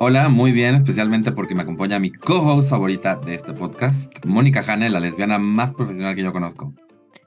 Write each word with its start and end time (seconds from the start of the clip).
Hola, 0.00 0.28
muy 0.28 0.52
bien, 0.52 0.76
especialmente 0.76 1.32
porque 1.32 1.56
me 1.56 1.62
acompaña 1.62 1.98
mi 1.98 2.12
co-host 2.12 2.70
favorita 2.70 3.16
de 3.16 3.34
este 3.34 3.52
podcast, 3.52 4.24
Mónica 4.24 4.62
Hane, 4.64 4.90
la 4.90 5.00
lesbiana 5.00 5.40
más 5.40 5.74
profesional 5.74 6.14
que 6.14 6.22
yo 6.22 6.32
conozco. 6.32 6.72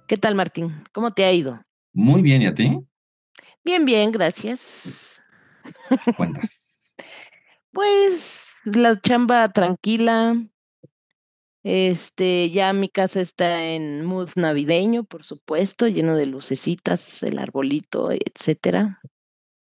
¿Qué 0.08 0.16
tal 0.16 0.36
Martín? 0.36 0.82
¿Cómo 0.94 1.12
te 1.12 1.26
ha 1.26 1.34
ido? 1.34 1.62
Muy 1.92 2.22
bien, 2.22 2.42
¿y 2.44 2.48
a 2.48 2.54
ti? 2.54 2.80
Bien, 3.66 3.84
bien, 3.84 4.14
gracias. 4.14 5.22
Cuentas. 6.16 6.96
pues 7.74 8.54
la 8.64 8.98
chamba 9.02 9.50
tranquila, 9.50 10.42
este, 11.64 12.52
ya 12.52 12.72
mi 12.72 12.88
casa 12.88 13.20
está 13.20 13.66
en 13.66 14.06
mood 14.06 14.30
navideño, 14.38 15.04
por 15.04 15.26
supuesto, 15.26 15.90
lleno 15.90 16.16
de 16.16 16.26
lucecitas, 16.26 17.22
el 17.22 17.38
arbolito, 17.38 18.12
etcétera. 18.14 19.02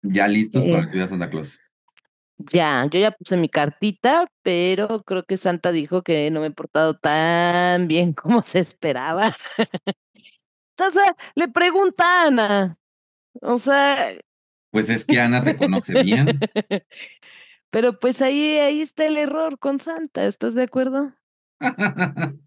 Ya 0.02 0.28
listos 0.28 0.64
para 0.64 0.78
eh, 0.78 0.82
recibir 0.82 1.02
a 1.02 1.08
Santa 1.08 1.28
Claus. 1.28 1.58
Ya, 2.38 2.86
yo 2.90 2.98
ya 2.98 3.12
puse 3.12 3.36
mi 3.36 3.48
cartita, 3.48 4.26
pero 4.42 5.02
creo 5.04 5.24
que 5.24 5.36
Santa 5.36 5.72
dijo 5.72 6.02
que 6.02 6.30
no 6.30 6.40
me 6.40 6.48
he 6.48 6.50
portado 6.50 6.94
tan 6.94 7.86
bien 7.88 8.12
como 8.14 8.42
se 8.42 8.60
esperaba. 8.60 9.36
Entonces, 10.76 11.04
le 11.34 11.48
pregunta 11.48 12.04
a 12.04 12.26
Ana. 12.26 12.78
O 13.42 13.58
sea. 13.58 14.12
Pues 14.70 14.88
es 14.88 15.04
que 15.04 15.20
Ana 15.20 15.42
te 15.44 15.56
conoce 15.56 16.02
bien. 16.02 16.38
Pero 17.70 17.92
pues 17.98 18.22
ahí, 18.22 18.58
ahí 18.58 18.82
está 18.82 19.06
el 19.06 19.16
error 19.16 19.58
con 19.58 19.80
Santa, 19.80 20.26
¿estás 20.26 20.54
de 20.54 20.62
acuerdo? 20.62 21.12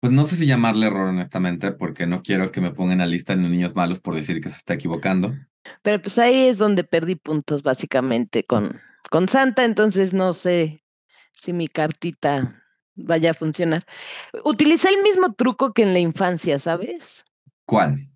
Pues 0.00 0.12
no 0.12 0.26
sé 0.26 0.36
si 0.36 0.46
llamarle 0.46 0.86
error, 0.86 1.08
honestamente, 1.08 1.72
porque 1.72 2.06
no 2.06 2.22
quiero 2.22 2.52
que 2.52 2.60
me 2.60 2.70
pongan 2.70 3.00
a 3.00 3.06
lista 3.06 3.34
de 3.34 3.42
niños 3.42 3.74
malos 3.74 3.98
por 3.98 4.14
decir 4.14 4.40
que 4.40 4.48
se 4.48 4.58
está 4.58 4.74
equivocando. 4.74 5.34
Pero 5.82 6.00
pues 6.00 6.20
ahí 6.20 6.46
es 6.46 6.56
donde 6.56 6.84
perdí 6.84 7.16
puntos, 7.16 7.64
básicamente, 7.64 8.44
con, 8.44 8.78
con 9.10 9.28
Santa, 9.28 9.64
entonces 9.64 10.14
no 10.14 10.32
sé 10.32 10.82
si 11.32 11.52
mi 11.52 11.68
cartita 11.68 12.62
vaya 12.94 13.30
a 13.30 13.34
funcionar. 13.34 13.86
Utilicé 14.44 14.88
el 14.88 15.02
mismo 15.02 15.34
truco 15.34 15.72
que 15.72 15.82
en 15.82 15.92
la 15.92 16.00
infancia, 16.00 16.58
¿sabes? 16.58 17.24
¿Cuál? 17.66 18.08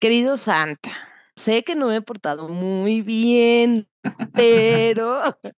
Querido 0.00 0.36
Santa, 0.36 0.90
sé 1.36 1.62
que 1.62 1.74
no 1.74 1.88
me 1.88 1.96
he 1.96 2.02
portado 2.02 2.48
muy 2.48 3.00
bien, 3.00 3.88
pero 4.34 5.22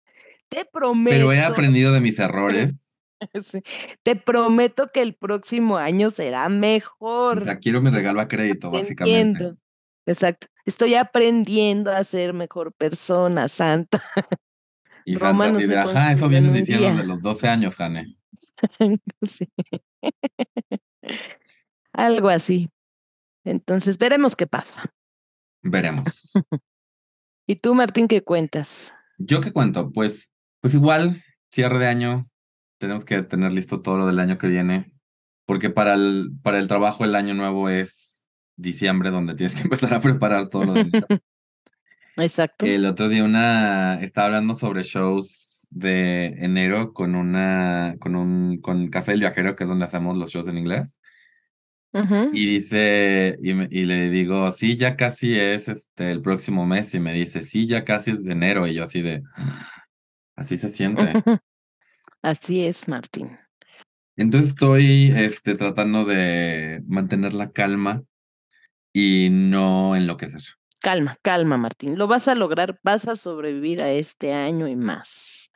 te 0.49 0.65
prometo. 0.65 1.15
Pero 1.15 1.31
he 1.31 1.43
aprendido 1.43 1.91
de 1.91 2.01
mis 2.01 2.19
errores 2.19 2.85
Te 4.03 4.15
prometo 4.15 4.91
que 4.91 5.01
el 5.01 5.13
próximo 5.15 5.77
año 5.77 6.09
será 6.09 6.49
mejor. 6.49 7.39
O 7.39 7.41
sea, 7.41 7.59
quiero 7.59 7.81
mi 7.81 7.89
regalo 7.89 8.21
a 8.21 8.27
crédito, 8.27 8.71
básicamente. 8.71 9.53
Exacto. 10.05 10.47
Estoy 10.65 10.95
aprendiendo 10.95 11.91
a 11.91 12.03
ser 12.03 12.33
mejor 12.33 12.73
persona, 12.73 13.47
Santa. 13.47 14.03
Y 15.05 15.17
Santa 15.17 15.51
de, 15.51 15.77
ajá, 15.77 16.11
eso 16.11 16.27
vienes 16.27 16.51
diciendo 16.53 16.95
de 16.95 17.03
los 17.03 17.21
12 17.21 17.47
años, 17.47 17.75
Jane. 17.75 18.17
Algo 21.93 22.29
así. 22.29 22.69
Entonces, 23.43 23.99
veremos 23.99 24.35
qué 24.35 24.47
pasa. 24.47 24.91
Veremos. 25.61 26.33
¿Y 27.47 27.57
tú, 27.57 27.75
Martín, 27.75 28.07
qué 28.07 28.23
cuentas? 28.23 28.93
¿Yo 29.19 29.41
qué 29.41 29.53
cuento? 29.53 29.91
Pues, 29.91 30.31
pues 30.61 30.73
igual, 30.73 31.23
cierre 31.51 31.77
de 31.77 31.87
año, 31.87 32.27
tenemos 32.79 33.05
que 33.05 33.21
tener 33.21 33.53
listo 33.53 33.81
todo 33.81 33.97
lo 33.97 34.07
del 34.07 34.19
año 34.19 34.39
que 34.39 34.47
viene, 34.47 34.91
porque 35.45 35.69
para 35.69 35.93
el, 35.93 36.31
para 36.41 36.57
el 36.57 36.67
trabajo 36.67 37.05
el 37.05 37.15
año 37.15 37.35
nuevo 37.35 37.69
es 37.69 38.27
diciembre, 38.55 39.11
donde 39.11 39.35
tienes 39.35 39.53
que 39.55 39.61
empezar 39.61 39.93
a 39.93 39.99
preparar 39.99 40.49
todo 40.49 40.65
lo 40.65 40.73
del 40.73 40.91
Exacto. 42.17 42.65
El 42.65 42.85
otro 42.85 43.09
día 43.09 43.23
una 43.23 44.01
estaba 44.01 44.27
hablando 44.27 44.53
sobre 44.53 44.83
shows 44.83 45.67
de 45.71 46.27
enero 46.39 46.93
con 46.93 47.15
una 47.15 47.95
con 47.99 48.15
un 48.15 48.59
con 48.61 48.89
Café 48.89 49.13
el 49.13 49.19
Viajero, 49.19 49.55
que 49.55 49.63
es 49.63 49.69
donde 49.69 49.85
hacemos 49.85 50.15
los 50.17 50.31
shows 50.31 50.47
en 50.47 50.57
inglés. 50.57 50.99
Y 52.33 52.45
dice, 52.45 53.37
y, 53.41 53.51
y, 53.51 53.85
le 53.85 54.09
digo, 54.09 54.51
sí, 54.51 54.75
ya 54.75 54.97
casi 54.97 55.39
es 55.39 55.69
este 55.69 56.11
el 56.11 56.21
próximo 56.21 56.65
mes. 56.65 56.93
Y 56.93 56.99
me 56.99 57.13
dice, 57.13 57.41
sí, 57.41 57.67
ya 57.67 57.85
casi 57.85 58.11
es 58.11 58.25
de 58.25 58.33
enero. 58.33 58.67
Y 58.67 58.73
yo 58.73 58.83
así 58.83 59.01
de, 59.01 59.23
así 60.35 60.57
se 60.57 60.67
siente. 60.67 61.13
Así 62.21 62.65
es, 62.65 62.87
Martín. 62.87 63.37
Entonces 64.17 64.49
estoy 64.49 65.13
este, 65.15 65.53
tratando 65.53 66.05
de 66.05 66.81
mantener 66.87 67.33
la 67.33 67.51
calma 67.51 68.03
y 68.91 69.29
no 69.29 69.95
enloquecer. 69.95 70.41
Calma, 70.85 71.17
calma, 71.23 71.57
Martín. 71.57 71.97
Lo 71.97 72.05
vas 72.05 72.27
a 72.27 72.35
lograr, 72.35 72.79
vas 72.83 73.07
a 73.07 73.15
sobrevivir 73.15 73.81
a 73.81 73.91
este 73.91 74.33
año 74.33 74.67
y 74.67 74.75
más. 74.75 75.49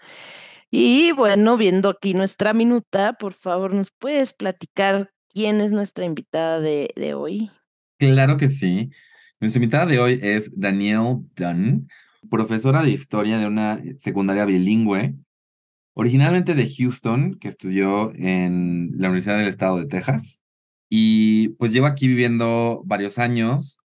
Y 0.72 1.12
bueno, 1.12 1.56
viendo 1.56 1.90
aquí 1.90 2.16
nuestra 2.16 2.51
minuta, 2.51 3.13
por 3.13 3.34
favor, 3.34 3.75
¿nos 3.75 3.91
puedes 3.91 4.34
platicar 4.34 5.12
quién 5.31 5.62
es 5.62 5.69
nuestra 5.69 6.06
invitada 6.06 6.59
de, 6.59 7.13
hoy? 7.16 7.51
Claro 8.00 8.38
que 8.38 8.50
sí. 8.50 8.90
Nuestra 9.40 9.59
invitada 9.62 9.85
de 9.85 10.00
hoy 10.00 10.19
es 10.19 10.50
Danielle 10.56 11.19
Dunn, 11.35 11.88
profesora 12.31 12.81
de 12.81 12.90
historia 12.90 13.38
de 13.38 13.46
una 13.46 13.84
secundaria 14.00 14.46
bilingüe 14.46 15.13
originalmente 15.94 16.56
de 16.56 16.67
Houston, 16.75 17.35
que 17.35 17.50
estudió 17.50 18.11
en 18.16 18.94
la 18.96 19.09
Universidad 19.09 19.38
del 19.38 19.47
Estado 19.47 19.78
de 19.78 19.85
Texas. 19.85 20.41
Y 20.90 21.50
pues 21.50 21.72
lleva 21.72 21.90
aquí 21.90 22.07
viviendo 22.07 22.81
varios 22.84 23.19
años. 23.19 23.79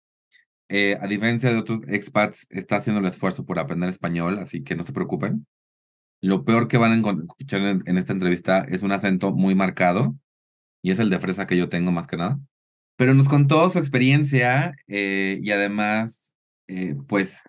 Eh, 0.75 0.97
a 0.99 1.05
diferencia 1.05 1.51
de 1.51 1.59
otros 1.59 1.81
expats, 1.87 2.47
está 2.49 2.77
haciendo 2.77 2.99
el 2.99 3.05
esfuerzo 3.05 3.45
por 3.45 3.59
aprender 3.59 3.91
español, 3.91 4.39
así 4.39 4.63
que 4.63 4.75
no 4.75 4.83
se 4.83 4.91
preocupen. 4.91 5.45
Lo 6.19 6.45
peor 6.45 6.67
que 6.67 6.79
van 6.79 7.05
a 7.05 7.11
escuchar 7.11 7.61
en, 7.61 7.97
esta 7.99 8.11
entrevista 8.11 8.65
es 8.67 8.81
un 8.81 8.91
acento 8.91 9.31
muy 9.33 9.53
marcado, 9.53 10.15
y 10.81 10.89
es 10.89 10.97
el 10.97 11.11
de 11.11 11.19
fresa 11.19 11.45
que 11.45 11.57
yo 11.57 11.69
tengo 11.69 11.91
más 11.91 12.07
que 12.07 12.17
nada. 12.17 12.39
Pero 12.95 13.13
nos 13.13 13.29
contó 13.29 13.69
su 13.69 13.77
experiencia 13.77 14.73
eh, 14.87 15.39
y 15.43 15.51
además, 15.51 16.33
eh, 16.67 16.95
pues, 17.07 17.43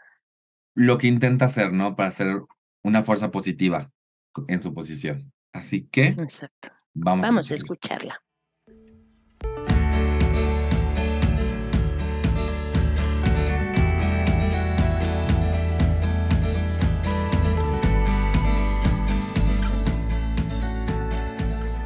lo 0.75 0.99
que 0.99 1.07
intenta 1.07 1.47
hacer, 1.47 1.73
¿no? 1.73 1.97
Para 1.97 2.11
ser 2.11 2.43
una 2.83 3.03
fuerza 3.05 3.31
positiva 3.31 3.91
en 4.49 4.63
su 4.63 4.75
posición. 4.75 5.33
Así 5.55 5.89
que 5.91 6.15
vamos, 6.93 7.23
vamos 7.23 7.51
a, 7.51 7.55
escucharla. 7.55 8.23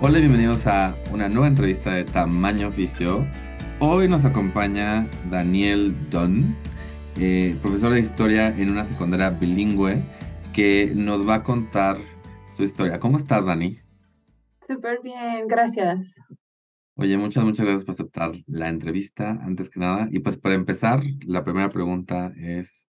Hola 0.00 0.19
y 0.19 0.20
bienvenidos 0.20 0.66
a 0.69 0.97
una 1.12 1.28
nueva 1.28 1.48
entrevista 1.48 1.92
de 1.92 2.04
Tamaño 2.04 2.69
Oficio. 2.69 3.26
Hoy 3.81 4.08
nos 4.08 4.25
acompaña 4.25 5.08
Daniel 5.28 5.93
Dunn, 6.08 6.55
eh, 7.17 7.58
profesor 7.61 7.93
de 7.93 8.00
historia 8.00 8.49
en 8.56 8.70
una 8.70 8.84
secundaria 8.84 9.31
bilingüe, 9.31 10.00
que 10.52 10.93
nos 10.94 11.28
va 11.28 11.37
a 11.37 11.43
contar 11.43 11.99
historia. 12.64 12.99
¿Cómo 12.99 13.17
estás, 13.17 13.46
Dani? 13.46 13.78
Súper 14.67 15.00
bien, 15.02 15.46
gracias. 15.46 16.14
Oye, 16.94 17.17
muchas, 17.17 17.44
muchas 17.44 17.67
gracias 17.67 17.84
por 17.84 17.93
aceptar 17.93 18.32
la 18.46 18.69
entrevista, 18.69 19.31
antes 19.43 19.70
que 19.70 19.81
nada. 19.81 20.08
Y 20.11 20.20
pues 20.20 20.37
para 20.37 20.55
empezar, 20.55 21.02
la 21.25 21.44
primera 21.44 21.69
pregunta 21.69 22.32
es, 22.37 22.88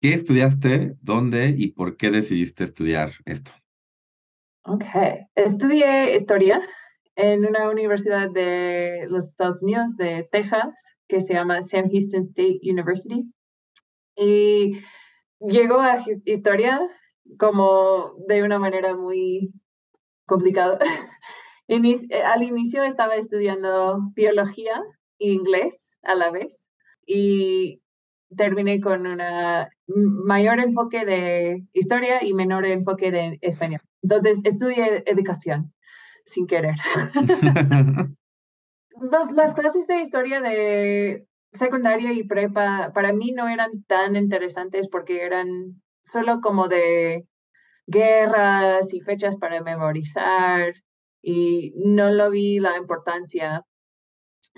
¿qué 0.00 0.14
estudiaste, 0.14 0.94
dónde 1.02 1.54
y 1.56 1.68
por 1.68 1.96
qué 1.96 2.10
decidiste 2.10 2.64
estudiar 2.64 3.10
esto? 3.24 3.52
Ok, 4.68 4.84
estudié 5.36 6.16
historia 6.16 6.60
en 7.14 7.46
una 7.46 7.70
universidad 7.70 8.28
de 8.30 9.06
los 9.08 9.28
Estados 9.28 9.62
Unidos, 9.62 9.96
de 9.96 10.28
Texas, 10.32 10.74
que 11.06 11.20
se 11.20 11.34
llama 11.34 11.62
Sam 11.62 11.88
Houston 11.88 12.24
State 12.24 12.58
University. 12.62 13.32
Y 14.16 14.80
llegó 15.38 15.78
a 15.78 16.04
historia 16.24 16.80
como 17.38 18.14
de 18.26 18.42
una 18.42 18.58
manera 18.58 18.96
muy 18.96 19.52
complicada. 20.26 20.78
Eh, 21.68 22.22
al 22.22 22.44
inicio 22.44 22.84
estaba 22.84 23.16
estudiando 23.16 23.98
biología 24.14 24.80
e 25.18 25.30
inglés 25.30 25.98
a 26.04 26.14
la 26.14 26.30
vez 26.30 26.62
y 27.04 27.82
terminé 28.36 28.80
con 28.80 29.06
un 29.06 29.18
mayor 30.24 30.60
enfoque 30.60 31.04
de 31.04 31.64
historia 31.72 32.22
y 32.24 32.34
menor 32.34 32.66
enfoque 32.66 33.10
de 33.10 33.38
español. 33.40 33.80
Entonces 34.02 34.40
estudié 34.44 35.02
educación 35.06 35.72
sin 36.24 36.46
querer. 36.46 36.76
las 39.34 39.54
clases 39.54 39.86
de 39.86 40.00
historia 40.00 40.40
de 40.40 41.26
secundaria 41.52 42.12
y 42.12 42.24
prepa 42.24 42.92
para 42.94 43.12
mí 43.12 43.32
no 43.32 43.48
eran 43.48 43.84
tan 43.84 44.16
interesantes 44.16 44.88
porque 44.88 45.22
eran 45.24 45.80
solo 46.02 46.40
como 46.40 46.68
de 46.68 47.26
guerras 47.86 48.92
y 48.92 49.00
fechas 49.00 49.36
para 49.36 49.62
memorizar 49.62 50.74
y 51.22 51.72
no 51.76 52.10
lo 52.10 52.30
vi 52.30 52.58
la 52.58 52.76
importancia. 52.76 53.62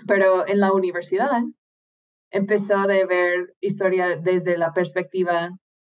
Pero 0.07 0.47
en 0.47 0.59
la 0.59 0.71
universidad 0.71 1.41
empezó 2.31 2.77
a 2.77 2.87
ver 2.87 3.53
historia 3.59 4.17
desde 4.17 4.57
la 4.57 4.73
perspectiva 4.73 5.51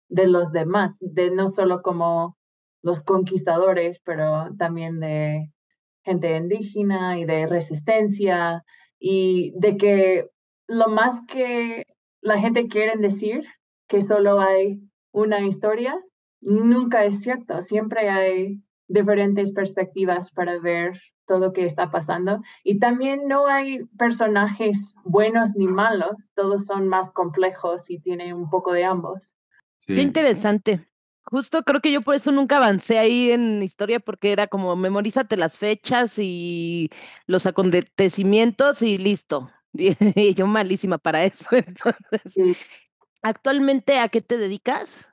de 0.10 0.28
los 0.28 0.52
demás, 0.52 0.96
de 1.00 1.32
no 1.32 1.50
solo 1.50 1.82
como 1.82 2.38
los 2.82 3.02
conquistadores, 3.02 4.00
pero 4.04 4.50
también 4.58 5.00
de 5.00 5.50
gente 6.04 6.36
indígena 6.36 7.18
y 7.18 7.26
de 7.26 7.48
resistencia 7.48 8.64
y 9.00 9.54
de 9.56 9.78
que 9.78 10.30
lo 10.68 10.90
más 10.90 11.20
que 11.28 11.86
la 12.22 12.40
gente 12.40 12.68
quiere 12.68 12.98
decir 12.98 13.44
que 13.88 14.02
solo 14.02 14.40
hay 14.40 14.82
una 15.12 15.42
historia, 15.42 15.98
nunca 16.42 17.06
es 17.06 17.22
cierto. 17.22 17.62
Siempre 17.62 18.10
hay 18.10 18.62
diferentes 18.88 19.54
perspectivas 19.54 20.32
para 20.32 20.60
ver 20.60 21.00
todo 21.26 21.40
lo 21.40 21.54
que 21.54 21.66
está 21.66 21.92
pasando. 21.92 22.42
Y 22.64 22.80
también 22.80 23.28
no 23.28 23.48
hay 23.48 23.86
personajes 23.98 24.94
buenos 25.04 25.56
ni 25.56 25.68
malos, 25.68 26.30
todos 26.36 26.66
son 26.66 26.88
más 26.88 27.12
complejos 27.12 27.90
y 27.90 28.00
tienen 28.00 28.34
un 28.34 28.50
poco 28.50 28.72
de 28.72 28.86
ambos. 28.86 29.36
Qué 29.86 30.02
interesante. 30.02 30.88
Justo 31.26 31.64
creo 31.64 31.82
que 31.82 31.92
yo 31.92 32.02
por 32.02 32.16
eso 32.16 32.32
nunca 32.32 32.58
avancé 32.58 33.00
ahí 33.00 33.32
en 33.32 33.64
historia 33.64 34.00
porque 34.00 34.32
era 34.32 34.48
como 34.48 34.76
memorízate 34.76 35.38
las 35.38 35.58
fechas 35.58 36.20
y 36.20 36.90
los 37.28 37.46
acontecimientos 37.46 38.82
y 38.82 38.98
listo. 38.98 39.48
Y 40.16 40.36
yo 40.36 40.46
malísima 40.46 41.00
para 41.00 41.24
eso. 41.24 41.48
Entonces, 41.52 42.58
¿actualmente 43.24 43.98
a 43.98 44.08
qué 44.08 44.22
te 44.22 44.38
dedicas? 44.38 45.10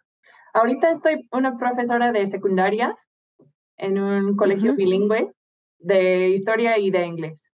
Ahorita 0.52 0.90
estoy 0.90 1.26
una 1.32 1.56
profesora 1.56 2.12
de 2.12 2.26
secundaria 2.26 2.94
en 3.78 3.98
un 3.98 4.36
colegio 4.36 4.74
bilingüe 4.74 5.32
de 5.80 6.30
historia 6.30 6.78
y 6.78 6.90
de 6.90 7.06
inglés. 7.06 7.50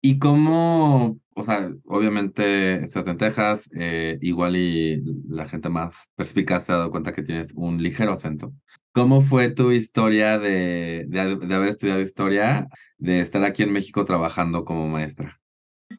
¿Y 0.00 0.18
cómo, 0.18 1.18
o 1.34 1.42
sea, 1.42 1.70
obviamente 1.86 2.76
estás 2.76 3.06
en 3.08 3.18
Texas, 3.18 3.68
eh, 3.76 4.16
igual 4.20 4.56
y 4.56 5.02
la 5.28 5.48
gente 5.48 5.68
más 5.68 6.08
perspicaz 6.14 6.64
se 6.64 6.72
ha 6.72 6.76
dado 6.76 6.90
cuenta 6.90 7.12
que 7.12 7.22
tienes 7.22 7.52
un 7.54 7.82
ligero 7.82 8.12
acento. 8.12 8.52
¿Cómo 8.92 9.20
fue 9.20 9.50
tu 9.50 9.72
historia 9.72 10.38
de, 10.38 11.04
de, 11.08 11.36
de 11.36 11.54
haber 11.54 11.70
estudiado 11.70 12.00
historia, 12.00 12.68
de 12.98 13.20
estar 13.20 13.42
aquí 13.42 13.64
en 13.64 13.72
México 13.72 14.04
trabajando 14.04 14.64
como 14.64 14.88
maestra? 14.88 15.36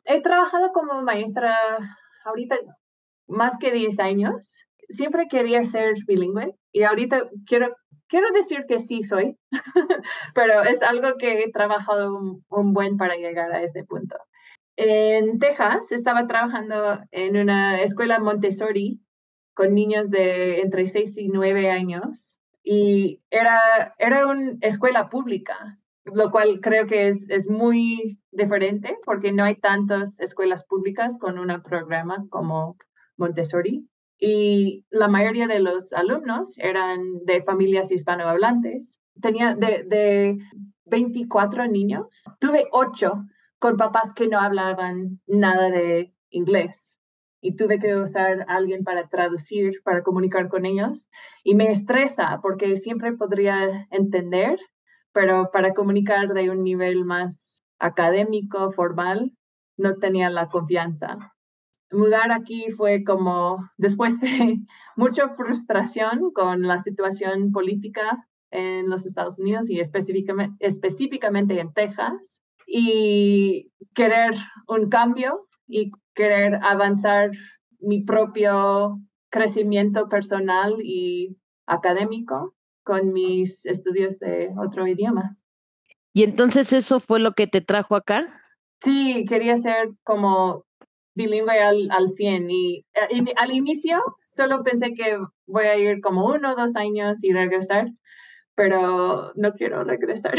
He 0.05 0.21
trabajado 0.21 0.71
como 0.71 1.01
maestra 1.01 1.57
ahorita 2.25 2.55
más 3.27 3.57
que 3.57 3.71
10 3.71 3.99
años. 3.99 4.65
Siempre 4.89 5.27
quería 5.29 5.63
ser 5.65 5.93
bilingüe 6.07 6.55
y 6.71 6.83
ahorita 6.83 7.29
quiero 7.45 7.75
quiero 8.09 8.31
decir 8.33 8.65
que 8.67 8.81
sí 8.81 9.03
soy, 9.03 9.37
pero 10.35 10.63
es 10.63 10.81
algo 10.81 11.17
que 11.17 11.43
he 11.43 11.51
trabajado 11.51 12.17
un, 12.49 12.73
buen 12.73 12.97
para 12.97 13.15
llegar 13.15 13.51
a 13.53 13.63
este 13.63 13.83
punto. 13.85 14.17
En 14.75 15.39
Texas 15.39 15.91
estaba 15.91 16.27
trabajando 16.27 16.99
en 17.11 17.37
una 17.37 17.81
escuela 17.81 18.19
Montessori 18.19 18.99
con 19.53 19.73
niños 19.73 20.09
de 20.09 20.61
entre 20.61 20.87
6 20.87 21.17
y 21.17 21.27
9 21.29 21.69
años 21.69 22.39
y 22.63 23.21
era, 23.29 23.93
era 23.97 24.27
una 24.27 24.57
escuela 24.61 25.09
pública, 25.09 25.77
lo 26.05 26.31
cual 26.31 26.59
creo 26.61 26.87
que 26.87 27.09
es, 27.09 27.29
es 27.29 27.49
muy 27.49 28.19
diferente 28.31 28.97
porque 29.05 29.33
no 29.33 29.43
hay 29.43 29.55
tantas 29.55 30.19
escuelas 30.19 30.65
públicas 30.65 31.19
con 31.19 31.39
un 31.39 31.61
programa 31.61 32.25
como 32.29 32.77
Montessori 33.17 33.89
y 34.19 34.85
la 34.89 35.07
mayoría 35.07 35.47
de 35.47 35.59
los 35.59 35.93
alumnos 35.93 36.57
eran 36.59 37.23
de 37.25 37.41
familias 37.43 37.91
hispanohablantes. 37.91 38.99
Tenía 39.21 39.55
de, 39.55 39.83
de 39.83 40.37
24 40.85 41.67
niños, 41.67 42.21
tuve 42.39 42.67
8 42.71 43.25
con 43.59 43.77
papás 43.77 44.13
que 44.13 44.27
no 44.27 44.39
hablaban 44.39 45.19
nada 45.27 45.69
de 45.69 46.13
inglés 46.29 46.97
y 47.41 47.55
tuve 47.55 47.79
que 47.79 47.95
usar 47.95 48.41
a 48.47 48.55
alguien 48.55 48.83
para 48.83 49.07
traducir, 49.07 49.81
para 49.83 50.03
comunicar 50.03 50.49
con 50.49 50.65
ellos. 50.65 51.09
Y 51.43 51.55
me 51.55 51.71
estresa 51.71 52.39
porque 52.41 52.75
siempre 52.75 53.13
podría 53.13 53.87
entender, 53.91 54.59
pero 55.13 55.49
para 55.51 55.73
comunicar 55.73 56.33
de 56.33 56.49
un 56.49 56.63
nivel 56.63 57.05
más 57.05 57.63
académico, 57.79 58.71
formal, 58.71 59.31
no 59.77 59.95
tenía 59.95 60.29
la 60.29 60.49
confianza 60.49 61.33
mudar 61.91 62.31
aquí 62.31 62.71
fue 62.71 63.03
como 63.03 63.69
después 63.77 64.19
de 64.19 64.59
mucha 64.95 65.29
frustración 65.29 66.31
con 66.33 66.63
la 66.63 66.79
situación 66.79 67.51
política 67.51 68.27
en 68.51 68.89
los 68.89 69.05
Estados 69.05 69.39
Unidos 69.39 69.69
y 69.69 69.79
específicamente, 69.79 70.55
específicamente 70.59 71.59
en 71.59 71.73
Texas 71.73 72.39
y 72.65 73.71
querer 73.93 74.35
un 74.67 74.89
cambio 74.89 75.47
y 75.67 75.91
querer 76.13 76.59
avanzar 76.63 77.31
mi 77.79 78.03
propio 78.03 78.99
crecimiento 79.29 80.09
personal 80.09 80.75
y 80.83 81.37
académico 81.65 82.55
con 82.83 83.13
mis 83.13 83.65
estudios 83.65 84.17
de 84.19 84.51
otro 84.57 84.87
idioma. 84.87 85.37
¿Y 86.13 86.23
entonces 86.23 86.73
eso 86.73 86.99
fue 86.99 87.19
lo 87.19 87.33
que 87.33 87.47
te 87.47 87.61
trajo 87.61 87.95
acá? 87.95 88.41
Sí, 88.81 89.25
quería 89.27 89.57
ser 89.57 89.91
como 90.03 90.65
bilingüe 91.19 91.59
al, 91.59 91.91
al 91.91 92.11
100 92.11 92.49
y, 92.49 92.85
eh, 92.93 93.33
al 93.35 93.51
inicio 93.51 94.01
solo 94.25 94.63
pensé 94.63 94.93
que 94.93 95.19
voy 95.47 95.65
a 95.65 95.77
ir 95.77 95.99
como 96.01 96.25
uno 96.25 96.53
o 96.53 96.55
dos 96.55 96.75
años 96.75 97.21
y 97.23 97.33
regresar, 97.33 97.89
pero 98.55 99.33
no 99.35 99.53
quiero 99.53 99.83
regresar. 99.83 100.35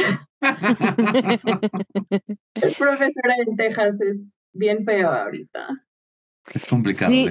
El 2.54 2.74
profesor 2.78 3.30
en 3.46 3.56
Texas 3.56 4.00
es 4.00 4.32
bien 4.52 4.84
feo 4.84 5.10
ahorita. 5.10 5.68
Es 6.54 6.64
complicado, 6.64 7.12
sí, 7.12 7.28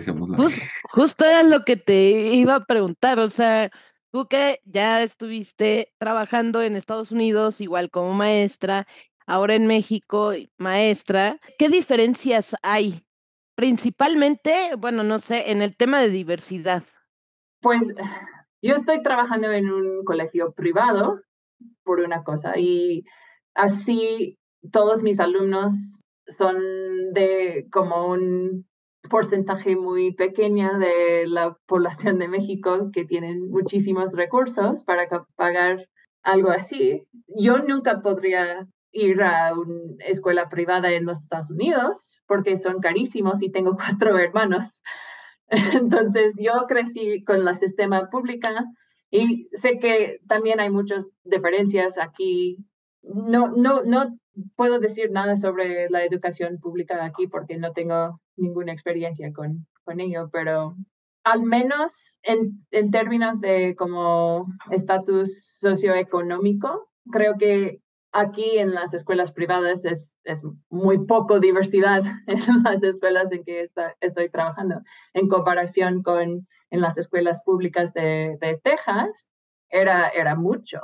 justo 0.91 1.25
era 1.25 1.43
lo 1.43 1.65
que 1.65 1.75
te 1.75 2.33
iba 2.35 2.55
a 2.55 2.65
preguntar, 2.65 3.19
o 3.19 3.29
sea, 3.29 3.69
tú 4.11 4.27
que 4.27 4.59
ya 4.63 5.01
estuviste 5.03 5.91
trabajando 5.97 6.61
en 6.61 6.75
Estados 6.75 7.11
Unidos 7.11 7.59
igual 7.59 7.89
como 7.89 8.13
maestra, 8.13 8.87
ahora 9.25 9.55
en 9.55 9.67
México 9.67 10.33
maestra, 10.57 11.39
¿qué 11.57 11.69
diferencias 11.69 12.55
hay 12.61 13.03
Principalmente, 13.59 14.75
bueno, 14.77 15.03
no 15.03 15.19
sé, 15.19 15.51
en 15.51 15.61
el 15.61 15.75
tema 15.75 15.99
de 15.99 16.07
diversidad. 16.07 16.81
Pues 17.59 17.93
yo 18.61 18.75
estoy 18.75 19.03
trabajando 19.03 19.51
en 19.51 19.69
un 19.69 20.05
colegio 20.05 20.53
privado 20.53 21.19
por 21.83 21.99
una 21.99 22.23
cosa 22.23 22.57
y 22.57 23.03
así 23.55 24.37
todos 24.71 25.03
mis 25.03 25.19
alumnos 25.19 26.05
son 26.25 26.55
de 27.11 27.67
como 27.69 28.07
un 28.07 28.65
porcentaje 29.09 29.75
muy 29.75 30.13
pequeño 30.13 30.79
de 30.79 31.27
la 31.27 31.57
población 31.67 32.17
de 32.17 32.29
México 32.29 32.91
que 32.93 33.03
tienen 33.03 33.49
muchísimos 33.49 34.13
recursos 34.13 34.85
para 34.85 35.09
pagar 35.35 35.85
algo 36.23 36.51
así. 36.51 37.03
Yo 37.27 37.57
nunca 37.57 38.01
podría 38.01 38.69
ir 38.91 39.21
a 39.21 39.53
una 39.53 40.03
escuela 40.05 40.49
privada 40.49 40.91
en 40.91 41.05
los 41.05 41.21
Estados 41.21 41.51
Unidos 41.51 42.19
porque 42.27 42.57
son 42.57 42.79
carísimos 42.79 43.41
y 43.41 43.51
tengo 43.51 43.75
cuatro 43.77 44.17
hermanos. 44.17 44.81
Entonces 45.49 46.35
yo 46.37 46.65
crecí 46.67 47.23
con 47.23 47.43
la 47.43 47.55
sistema 47.55 48.09
pública 48.09 48.65
y 49.11 49.47
sé 49.53 49.79
que 49.79 50.19
también 50.27 50.59
hay 50.59 50.69
muchas 50.69 51.09
diferencias 51.23 51.97
aquí. 51.97 52.57
No, 53.01 53.51
no, 53.55 53.83
no 53.83 54.17
puedo 54.55 54.79
decir 54.79 55.11
nada 55.11 55.35
sobre 55.37 55.89
la 55.89 56.03
educación 56.03 56.59
pública 56.59 57.03
aquí 57.03 57.27
porque 57.27 57.57
no 57.57 57.73
tengo 57.73 58.19
ninguna 58.35 58.71
experiencia 58.71 59.31
con, 59.33 59.65
con 59.83 59.99
ello, 59.99 60.29
pero 60.31 60.75
al 61.23 61.43
menos 61.43 62.19
en, 62.23 62.65
en 62.71 62.91
términos 62.91 63.41
de 63.41 63.75
como 63.75 64.47
estatus 64.71 65.57
socioeconómico, 65.59 66.89
creo 67.11 67.35
que 67.37 67.81
Aquí 68.11 68.57
en 68.57 68.73
las 68.73 68.93
escuelas 68.93 69.31
privadas 69.31 69.85
es, 69.85 70.17
es 70.23 70.43
muy 70.69 71.05
poco 71.05 71.39
diversidad 71.39 72.01
en 72.27 72.63
las 72.63 72.81
escuelas 72.83 73.31
en 73.31 73.43
que 73.43 73.67
estoy 74.01 74.29
trabajando. 74.29 74.81
En 75.13 75.27
comparación 75.27 76.01
con 76.01 76.47
en 76.71 76.81
las 76.81 76.97
escuelas 76.97 77.41
públicas 77.43 77.93
de, 77.93 78.37
de 78.39 78.59
Texas, 78.63 79.29
era, 79.69 80.09
era 80.09 80.35
mucho, 80.35 80.81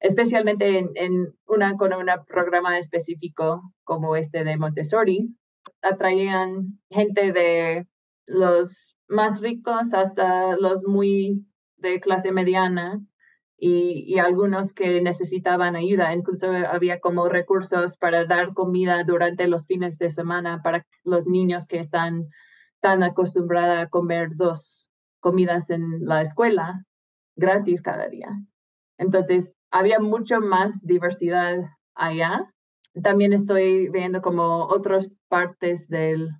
especialmente 0.00 0.78
en, 0.78 0.90
en 0.94 1.34
una, 1.46 1.76
con 1.76 1.92
un 1.92 2.06
programa 2.26 2.78
específico 2.78 3.62
como 3.84 4.16
este 4.16 4.44
de 4.44 4.56
Montessori. 4.56 5.34
Atraían 5.82 6.80
gente 6.90 7.32
de 7.32 7.86
los 8.26 8.96
más 9.08 9.40
ricos 9.40 9.92
hasta 9.94 10.56
los 10.56 10.82
muy 10.84 11.46
de 11.76 12.00
clase 12.00 12.32
mediana 12.32 13.00
y, 13.64 14.12
y, 14.12 14.18
algunos 14.18 14.72
que 14.72 15.00
necesitaban 15.00 15.76
ayuda. 15.76 16.12
Incluso 16.12 16.50
había 16.50 16.98
como 16.98 17.28
recursos 17.28 17.96
para 17.96 18.24
dar 18.24 18.54
comida 18.54 19.04
durante 19.04 19.46
los 19.46 19.66
fines 19.66 19.98
de 19.98 20.10
semana 20.10 20.62
para 20.64 20.84
los 21.04 21.28
niños 21.28 21.66
que 21.66 21.78
están 21.78 22.26
tan 22.80 23.04
acostumbrados 23.04 23.78
a 23.78 23.88
comer 23.88 24.30
dos 24.34 24.90
comidas 25.20 25.70
en 25.70 26.04
la 26.04 26.22
escuela 26.22 26.84
gratis 27.36 27.82
cada 27.82 28.08
día. 28.08 28.30
Entonces, 28.98 29.54
había 29.70 30.00
mucho 30.00 30.40
más 30.40 30.84
diversidad 30.84 31.54
allá. 31.94 32.52
También 33.00 33.32
estoy 33.32 33.88
viendo 33.90 34.22
como 34.22 34.64
otras 34.64 35.08
partes 35.28 35.86
del, 35.86 36.30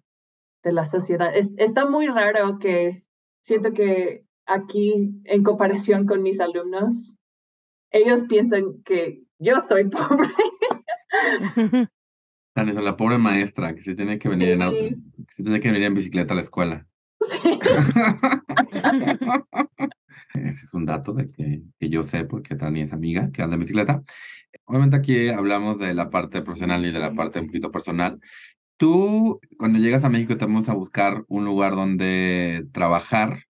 de 0.65 0.73
la 0.73 0.87
sociedad. 0.87 1.33
está 1.57 1.87
muy 1.87 2.09
raro 2.09 2.59
que 2.59 3.05
siento 3.43 3.73
que 3.73 4.22
aquí, 4.47 5.11
en 5.25 5.43
comparación 5.43 6.07
con 6.07 6.23
mis 6.23 6.41
alumnos, 6.41 7.15
ellos 7.91 8.23
piensan 8.29 8.83
que 8.85 9.23
yo 9.39 9.61
soy 9.61 9.85
pobre. 9.91 10.29
La 12.55 12.97
pobre 12.97 13.19
maestra 13.19 13.75
que 13.75 13.83
se 13.83 13.95
tiene 13.95 14.19
que 14.19 14.29
venir, 14.29 14.51
en, 14.51 14.61
que 15.27 15.35
se 15.35 15.43
tiene 15.43 15.61
que 15.61 15.69
venir 15.69 15.85
en 15.85 15.95
bicicleta 15.95 16.35
a 16.35 16.37
la 16.37 16.43
escuela. 16.43 16.87
Ese 20.35 20.65
es 20.65 20.75
un 20.75 20.87
dato 20.87 21.13
de 21.13 21.27
que, 21.27 21.63
que 21.79 21.89
yo 21.89 22.03
sé 22.03 22.25
porque 22.25 22.57
Tani 22.57 22.83
es 22.83 22.93
amiga 22.93 23.31
que 23.33 23.43
anda 23.43 23.55
en 23.55 23.61
bicicleta. 23.61 24.03
Obviamente 24.65 24.97
aquí 24.97 25.29
hablamos 25.29 25.79
de 25.79 25.95
la 25.95 26.11
parte 26.11 26.43
profesional 26.43 26.85
y 26.85 26.93
de 26.93 26.99
la 26.99 27.15
parte 27.15 27.41
un 27.41 27.47
poquito 27.47 27.71
personal. 27.71 28.21
Tú, 28.77 29.41
cuando 29.59 29.79
llegas 29.79 30.05
a 30.05 30.09
México 30.09 30.37
te 30.37 30.45
vamos 30.45 30.69
a 30.69 30.75
buscar 30.75 31.25
un 31.29 31.45
lugar 31.45 31.75
donde 31.75 32.67
trabajar, 32.73 33.45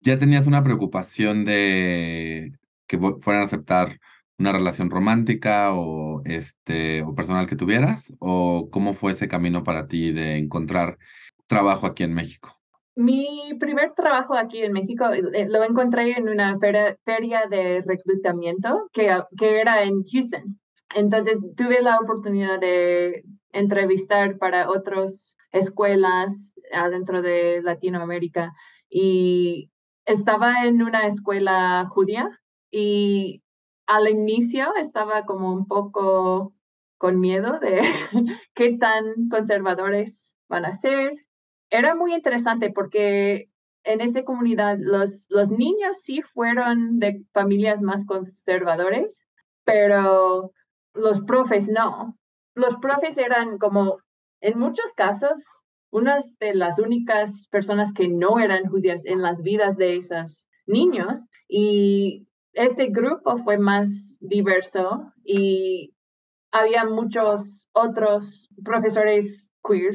¿ya 0.00 0.18
tenías 0.18 0.46
una 0.46 0.62
preocupación 0.62 1.44
de 1.44 2.52
que 2.86 2.98
fueran 2.98 3.42
a 3.42 3.44
aceptar 3.44 4.00
una 4.38 4.52
relación 4.52 4.90
romántica 4.90 5.72
o, 5.74 6.22
este, 6.24 7.02
o 7.02 7.14
personal 7.14 7.46
que 7.46 7.56
tuvieras? 7.56 8.14
¿O 8.18 8.68
cómo 8.70 8.94
fue 8.94 9.12
ese 9.12 9.28
camino 9.28 9.62
para 9.62 9.86
ti 9.86 10.12
de 10.12 10.38
encontrar 10.38 10.98
trabajo 11.46 11.86
aquí 11.86 12.02
en 12.02 12.14
México? 12.14 12.56
Mi 12.96 13.54
primer 13.58 13.92
trabajo 13.94 14.34
aquí 14.34 14.62
en 14.62 14.72
México 14.72 15.04
eh, 15.10 15.46
lo 15.48 15.62
encontré 15.62 16.12
en 16.12 16.28
una 16.28 16.58
feria, 16.58 17.46
de 17.48 17.82
reclutamiento 17.86 18.88
que, 18.92 19.16
que 19.38 19.60
era 19.60 19.82
en 19.84 20.02
Houston. 20.04 20.58
Entonces 20.94 21.38
tuve 21.56 21.82
la 21.82 21.98
oportunidad 21.98 22.58
de 22.58 23.22
entrevistar 23.52 24.38
para 24.38 24.68
otras 24.68 25.36
escuelas 25.52 26.52
adentro 26.72 27.22
de 27.22 27.62
Latinoamérica 27.62 28.52
y 28.88 29.70
estaba 30.10 30.64
en 30.64 30.82
una 30.82 31.06
escuela 31.06 31.86
judía 31.90 32.28
y 32.70 33.42
al 33.86 34.08
inicio 34.08 34.74
estaba 34.76 35.24
como 35.24 35.52
un 35.52 35.66
poco 35.66 36.54
con 36.98 37.18
miedo 37.18 37.58
de 37.58 37.80
qué 38.54 38.76
tan 38.78 39.28
conservadores 39.28 40.34
van 40.48 40.64
a 40.64 40.76
ser 40.76 41.12
era 41.70 41.94
muy 41.94 42.14
interesante 42.14 42.70
porque 42.70 43.48
en 43.84 44.00
esta 44.00 44.24
comunidad 44.24 44.76
los, 44.78 45.26
los 45.30 45.50
niños 45.50 46.00
sí 46.02 46.20
fueron 46.20 46.98
de 46.98 47.24
familias 47.32 47.80
más 47.80 48.04
conservadores, 48.04 49.24
pero 49.64 50.52
los 50.92 51.20
profes 51.22 51.68
no. 51.68 52.18
Los 52.54 52.76
profes 52.76 53.16
eran 53.16 53.58
como, 53.58 53.98
en 54.42 54.58
muchos 54.58 54.92
casos, 54.94 55.42
unas 55.90 56.24
de 56.38 56.54
las 56.54 56.78
únicas 56.78 57.46
personas 57.48 57.92
que 57.92 58.08
no 58.08 58.38
eran 58.38 58.66
judías 58.66 59.04
en 59.04 59.22
las 59.22 59.42
vidas 59.42 59.76
de 59.76 59.96
esos 59.96 60.46
niños 60.66 61.28
y 61.48 62.28
este 62.52 62.86
grupo 62.86 63.38
fue 63.38 63.58
más 63.58 64.18
diverso 64.20 65.12
y 65.24 65.94
había 66.52 66.84
muchos 66.84 67.68
otros 67.72 68.48
profesores 68.64 69.50
queer, 69.66 69.94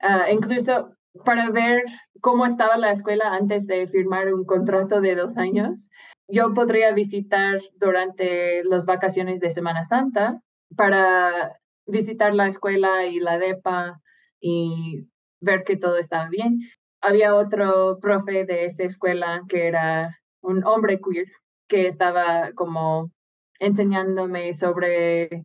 ah, 0.00 0.26
incluso 0.30 0.96
para 1.24 1.50
ver 1.50 1.84
cómo 2.20 2.46
estaba 2.46 2.76
la 2.76 2.92
escuela 2.92 3.34
antes 3.34 3.66
de 3.66 3.86
firmar 3.88 4.32
un 4.32 4.44
contrato 4.44 5.00
de 5.00 5.14
dos 5.14 5.36
años. 5.36 5.88
Yo 6.28 6.54
podría 6.54 6.92
visitar 6.92 7.60
durante 7.76 8.64
las 8.64 8.86
vacaciones 8.86 9.40
de 9.40 9.50
Semana 9.50 9.84
Santa 9.84 10.40
para 10.76 11.58
visitar 11.86 12.34
la 12.34 12.48
escuela 12.48 13.06
y 13.06 13.20
la 13.20 13.38
DEPA 13.38 14.00
y 14.40 15.08
ver 15.42 15.64
que 15.64 15.76
todo 15.76 15.98
estaba 15.98 16.28
bien. 16.28 16.60
Había 17.02 17.34
otro 17.34 17.98
profe 18.00 18.44
de 18.46 18.64
esta 18.64 18.84
escuela 18.84 19.42
que 19.48 19.66
era 19.66 20.18
un 20.40 20.64
hombre 20.64 21.00
queer 21.00 21.26
que 21.68 21.86
estaba 21.86 22.52
como 22.54 23.10
enseñándome 23.58 24.54
sobre 24.54 25.44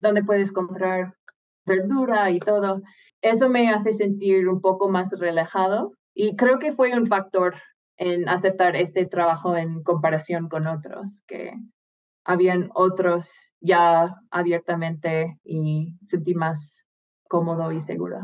dónde 0.00 0.24
puedes 0.24 0.52
comprar 0.52 1.14
verdura 1.66 2.30
y 2.30 2.38
todo 2.38 2.82
eso 3.22 3.48
me 3.48 3.70
hace 3.70 3.92
sentir 3.92 4.48
un 4.48 4.60
poco 4.60 4.88
más 4.88 5.10
relajado 5.18 5.92
y 6.14 6.36
creo 6.36 6.58
que 6.58 6.72
fue 6.72 6.92
un 6.92 7.06
factor 7.06 7.54
en 7.96 8.28
aceptar 8.28 8.76
este 8.76 9.06
trabajo 9.06 9.56
en 9.56 9.82
comparación 9.82 10.48
con 10.48 10.66
otros, 10.66 11.22
que 11.26 11.52
habían 12.24 12.70
otros 12.74 13.32
ya 13.60 14.14
abiertamente 14.30 15.38
y 15.44 15.96
sentí 16.02 16.34
más 16.34 16.84
cómodo 17.28 17.72
y 17.72 17.80
seguro. 17.80 18.18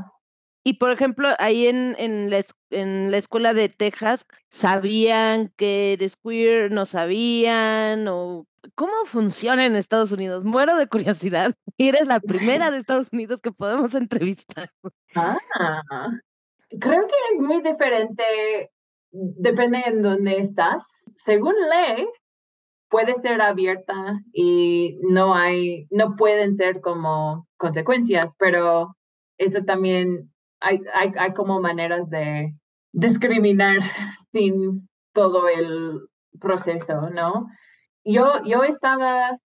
Y 0.63 0.75
por 0.75 0.91
ejemplo, 0.91 1.29
ahí 1.39 1.67
en, 1.67 1.95
en, 1.99 2.31
la, 2.31 2.43
en 2.71 3.11
la 3.11 3.17
escuela 3.17 3.55
de 3.55 3.69
Texas, 3.71 4.27
¿sabían 4.51 5.53
que 5.57 5.95
eres 5.95 6.17
queer? 6.17 6.71
¿No 6.71 6.85
sabían? 6.85 8.07
¿O 8.09 8.47
cómo 8.75 8.93
funciona 9.07 9.65
en 9.65 9.75
Estados 9.75 10.13
Unidos? 10.13 10.45
Muero 10.45 10.77
de 10.77 10.87
curiosidad. 10.87 11.55
Y 11.79 11.89
eres 11.89 12.07
la 12.07 12.21
primera 12.21 12.71
de 12.71 12.77
Estados 12.77 13.09
Unidos 13.11 13.41
que 13.41 13.53
podemos 13.53 13.95
entrevistar. 13.95 14.71
Ah, 15.15 15.39
creo 16.69 17.07
que 17.07 17.15
es 17.35 17.41
muy 17.41 17.63
diferente, 17.63 18.71
depende 19.11 19.83
en 19.87 20.03
dónde 20.03 20.41
estás. 20.41 21.11
Según 21.17 21.55
ley, 21.71 22.07
puede 22.91 23.15
ser 23.15 23.41
abierta 23.41 24.21
y 24.35 24.99
no 25.09 25.35
hay, 25.35 25.87
no 25.91 26.17
pueden 26.17 26.57
ser 26.57 26.83
como 26.83 27.47
consecuencias, 27.57 28.35
pero 28.37 28.95
eso 29.39 29.65
también 29.65 30.31
hay, 30.61 30.81
hay, 30.95 31.13
hay 31.19 31.33
como 31.35 31.61
maneras 31.61 32.09
de 32.11 32.55
discriminar 32.93 33.79
sin 34.33 34.89
todo 35.13 35.49
el 35.49 36.01
proceso, 36.41 37.11
¿no? 37.11 37.47
Yo, 38.05 38.43
yo 38.45 38.63
estaba, 38.65 39.39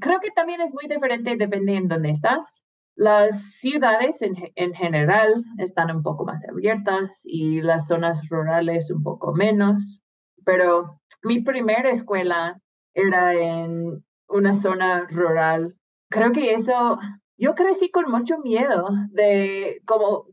creo 0.00 0.20
que 0.20 0.30
también 0.34 0.60
es 0.60 0.72
muy 0.72 0.86
diferente 0.88 1.36
dependiendo 1.36 1.94
de 1.94 1.94
dónde 1.96 2.10
estás. 2.10 2.64
Las 2.96 3.58
ciudades 3.58 4.20
en, 4.20 4.34
en, 4.56 4.74
general 4.74 5.42
están 5.58 5.94
un 5.94 6.02
poco 6.02 6.24
más 6.24 6.42
abiertas 6.46 7.22
y 7.24 7.62
las 7.62 7.86
zonas 7.86 8.20
rurales 8.28 8.90
un 8.90 9.02
poco 9.02 9.32
menos, 9.32 10.00
pero 10.44 11.00
mi 11.22 11.40
primera 11.40 11.90
escuela 11.90 12.60
era 12.94 13.32
en 13.34 14.04
una 14.28 14.54
zona 14.54 15.06
rural. 15.08 15.76
Creo 16.10 16.32
que 16.32 16.52
eso, 16.52 16.98
yo 17.38 17.54
crecí 17.54 17.90
con 17.90 18.10
mucho 18.10 18.38
miedo 18.38 18.88
de 19.12 19.80
como 19.86 20.26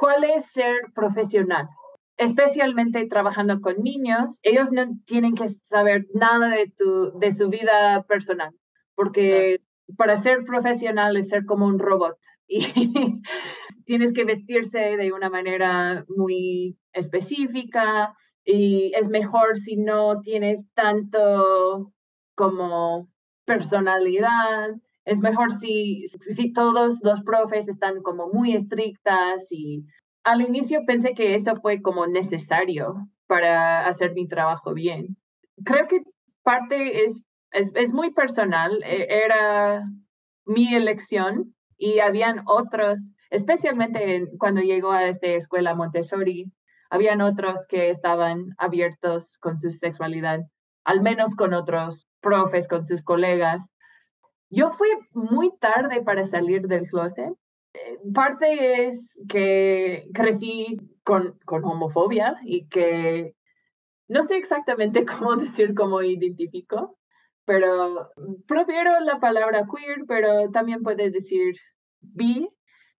cuál 0.00 0.24
es 0.24 0.46
ser 0.46 0.76
profesional, 0.94 1.68
especialmente 2.16 3.06
trabajando 3.06 3.60
con 3.60 3.82
niños. 3.82 4.38
Ellos 4.42 4.72
no 4.72 4.86
tienen 5.04 5.34
que 5.34 5.50
saber 5.50 6.06
nada 6.14 6.48
de, 6.48 6.72
tu, 6.74 7.18
de 7.18 7.30
su 7.30 7.50
vida 7.50 8.02
personal, 8.08 8.50
porque 8.94 9.60
para 9.98 10.16
ser 10.16 10.44
profesional 10.44 11.18
es 11.18 11.28
ser 11.28 11.44
como 11.44 11.66
un 11.66 11.78
robot 11.78 12.16
y 12.48 12.60
tienes 13.84 14.14
que 14.14 14.24
vestirse 14.24 14.96
de 14.96 15.12
una 15.12 15.28
manera 15.28 16.06
muy 16.08 16.78
específica 16.94 18.14
y 18.42 18.92
es 18.94 19.06
mejor 19.08 19.58
si 19.58 19.76
no 19.76 20.22
tienes 20.22 20.66
tanto 20.72 21.92
como 22.34 23.10
personalidad 23.44 24.70
es 25.04 25.18
mejor 25.20 25.52
si, 25.54 26.06
si 26.06 26.52
todos 26.52 27.00
los 27.02 27.22
profes 27.22 27.68
están 27.68 28.02
como 28.02 28.28
muy 28.28 28.54
estrictas 28.54 29.46
y 29.50 29.84
al 30.24 30.42
inicio 30.42 30.80
pensé 30.86 31.14
que 31.14 31.34
eso 31.34 31.56
fue 31.56 31.80
como 31.80 32.06
necesario 32.06 33.08
para 33.26 33.86
hacer 33.86 34.12
mi 34.14 34.28
trabajo 34.28 34.74
bien. 34.74 35.16
Creo 35.64 35.86
que 35.88 36.02
parte 36.42 37.04
es, 37.04 37.22
es, 37.52 37.72
es 37.74 37.92
muy 37.92 38.12
personal, 38.12 38.82
e, 38.84 39.06
era 39.24 39.84
mi 40.44 40.74
elección 40.74 41.54
y 41.78 42.00
habían 42.00 42.42
otros, 42.46 43.12
especialmente 43.30 44.26
cuando 44.38 44.60
llegó 44.60 44.90
a 44.92 45.08
esta 45.08 45.28
escuela 45.28 45.74
Montessori, 45.74 46.52
habían 46.90 47.20
otros 47.20 47.66
que 47.68 47.90
estaban 47.90 48.54
abiertos 48.58 49.38
con 49.38 49.56
su 49.56 49.70
sexualidad, 49.70 50.40
al 50.84 51.00
menos 51.00 51.34
con 51.34 51.54
otros 51.54 52.08
profes, 52.20 52.66
con 52.66 52.84
sus 52.84 53.02
colegas. 53.02 53.69
Yo 54.50 54.72
fui 54.72 54.88
muy 55.12 55.52
tarde 55.60 56.02
para 56.02 56.26
salir 56.26 56.66
del 56.66 56.88
closet. 56.88 57.32
Eh, 57.72 57.98
parte 58.12 58.88
es 58.88 59.16
que 59.28 60.08
crecí 60.12 60.76
con, 61.04 61.38
con 61.44 61.64
homofobia 61.64 62.36
y 62.44 62.66
que 62.66 63.34
no 64.08 64.24
sé 64.24 64.36
exactamente 64.36 65.06
cómo 65.06 65.36
decir 65.36 65.74
cómo 65.74 66.02
identifico, 66.02 66.98
pero 67.44 68.10
prefiero 68.48 68.98
la 69.00 69.20
palabra 69.20 69.66
queer, 69.72 70.04
pero 70.08 70.50
también 70.50 70.82
puedes 70.82 71.12
decir 71.12 71.54
bi 72.00 72.48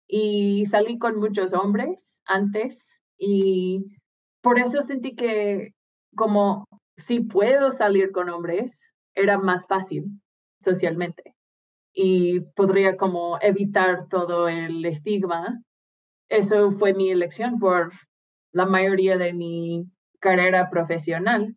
y 0.06 0.66
salí 0.66 0.98
con 0.98 1.18
muchos 1.18 1.52
hombres 1.52 2.22
antes 2.26 3.00
y 3.18 3.84
por 4.40 4.60
eso 4.60 4.82
sentí 4.82 5.16
que 5.16 5.74
como 6.14 6.64
si 6.96 7.20
puedo 7.20 7.72
salir 7.72 8.12
con 8.12 8.28
hombres, 8.28 8.80
era 9.14 9.38
más 9.38 9.66
fácil 9.66 10.04
socialmente 10.60 11.34
y 11.92 12.40
podría 12.54 12.96
como 12.96 13.38
evitar 13.40 14.08
todo 14.08 14.48
el 14.48 14.84
estigma. 14.84 15.62
Eso 16.28 16.72
fue 16.72 16.94
mi 16.94 17.10
elección 17.10 17.58
por 17.58 17.92
la 18.52 18.66
mayoría 18.66 19.16
de 19.16 19.32
mi 19.32 19.86
carrera 20.20 20.70
profesional. 20.70 21.56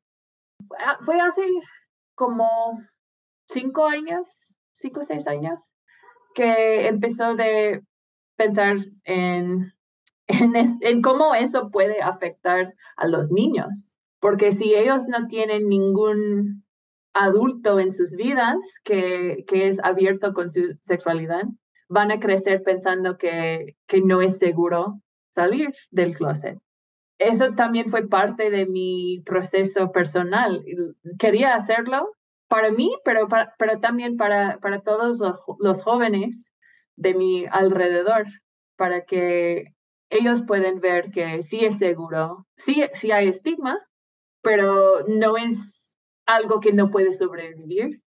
Ah, 0.79 0.97
fue 1.05 1.19
hace 1.19 1.43
como 2.15 2.47
cinco 3.47 3.85
años, 3.85 4.55
cinco 4.73 5.01
o 5.01 5.03
seis 5.03 5.27
años, 5.27 5.71
que 6.33 6.87
empezó 6.87 7.35
de 7.35 7.81
pensar 8.35 8.77
en, 9.03 9.73
en, 10.27 10.55
en 10.81 11.01
cómo 11.01 11.35
eso 11.35 11.69
puede 11.69 12.01
afectar 12.01 12.73
a 12.95 13.07
los 13.07 13.31
niños. 13.31 13.97
Porque 14.19 14.51
si 14.51 14.73
ellos 14.73 15.07
no 15.07 15.27
tienen 15.27 15.67
ningún 15.67 16.63
adulto 17.13 17.79
en 17.79 17.93
sus 17.93 18.15
vidas 18.15 18.57
que, 18.83 19.43
que 19.47 19.67
es 19.67 19.79
abierto 19.83 20.33
con 20.33 20.51
su 20.51 20.75
sexualidad, 20.79 21.43
van 21.89 22.11
a 22.11 22.19
crecer 22.19 22.63
pensando 22.63 23.17
que, 23.17 23.75
que 23.87 24.01
no 24.01 24.21
es 24.21 24.39
seguro 24.39 24.99
salir 25.31 25.73
del 25.91 26.15
closet. 26.15 26.57
Eso 27.19 27.53
también 27.53 27.89
fue 27.89 28.07
parte 28.07 28.49
de 28.49 28.65
mi 28.65 29.21
proceso 29.25 29.91
personal. 29.91 30.63
Quería 31.19 31.55
hacerlo 31.55 32.09
para 32.47 32.71
mí, 32.71 32.91
pero, 33.05 33.27
para, 33.27 33.53
pero 33.57 33.79
también 33.79 34.17
para, 34.17 34.59
para 34.59 34.81
todos 34.81 35.19
los, 35.59 35.83
jóvenes 35.83 36.51
de 36.95 37.13
mi 37.13 37.45
alrededor, 37.49 38.25
para 38.75 39.05
que 39.05 39.73
ellos 40.09 40.43
puedan 40.45 40.79
ver 40.79 41.11
que 41.11 41.41
sí 41.43 41.65
es 41.65 41.77
seguro, 41.77 42.45
sí, 42.57 42.83
sí 42.93 43.11
hay 43.11 43.29
estigma, 43.29 43.79
pero 44.41 45.03
no 45.07 45.37
es 45.37 45.82
algo 46.25 46.59
que 46.59 46.73
no 46.73 46.89
puede 46.89 47.13
sobrevivir, 47.13 48.01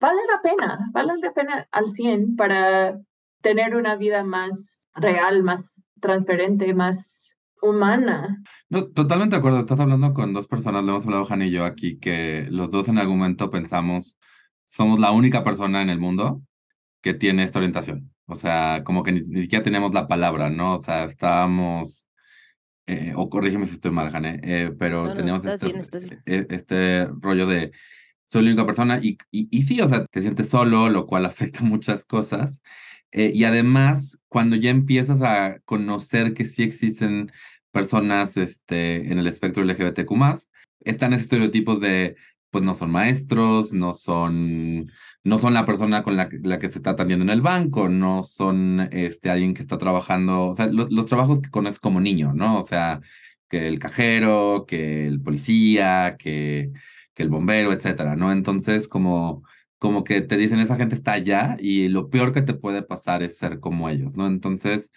vale 0.00 0.20
la 0.30 0.40
pena, 0.42 0.90
vale 0.92 1.12
la 1.20 1.32
pena 1.32 1.68
al 1.70 1.92
100 1.92 2.36
para 2.36 2.98
tener 3.40 3.76
una 3.76 3.96
vida 3.96 4.24
más 4.24 4.88
real, 4.94 5.42
más 5.42 5.82
transparente, 6.00 6.74
más 6.74 7.36
humana. 7.60 8.42
No, 8.68 8.88
totalmente 8.88 9.36
de 9.36 9.38
acuerdo. 9.38 9.60
Estás 9.60 9.80
hablando 9.80 10.12
con 10.12 10.32
dos 10.32 10.48
personas, 10.48 10.84
le 10.84 10.90
hemos 10.90 11.04
hablado 11.04 11.26
Han 11.30 11.42
y 11.42 11.50
yo 11.50 11.64
aquí, 11.64 11.98
que 11.98 12.46
los 12.50 12.70
dos 12.70 12.88
en 12.88 12.98
algún 12.98 13.18
momento 13.18 13.50
pensamos, 13.50 14.18
somos 14.66 14.98
la 14.98 15.12
única 15.12 15.44
persona 15.44 15.82
en 15.82 15.90
el 15.90 16.00
mundo 16.00 16.42
que 17.00 17.14
tiene 17.14 17.44
esta 17.44 17.58
orientación. 17.58 18.12
O 18.26 18.34
sea, 18.34 18.82
como 18.84 19.02
que 19.02 19.12
ni, 19.12 19.20
ni 19.22 19.42
siquiera 19.42 19.62
tenemos 19.62 19.92
la 19.94 20.08
palabra, 20.08 20.50
¿no? 20.50 20.74
O 20.74 20.78
sea, 20.78 21.04
estábamos 21.04 22.08
eh, 22.86 23.12
o 23.14 23.28
corrígeme 23.30 23.66
si 23.66 23.74
estoy 23.74 23.90
mal, 23.90 24.10
Jane, 24.10 24.40
eh, 24.42 24.72
pero 24.78 25.12
tenemos 25.14 25.44
este, 25.44 25.68
e, 26.26 26.46
este, 26.50 27.06
rollo 27.20 27.46
de 27.46 27.72
soy 28.26 28.42
la 28.42 28.48
única 28.48 28.66
persona 28.66 28.98
y, 29.02 29.18
y, 29.30 29.62
sí, 29.62 29.80
o 29.82 29.88
sea, 29.88 30.06
te 30.06 30.22
sientes 30.22 30.48
solo, 30.48 30.88
lo 30.88 31.06
cual 31.06 31.26
afecta 31.26 31.62
muchas 31.62 32.04
cosas. 32.04 32.62
Eh, 33.12 33.30
y 33.34 33.44
además, 33.44 34.20
cuando 34.28 34.56
ya 34.56 34.70
empiezas 34.70 35.20
a 35.20 35.60
conocer 35.66 36.32
que 36.32 36.46
sí 36.46 36.62
existen 36.62 37.30
personas 37.72 38.38
este, 38.38 39.12
en 39.12 39.18
el 39.18 39.26
espectro 39.26 39.64
LGBTQ, 39.64 40.12
están 40.80 41.12
esos 41.12 41.24
estereotipos 41.24 41.80
de 41.80 42.16
pues 42.52 42.64
no 42.64 42.74
son 42.74 42.90
maestros, 42.92 43.72
no 43.72 43.94
son, 43.94 44.92
no 45.24 45.38
son 45.38 45.54
la 45.54 45.64
persona 45.64 46.02
con 46.04 46.16
la, 46.16 46.28
la, 46.42 46.58
que 46.58 46.68
se 46.70 46.78
está 46.78 46.90
atendiendo 46.90 47.24
en 47.24 47.30
el 47.30 47.40
banco, 47.42 47.88
no 47.88 48.22
son 48.22 48.88
este, 48.92 49.30
alguien 49.30 49.54
que 49.54 49.62
está 49.62 49.78
trabajando, 49.78 50.48
o 50.48 50.54
sea, 50.54 50.66
los 50.66 51.06
trabajos 51.06 51.40
que 51.40 51.50
conoces 51.50 51.80
como 51.80 52.00
niño, 52.00 52.34
¿no? 52.34 52.58
O 52.60 52.62
sea, 52.62 53.00
que 53.48 53.68
el 53.68 53.78
cajero, 53.78 54.66
que 54.68 55.06
el 55.06 55.20
policía, 55.22 56.16
que, 56.18 56.72
que 57.14 57.22
el 57.22 57.30
bombero, 57.30 57.72
etcétera, 57.72 58.16
¿no? 58.16 58.32
Entonces, 58.32 58.88
como, 58.88 59.44
como 59.78 60.04
que 60.04 60.20
te 60.20 60.36
dicen, 60.36 60.60
esa 60.60 60.76
gente 60.76 60.94
está 60.94 61.12
allá 61.12 61.56
y 61.58 61.88
lo 61.88 62.10
peor 62.10 62.32
que 62.32 62.42
te 62.42 62.54
puede 62.54 62.82
pasar 62.82 63.22
es 63.22 63.38
ser 63.38 63.60
como 63.60 63.88
ellos, 63.88 64.16
¿no? 64.16 64.26
Entonces, 64.26 64.90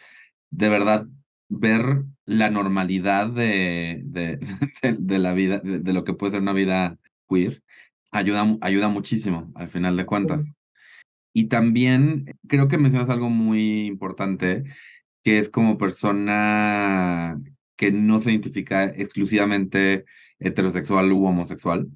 de 0.52 0.70
verdad, 0.70 1.08
ver 1.50 2.04
la 2.26 2.50
normalidad 2.50 3.30
de, 3.30 4.02
de, 4.06 4.40
de, 5.00 5.20
la 5.20 5.34
vida, 5.34 5.60
de, 5.64 5.94
lo 5.94 6.04
que 6.04 6.14
puede 6.14 6.34
ser 6.34 6.42
una 6.42 6.54
vida 6.54 7.00
queer, 7.28 7.64
ayuda, 8.12 8.58
ayuda 8.62 8.90
muchísimo 8.90 9.52
al 9.56 9.70
final 9.70 9.98
de 9.98 10.06
cuentas. 10.06 10.54
Y 11.34 11.48
también 11.48 12.38
creo 12.48 12.68
que 12.68 12.78
mencionas 12.78 13.10
algo 13.10 13.30
muy 13.30 13.88
importante, 13.88 14.64
que 15.24 15.40
es 15.40 15.50
como 15.50 15.78
persona 15.78 17.38
que 17.76 17.92
no 17.92 18.22
se 18.22 18.32
identifica 18.32 18.86
exclusivamente 18.86 20.06
heterosexual 20.40 21.12
u 21.12 21.26
homosexual. 21.26 21.90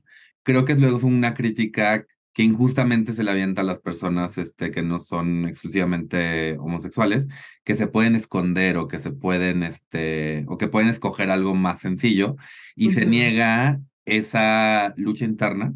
Creo 0.43 0.65
que 0.65 0.75
luego 0.75 0.97
es 0.97 1.03
una 1.03 1.33
crítica 1.33 2.05
que 2.33 2.43
injustamente 2.43 3.13
se 3.13 3.23
le 3.23 3.31
avienta 3.31 3.61
a 3.61 3.65
las 3.65 3.79
personas 3.81 4.37
este, 4.37 4.71
que 4.71 4.81
no 4.81 4.99
son 4.99 5.47
exclusivamente 5.47 6.57
homosexuales, 6.59 7.27
que 7.63 7.75
se 7.75 7.87
pueden 7.87 8.15
esconder 8.15 8.77
o 8.77 8.87
que 8.87 8.99
se 8.99 9.11
pueden, 9.11 9.63
este, 9.63 10.45
o 10.47 10.57
que 10.57 10.67
pueden 10.67 10.89
escoger 10.89 11.31
algo 11.31 11.55
más 11.55 11.81
sencillo 11.81 12.35
y 12.75 12.91
se 12.91 13.05
niega 13.05 13.81
esa 14.17 14.93
lucha 14.97 15.25
interna 15.25 15.73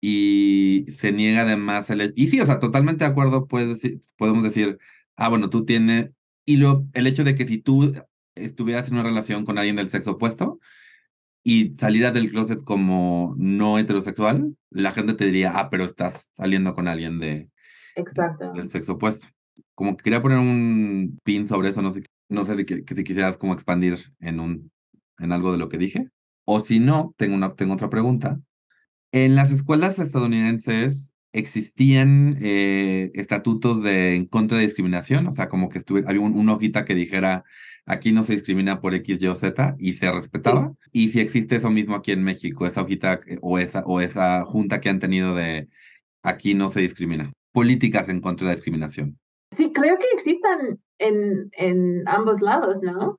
y 0.00 0.84
se 0.92 1.12
niega 1.12 1.42
además 1.42 1.88
el... 1.88 2.12
Y 2.14 2.28
sí, 2.28 2.40
o 2.40 2.46
sea, 2.46 2.58
totalmente 2.58 3.04
de 3.04 3.10
acuerdo, 3.10 3.46
puedes 3.46 3.68
decir, 3.68 4.00
podemos 4.18 4.42
decir, 4.42 4.78
ah, 5.16 5.28
bueno, 5.28 5.48
tú 5.48 5.64
tienes... 5.64 6.14
Y 6.44 6.58
lo, 6.58 6.86
el 6.92 7.06
hecho 7.06 7.24
de 7.24 7.34
que 7.34 7.46
si 7.46 7.56
tú 7.58 7.94
estuvieras 8.34 8.88
en 8.88 8.94
una 8.94 9.02
relación 9.02 9.46
con 9.46 9.58
alguien 9.58 9.76
del 9.76 9.88
sexo 9.88 10.12
opuesto 10.12 10.60
y 11.42 11.74
salieras 11.76 12.12
del 12.12 12.30
closet 12.30 12.62
como 12.64 13.34
no 13.38 13.78
heterosexual, 13.78 14.54
la 14.68 14.92
gente 14.92 15.14
te 15.14 15.24
diría, 15.24 15.52
ah, 15.54 15.70
pero 15.70 15.84
estás 15.84 16.30
saliendo 16.34 16.74
con 16.74 16.86
alguien 16.86 17.18
de, 17.18 17.48
Exacto. 17.96 18.52
del 18.52 18.68
sexo 18.68 18.92
opuesto. 18.92 19.28
Como 19.74 19.96
que 19.96 20.04
quería 20.04 20.20
poner 20.22 20.38
un 20.38 21.18
pin 21.24 21.46
sobre 21.46 21.70
eso, 21.70 21.80
no 21.80 21.90
sé, 21.90 22.04
no 22.28 22.44
sé 22.44 22.56
si, 22.56 22.64
si 22.64 23.04
quisieras 23.04 23.38
como 23.38 23.54
expandir 23.54 23.98
en, 24.20 24.40
un, 24.40 24.70
en 25.18 25.32
algo 25.32 25.50
de 25.50 25.58
lo 25.58 25.68
que 25.68 25.78
dije. 25.78 26.10
O 26.44 26.60
si 26.60 26.80
no, 26.80 27.14
tengo, 27.16 27.34
una, 27.34 27.54
tengo 27.54 27.74
otra 27.74 27.90
pregunta. 27.90 28.40
En 29.12 29.34
las 29.34 29.52
escuelas 29.52 29.98
estadounidenses 29.98 31.12
existían 31.32 32.38
eh, 32.40 33.10
estatutos 33.14 33.82
de 33.82 34.14
en 34.14 34.26
contra 34.26 34.58
de 34.58 34.64
discriminación, 34.64 35.26
o 35.26 35.30
sea, 35.30 35.48
como 35.48 35.68
que 35.68 35.78
estuve, 35.78 36.04
había 36.06 36.20
una 36.20 36.54
hojita 36.54 36.84
que 36.84 36.94
dijera 36.94 37.44
aquí 37.86 38.12
no 38.12 38.24
se 38.24 38.34
discrimina 38.34 38.80
por 38.80 38.94
X, 38.94 39.18
Y 39.20 39.26
o 39.26 39.34
Z 39.34 39.76
y 39.78 39.94
se 39.94 40.10
respetaba. 40.10 40.72
Y 40.92 41.10
si 41.10 41.20
existe 41.20 41.56
eso 41.56 41.70
mismo 41.70 41.94
aquí 41.94 42.12
en 42.12 42.22
México, 42.22 42.66
esa 42.66 42.82
hojita 42.82 43.20
eh, 43.26 43.38
o 43.42 43.58
esa, 43.58 43.80
o 43.86 44.00
esa 44.00 44.44
junta 44.44 44.80
que 44.80 44.88
han 44.88 45.00
tenido 45.00 45.34
de 45.34 45.68
aquí 46.22 46.54
no 46.54 46.68
se 46.68 46.80
discrimina. 46.80 47.32
Políticas 47.52 48.08
en 48.08 48.20
contra 48.20 48.46
de 48.46 48.52
la 48.52 48.56
discriminación. 48.56 49.18
Sí, 49.56 49.72
creo 49.72 49.98
que 49.98 50.06
existan 50.14 50.80
en, 50.98 51.50
en 51.52 52.02
ambos 52.06 52.40
lados, 52.40 52.80
¿no? 52.82 53.18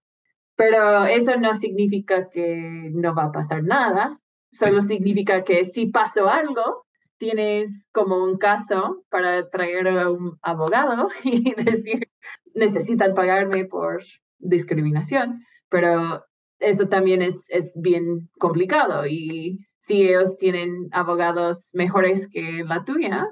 Pero 0.55 1.05
eso 1.05 1.35
no 1.37 1.53
significa 1.53 2.29
que 2.29 2.89
no 2.93 3.13
va 3.13 3.25
a 3.25 3.31
pasar 3.31 3.63
nada, 3.63 4.19
solo 4.51 4.81
significa 4.81 5.43
que 5.43 5.65
si 5.65 5.87
pasó 5.87 6.29
algo, 6.29 6.85
tienes 7.17 7.83
como 7.91 8.23
un 8.23 8.37
caso 8.37 9.03
para 9.09 9.49
traer 9.49 9.87
a 9.87 10.09
un 10.09 10.37
abogado 10.41 11.09
y 11.23 11.53
decir, 11.55 12.07
necesitan 12.53 13.13
pagarme 13.13 13.65
por 13.65 14.03
discriminación, 14.39 15.43
pero 15.69 16.23
eso 16.59 16.87
también 16.87 17.21
es, 17.21 17.35
es 17.49 17.73
bien 17.75 18.29
complicado 18.39 19.05
y 19.05 19.65
si 19.79 20.03
ellos 20.03 20.37
tienen 20.37 20.87
abogados 20.91 21.69
mejores 21.73 22.27
que 22.29 22.63
la 22.65 22.83
tuya, 22.85 23.27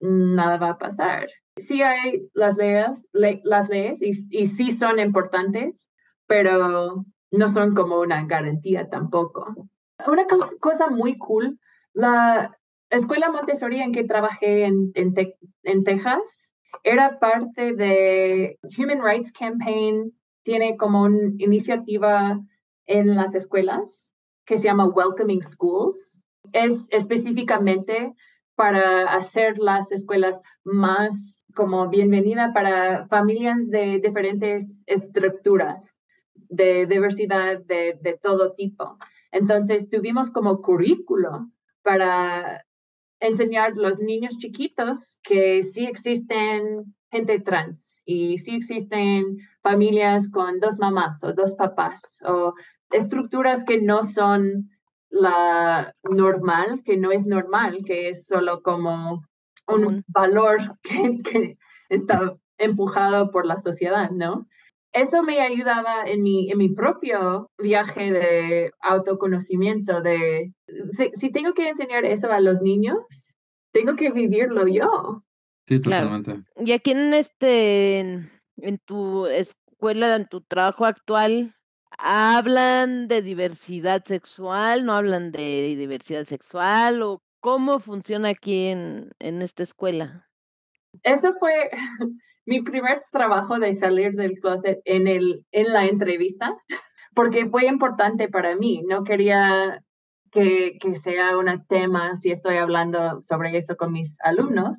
nada 0.00 0.56
va 0.58 0.70
a 0.70 0.78
pasar. 0.78 1.28
Sí 1.56 1.82
hay 1.82 2.28
las 2.34 2.56
leyes, 2.56 3.06
las 3.12 3.68
leyes 3.68 4.02
y, 4.02 4.12
y 4.30 4.46
sí 4.46 4.70
son 4.70 5.00
importantes, 5.00 5.88
pero 6.26 7.04
no 7.30 7.48
son 7.48 7.74
como 7.74 8.00
una 8.00 8.24
garantía 8.26 8.88
tampoco. 8.88 9.54
Una 10.06 10.26
cosa 10.60 10.88
muy 10.88 11.16
cool, 11.18 11.58
la 11.92 12.56
escuela 12.90 13.30
Montessori 13.30 13.80
en 13.80 13.92
que 13.92 14.04
trabajé 14.04 14.64
en, 14.64 14.92
en, 14.94 15.84
Texas 15.84 16.50
era 16.84 17.18
parte 17.18 17.74
de 17.74 18.58
Human 18.78 19.02
Rights 19.02 19.32
Campaign, 19.32 20.12
tiene 20.44 20.76
como 20.76 21.02
una 21.02 21.32
iniciativa 21.38 22.40
en 22.86 23.16
las 23.16 23.34
escuelas 23.34 24.12
que 24.44 24.56
se 24.58 24.64
llama 24.64 24.86
Welcoming 24.86 25.42
Schools. 25.42 26.22
Es 26.52 26.86
específicamente 26.90 28.12
para 28.54 29.14
hacer 29.14 29.58
las 29.58 29.90
escuelas 29.90 30.40
más 30.64 31.44
como 31.54 31.88
bienvenida 31.88 32.52
para 32.52 33.06
familias 33.08 33.68
de 33.68 34.00
diferentes 34.00 34.82
estructuras, 34.86 35.95
de 36.48 36.86
diversidad 36.86 37.58
de, 37.60 37.98
de 38.00 38.18
todo 38.22 38.54
tipo. 38.54 38.98
Entonces 39.32 39.90
tuvimos 39.90 40.30
como 40.30 40.62
currículo 40.62 41.50
para 41.82 42.64
enseñar 43.20 43.72
a 43.72 43.74
los 43.74 43.98
niños 43.98 44.38
chiquitos 44.38 45.18
que 45.22 45.62
sí 45.62 45.86
existen 45.86 46.94
gente 47.10 47.40
trans 47.40 48.00
y 48.04 48.38
sí 48.38 48.56
existen 48.56 49.38
familias 49.62 50.28
con 50.30 50.60
dos 50.60 50.78
mamás 50.78 51.22
o 51.22 51.32
dos 51.32 51.54
papás 51.54 52.18
o 52.24 52.54
estructuras 52.90 53.64
que 53.64 53.80
no 53.80 54.04
son 54.04 54.70
la 55.08 55.92
normal, 56.10 56.82
que 56.84 56.96
no 56.96 57.12
es 57.12 57.24
normal, 57.26 57.78
que 57.86 58.08
es 58.08 58.26
solo 58.26 58.62
como 58.62 59.22
un 59.66 60.04
valor 60.08 60.58
que, 60.82 61.22
que 61.22 61.58
está 61.88 62.36
empujado 62.58 63.30
por 63.30 63.46
la 63.46 63.58
sociedad, 63.58 64.10
¿no? 64.10 64.46
Eso 64.96 65.22
me 65.22 65.42
ayudaba 65.42 66.04
en 66.06 66.22
mi, 66.22 66.50
en 66.50 66.56
mi 66.56 66.70
propio 66.70 67.50
viaje 67.58 68.10
de 68.10 68.70
autoconocimiento, 68.80 70.00
de 70.00 70.54
si, 70.94 71.10
si 71.12 71.30
tengo 71.30 71.52
que 71.52 71.68
enseñar 71.68 72.06
eso 72.06 72.32
a 72.32 72.40
los 72.40 72.62
niños, 72.62 72.96
tengo 73.72 73.94
que 73.94 74.10
vivirlo 74.10 74.66
yo. 74.66 75.22
Sí, 75.68 75.80
totalmente. 75.80 76.42
Y 76.64 76.72
aquí 76.72 76.92
en 76.92 77.12
este, 77.12 77.98
en 77.98 78.78
tu 78.86 79.26
escuela, 79.26 80.16
en 80.16 80.28
tu 80.28 80.40
trabajo 80.40 80.86
actual, 80.86 81.54
¿hablan 81.98 83.06
de 83.06 83.20
diversidad 83.20 84.02
sexual? 84.02 84.86
¿No 84.86 84.94
hablan 84.94 85.30
de 85.30 85.74
diversidad 85.76 86.24
sexual? 86.24 87.02
¿O 87.02 87.22
cómo 87.40 87.80
funciona 87.80 88.30
aquí 88.30 88.68
en, 88.68 89.10
en 89.18 89.42
esta 89.42 89.62
escuela? 89.62 90.26
Eso 91.02 91.34
fue 91.38 91.68
mi 92.46 92.62
primer 92.62 93.02
trabajo 93.10 93.58
de 93.58 93.74
salir 93.74 94.12
del 94.12 94.38
closet 94.40 94.80
en, 94.84 95.08
el, 95.08 95.44
en 95.50 95.72
la 95.72 95.84
entrevista, 95.84 96.56
porque 97.14 97.46
fue 97.46 97.66
importante 97.66 98.28
para 98.28 98.56
mí. 98.56 98.82
No 98.88 99.04
quería 99.04 99.82
que, 100.30 100.78
que 100.80 100.96
sea 100.96 101.36
un 101.36 101.66
tema 101.66 102.16
si 102.16 102.30
estoy 102.30 102.56
hablando 102.56 103.20
sobre 103.20 103.56
eso 103.56 103.76
con 103.76 103.92
mis 103.92 104.16
alumnos 104.22 104.78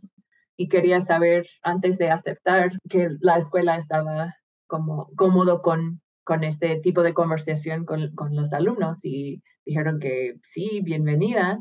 y 0.55 0.69
quería 0.69 1.01
saber 1.01 1.45
antes 1.61 1.97
de 1.97 2.09
aceptar 2.09 2.71
que 2.89 3.09
la 3.19 3.37
escuela 3.37 3.77
estaba 3.77 4.33
como 4.65 5.09
cómodo 5.15 5.61
con, 5.61 6.01
con 6.23 6.43
este 6.43 6.79
tipo 6.79 7.03
de 7.03 7.13
conversación 7.13 7.85
con, 7.85 8.13
con 8.15 8.35
los 8.35 8.53
alumnos 8.53 9.03
y 9.03 9.41
dijeron 9.65 9.99
que 9.99 10.35
sí, 10.41 10.81
bienvenida. 10.83 11.59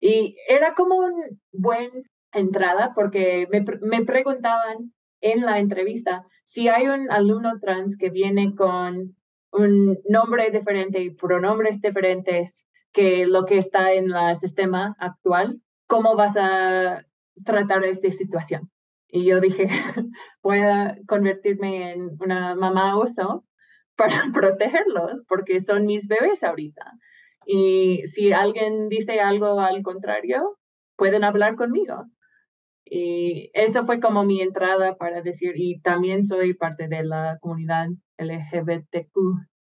Y 0.00 0.36
era 0.48 0.74
como 0.74 0.96
una 0.96 1.26
buena 1.52 2.02
entrada 2.32 2.92
porque 2.94 3.46
me, 3.50 3.64
me 3.82 4.04
preguntaban 4.04 4.92
en 5.20 5.42
la 5.42 5.58
entrevista 5.58 6.24
si 6.50 6.66
hay 6.66 6.88
un 6.88 7.08
alumno 7.12 7.60
trans 7.60 7.96
que 7.96 8.10
viene 8.10 8.56
con 8.56 9.14
un 9.52 9.98
nombre 10.08 10.50
diferente 10.50 11.00
y 11.00 11.10
pronombres 11.10 11.80
diferentes 11.80 12.66
que 12.92 13.24
lo 13.24 13.44
que 13.46 13.58
está 13.58 13.92
en 13.92 14.12
el 14.12 14.34
sistema 14.34 14.96
actual, 14.98 15.60
¿cómo 15.86 16.16
vas 16.16 16.36
a 16.36 17.04
tratar 17.44 17.84
esta 17.84 18.10
situación? 18.10 18.68
Y 19.06 19.26
yo 19.26 19.40
dije, 19.40 19.68
voy 20.42 20.58
a 20.58 20.96
convertirme 21.06 21.92
en 21.92 22.16
una 22.18 22.56
mamá 22.56 22.98
oso 22.98 23.44
para 23.94 24.24
protegerlos, 24.34 25.22
porque 25.28 25.60
son 25.60 25.86
mis 25.86 26.08
bebés 26.08 26.42
ahorita. 26.42 26.84
Y 27.46 28.02
si 28.08 28.32
alguien 28.32 28.88
dice 28.88 29.20
algo 29.20 29.60
al 29.60 29.82
contrario, 29.82 30.58
pueden 30.96 31.22
hablar 31.22 31.54
conmigo. 31.54 32.06
Y 32.92 33.50
eso 33.54 33.86
fue 33.86 34.00
como 34.00 34.24
mi 34.24 34.42
entrada 34.42 34.96
para 34.96 35.22
decir, 35.22 35.52
y 35.54 35.80
también 35.80 36.26
soy 36.26 36.54
parte 36.54 36.88
de 36.88 37.04
la 37.04 37.38
comunidad 37.40 37.86
LGBTQ 38.18 39.16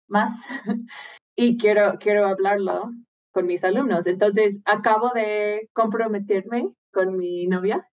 más, 0.08 0.32
y 1.36 1.56
quiero, 1.56 1.98
quiero 2.00 2.26
hablarlo 2.26 2.90
con 3.30 3.46
mis 3.46 3.62
alumnos. 3.62 4.06
Entonces, 4.06 4.56
acabo 4.64 5.10
de 5.14 5.68
comprometerme 5.72 6.68
con 6.92 7.16
mi 7.16 7.46
novia. 7.46 7.86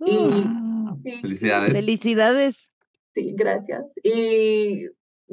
Y, 0.00 0.44
ah, 0.46 0.96
Felicidades. 1.20 1.72
Felicidades. 1.72 2.72
Sí, 3.12 3.34
gracias. 3.36 3.84
Y 4.02 4.86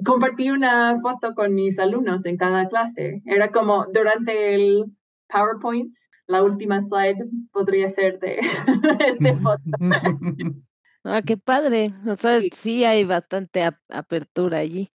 compartí 0.04 0.50
una 0.50 1.00
foto 1.02 1.36
con 1.36 1.54
mis 1.54 1.78
alumnos 1.78 2.26
en 2.26 2.38
cada 2.38 2.68
clase. 2.70 3.22
Era 3.26 3.52
como 3.52 3.86
durante 3.94 4.56
el 4.56 4.86
PowerPoint, 5.34 5.94
la 6.28 6.44
última 6.44 6.80
slide 6.80 7.18
podría 7.52 7.90
ser 7.90 8.20
de 8.20 8.40
este 9.08 9.38
foto. 9.42 9.62
Ah, 11.06 11.22
qué 11.22 11.36
padre. 11.36 11.92
O 12.08 12.16
sea, 12.16 12.40
sí, 12.54 12.86
hay 12.86 13.04
bastante 13.04 13.62
apertura 13.90 14.60
allí. 14.60 14.90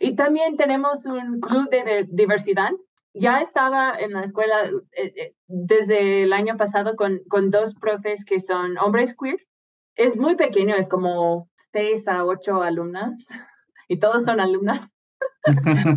Y 0.00 0.16
también 0.16 0.56
tenemos 0.56 1.04
un 1.04 1.38
club 1.38 1.68
de 1.68 2.08
diversidad 2.10 2.70
ya 3.14 3.40
estaba 3.40 3.96
en 3.98 4.12
la 4.12 4.22
escuela 4.22 4.64
eh, 4.92 5.12
eh, 5.16 5.34
desde 5.46 6.24
el 6.24 6.32
año 6.32 6.56
pasado 6.56 6.96
con, 6.96 7.20
con 7.28 7.50
dos 7.50 7.74
profes 7.76 8.24
que 8.24 8.40
son 8.40 8.76
hombres 8.78 9.16
queer. 9.16 9.38
Es 9.96 10.16
muy 10.16 10.34
pequeño, 10.34 10.74
es 10.74 10.88
como 10.88 11.48
seis 11.72 12.08
a 12.08 12.24
ocho 12.24 12.60
alumnas 12.62 13.28
y 13.88 13.98
todos 13.98 14.24
son 14.24 14.40
alumnas. 14.40 14.92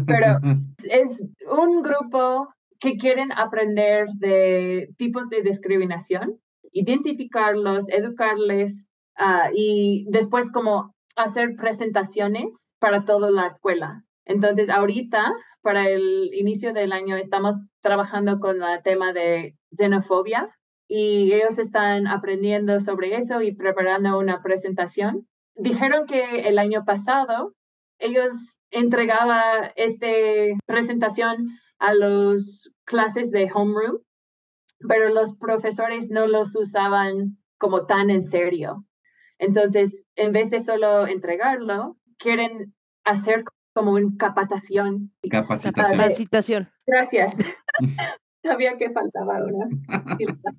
Pero 0.06 0.40
es 0.84 1.24
un 1.50 1.82
grupo 1.82 2.54
que 2.80 2.98
quieren 2.98 3.32
aprender 3.32 4.08
de 4.16 4.90
tipos 4.98 5.30
de 5.30 5.42
discriminación, 5.42 6.40
identificarlos, 6.72 7.86
educarles 7.90 8.86
ah, 9.16 9.50
y 9.54 10.06
después 10.10 10.52
como 10.52 10.94
hacer 11.16 11.56
presentaciones 11.56 12.74
para 12.80 13.06
toda 13.06 13.32
la 13.32 13.48
escuela. 13.48 14.04
Entonces, 14.26 14.70
ahorita 14.70 15.34
para 15.62 15.90
el 15.90 16.30
inicio 16.34 16.74
del 16.74 16.92
año 16.94 17.16
estamos 17.18 17.56
trabajando 17.82 18.40
con 18.40 18.62
el 18.62 18.84
tema 18.84 19.14
de 19.14 19.56
xenofobia 19.78 20.50
y 20.88 21.34
ellos 21.34 21.60
están 21.60 22.08
aprendiendo 22.08 22.80
sobre 22.80 23.18
eso 23.18 23.42
y 23.42 23.54
preparando 23.54 24.18
una 24.18 24.42
presentación. 24.42 25.28
Dijeron 25.56 26.06
que 26.06 26.48
el 26.48 26.60
año 26.60 26.86
pasado 26.86 27.54
ellos 28.00 28.58
entregaban 28.72 29.72
esta 29.76 30.08
presentación 30.66 31.50
a 31.80 31.94
los 31.94 32.72
clases 32.86 33.32
de 33.32 33.50
homeroom, 33.54 34.00
pero 34.88 35.10
los 35.10 35.36
profesores 35.38 36.10
no 36.10 36.28
los 36.28 36.56
usaban 36.56 37.38
como 37.58 37.86
tan 37.86 38.10
en 38.10 38.26
serio. 38.26 38.86
Entonces, 39.40 40.04
en 40.16 40.32
vez 40.32 40.50
de 40.50 40.60
solo 40.60 41.08
entregarlo, 41.08 41.98
quieren 42.18 42.74
hacer 43.04 43.44
como 43.74 43.94
una 43.94 44.10
capacitación. 44.18 45.14
Capacitación. 45.30 45.98
Capacitación. 45.98 46.70
Gracias. 46.86 47.34
Sabía 48.44 48.78
que 48.78 48.90
faltaba 48.92 49.44
una. 49.44 49.68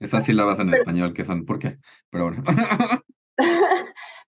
Esas 0.00 0.24
sílabas 0.24 0.58
en 0.58 0.74
español 0.74 1.14
que 1.14 1.24
son, 1.24 1.44
¿por 1.44 1.58
qué? 1.58 1.78
Pero 2.10 2.24
bueno. 2.24 2.42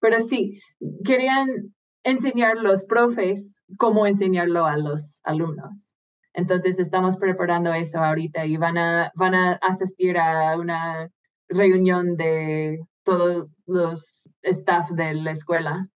Pero 0.01 0.21
sí, 0.21 0.61
querían 1.05 1.75
enseñar 2.05 2.59
los 2.59 2.85
profes 2.85 3.61
cómo 3.79 4.07
enseñarlo 4.07 4.67
a 4.67 4.77
los 4.77 5.21
alumnos. 5.25 5.94
Entonces 6.35 6.79
estamos 6.79 7.17
preparando 7.17 7.73
eso 7.73 7.99
ahorita 7.99 8.45
y 8.45 8.57
van 8.57 8.77
a, 8.77 9.13
van 9.15 9.35
a 9.35 9.53
asistir 9.63 10.19
a 10.19 10.57
una 10.59 11.11
reunión 11.49 12.17
de 12.17 12.81
todos 13.05 13.49
los 13.67 14.29
staff 14.43 14.91
de 14.91 15.15
la 15.15 15.31
escuela 15.31 15.89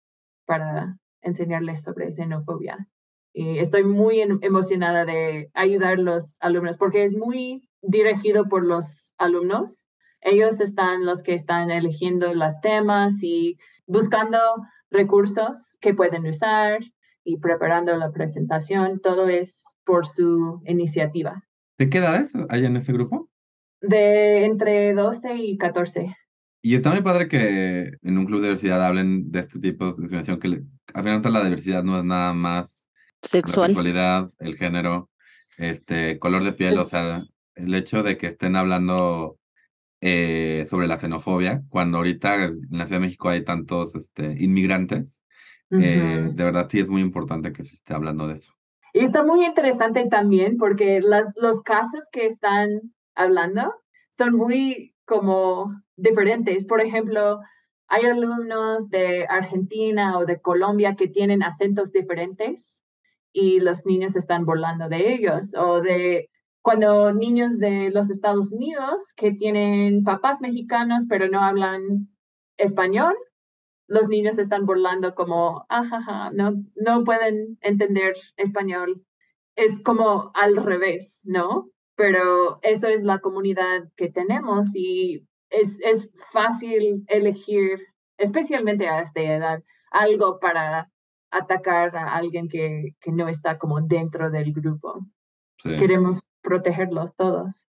para 0.46 0.96
enseñarles 1.22 1.82
sobre 1.82 2.12
xenofobia. 2.12 2.88
Y 3.32 3.58
estoy 3.58 3.84
muy 3.84 4.20
emocionada 4.20 5.04
de 5.04 5.50
ayudar 5.54 5.94
a 5.94 6.02
los 6.02 6.36
alumnos 6.40 6.76
porque 6.76 7.04
es 7.04 7.16
muy 7.16 7.68
dirigido 7.82 8.44
por 8.48 8.64
los 8.64 9.12
alumnos. 9.18 9.84
Ellos 10.20 10.60
están 10.60 11.04
los 11.04 11.22
que 11.22 11.34
están 11.34 11.70
eligiendo 11.70 12.32
los 12.34 12.58
temas 12.60 13.22
y 13.22 13.56
buscando 13.86 14.38
recursos 14.90 15.76
que 15.80 15.94
pueden 15.94 16.26
usar 16.26 16.80
y 17.24 17.38
preparando 17.38 17.96
la 17.96 18.10
presentación. 18.10 19.00
Todo 19.00 19.28
es 19.28 19.64
por 19.88 20.06
su 20.06 20.60
iniciativa. 20.66 21.42
¿De 21.78 21.88
qué 21.88 21.98
edades 21.98 22.32
hay 22.50 22.66
en 22.66 22.76
ese 22.76 22.92
grupo? 22.92 23.30
De 23.80 24.44
entre 24.44 24.92
12 24.92 25.34
y 25.36 25.56
14. 25.56 26.14
Y 26.60 26.74
está 26.74 26.90
muy 26.90 27.00
padre 27.00 27.26
que 27.26 27.92
en 28.02 28.18
un 28.18 28.26
club 28.26 28.42
de 28.42 28.48
diversidad 28.48 28.84
hablen 28.84 29.30
de 29.30 29.40
este 29.40 29.58
tipo 29.60 29.86
de 29.86 29.92
discriminación, 29.92 30.38
que 30.38 30.62
al 30.92 31.02
final 31.02 31.32
la 31.32 31.44
diversidad 31.44 31.82
no 31.82 31.96
es 31.96 32.04
nada 32.04 32.34
más 32.34 32.90
Sexual. 33.22 33.62
la 33.62 33.66
sexualidad, 33.68 34.30
el 34.40 34.56
género, 34.56 35.08
este, 35.56 36.18
color 36.18 36.44
de 36.44 36.52
piel, 36.52 36.76
o 36.76 36.84
sea, 36.84 37.24
el 37.54 37.74
hecho 37.74 38.02
de 38.02 38.18
que 38.18 38.26
estén 38.26 38.56
hablando 38.56 39.38
eh, 40.02 40.64
sobre 40.66 40.86
la 40.86 40.98
xenofobia, 40.98 41.62
cuando 41.70 41.96
ahorita 41.96 42.44
en 42.44 42.60
la 42.70 42.84
Ciudad 42.84 43.00
de 43.00 43.06
México 43.06 43.30
hay 43.30 43.42
tantos 43.42 43.94
este, 43.94 44.36
inmigrantes, 44.38 45.22
eh, 45.70 46.28
de 46.30 46.44
verdad 46.44 46.68
sí 46.68 46.78
es 46.78 46.90
muy 46.90 47.00
importante 47.00 47.52
que 47.52 47.62
se 47.62 47.74
esté 47.74 47.94
hablando 47.94 48.26
de 48.26 48.34
eso. 48.34 48.57
Y 48.92 49.04
está 49.04 49.22
muy 49.22 49.44
interesante 49.44 50.06
también 50.08 50.56
porque 50.56 51.00
las, 51.00 51.28
los 51.36 51.62
casos 51.62 52.08
que 52.10 52.26
están 52.26 52.80
hablando 53.14 53.72
son 54.16 54.34
muy 54.34 54.94
como 55.04 55.72
diferentes. 55.96 56.66
Por 56.66 56.80
ejemplo, 56.80 57.40
hay 57.88 58.04
alumnos 58.04 58.88
de 58.90 59.26
Argentina 59.28 60.18
o 60.18 60.26
de 60.26 60.40
Colombia 60.40 60.94
que 60.96 61.08
tienen 61.08 61.42
acentos 61.42 61.90
diferentes 61.92 62.76
y 63.32 63.60
los 63.60 63.86
niños 63.86 64.16
están 64.16 64.44
burlando 64.44 64.88
de 64.88 65.14
ellos 65.14 65.54
o 65.56 65.80
de 65.80 66.28
cuando 66.62 67.12
niños 67.12 67.58
de 67.58 67.90
los 67.90 68.10
Estados 68.10 68.52
Unidos 68.52 69.12
que 69.16 69.32
tienen 69.32 70.04
papás 70.04 70.40
mexicanos 70.40 71.04
pero 71.08 71.28
no 71.28 71.40
hablan 71.40 72.08
español, 72.58 73.14
los 73.88 74.08
niños 74.08 74.38
están 74.38 74.66
burlando 74.66 75.14
como, 75.14 75.64
ajaja, 75.68 76.30
no, 76.32 76.52
no 76.76 77.04
pueden 77.04 77.58
entender 77.62 78.14
español. 78.36 79.02
Es 79.56 79.82
como 79.82 80.30
al 80.34 80.56
revés, 80.56 81.22
¿no? 81.24 81.70
Pero 81.96 82.60
eso 82.62 82.86
es 82.86 83.02
la 83.02 83.18
comunidad 83.18 83.88
que 83.96 84.08
tenemos 84.10 84.68
y 84.74 85.26
es, 85.50 85.80
es 85.80 86.10
fácil 86.32 87.04
elegir, 87.08 87.80
especialmente 88.18 88.88
a 88.88 89.00
esta 89.00 89.20
edad, 89.20 89.62
algo 89.90 90.38
para 90.38 90.90
atacar 91.30 91.96
a 91.96 92.14
alguien 92.14 92.48
que, 92.48 92.90
que 93.00 93.10
no 93.10 93.28
está 93.28 93.58
como 93.58 93.80
dentro 93.80 94.30
del 94.30 94.52
grupo. 94.52 95.00
Queremos 95.62 96.20
protegerlos 96.42 97.16
todos. 97.16 97.62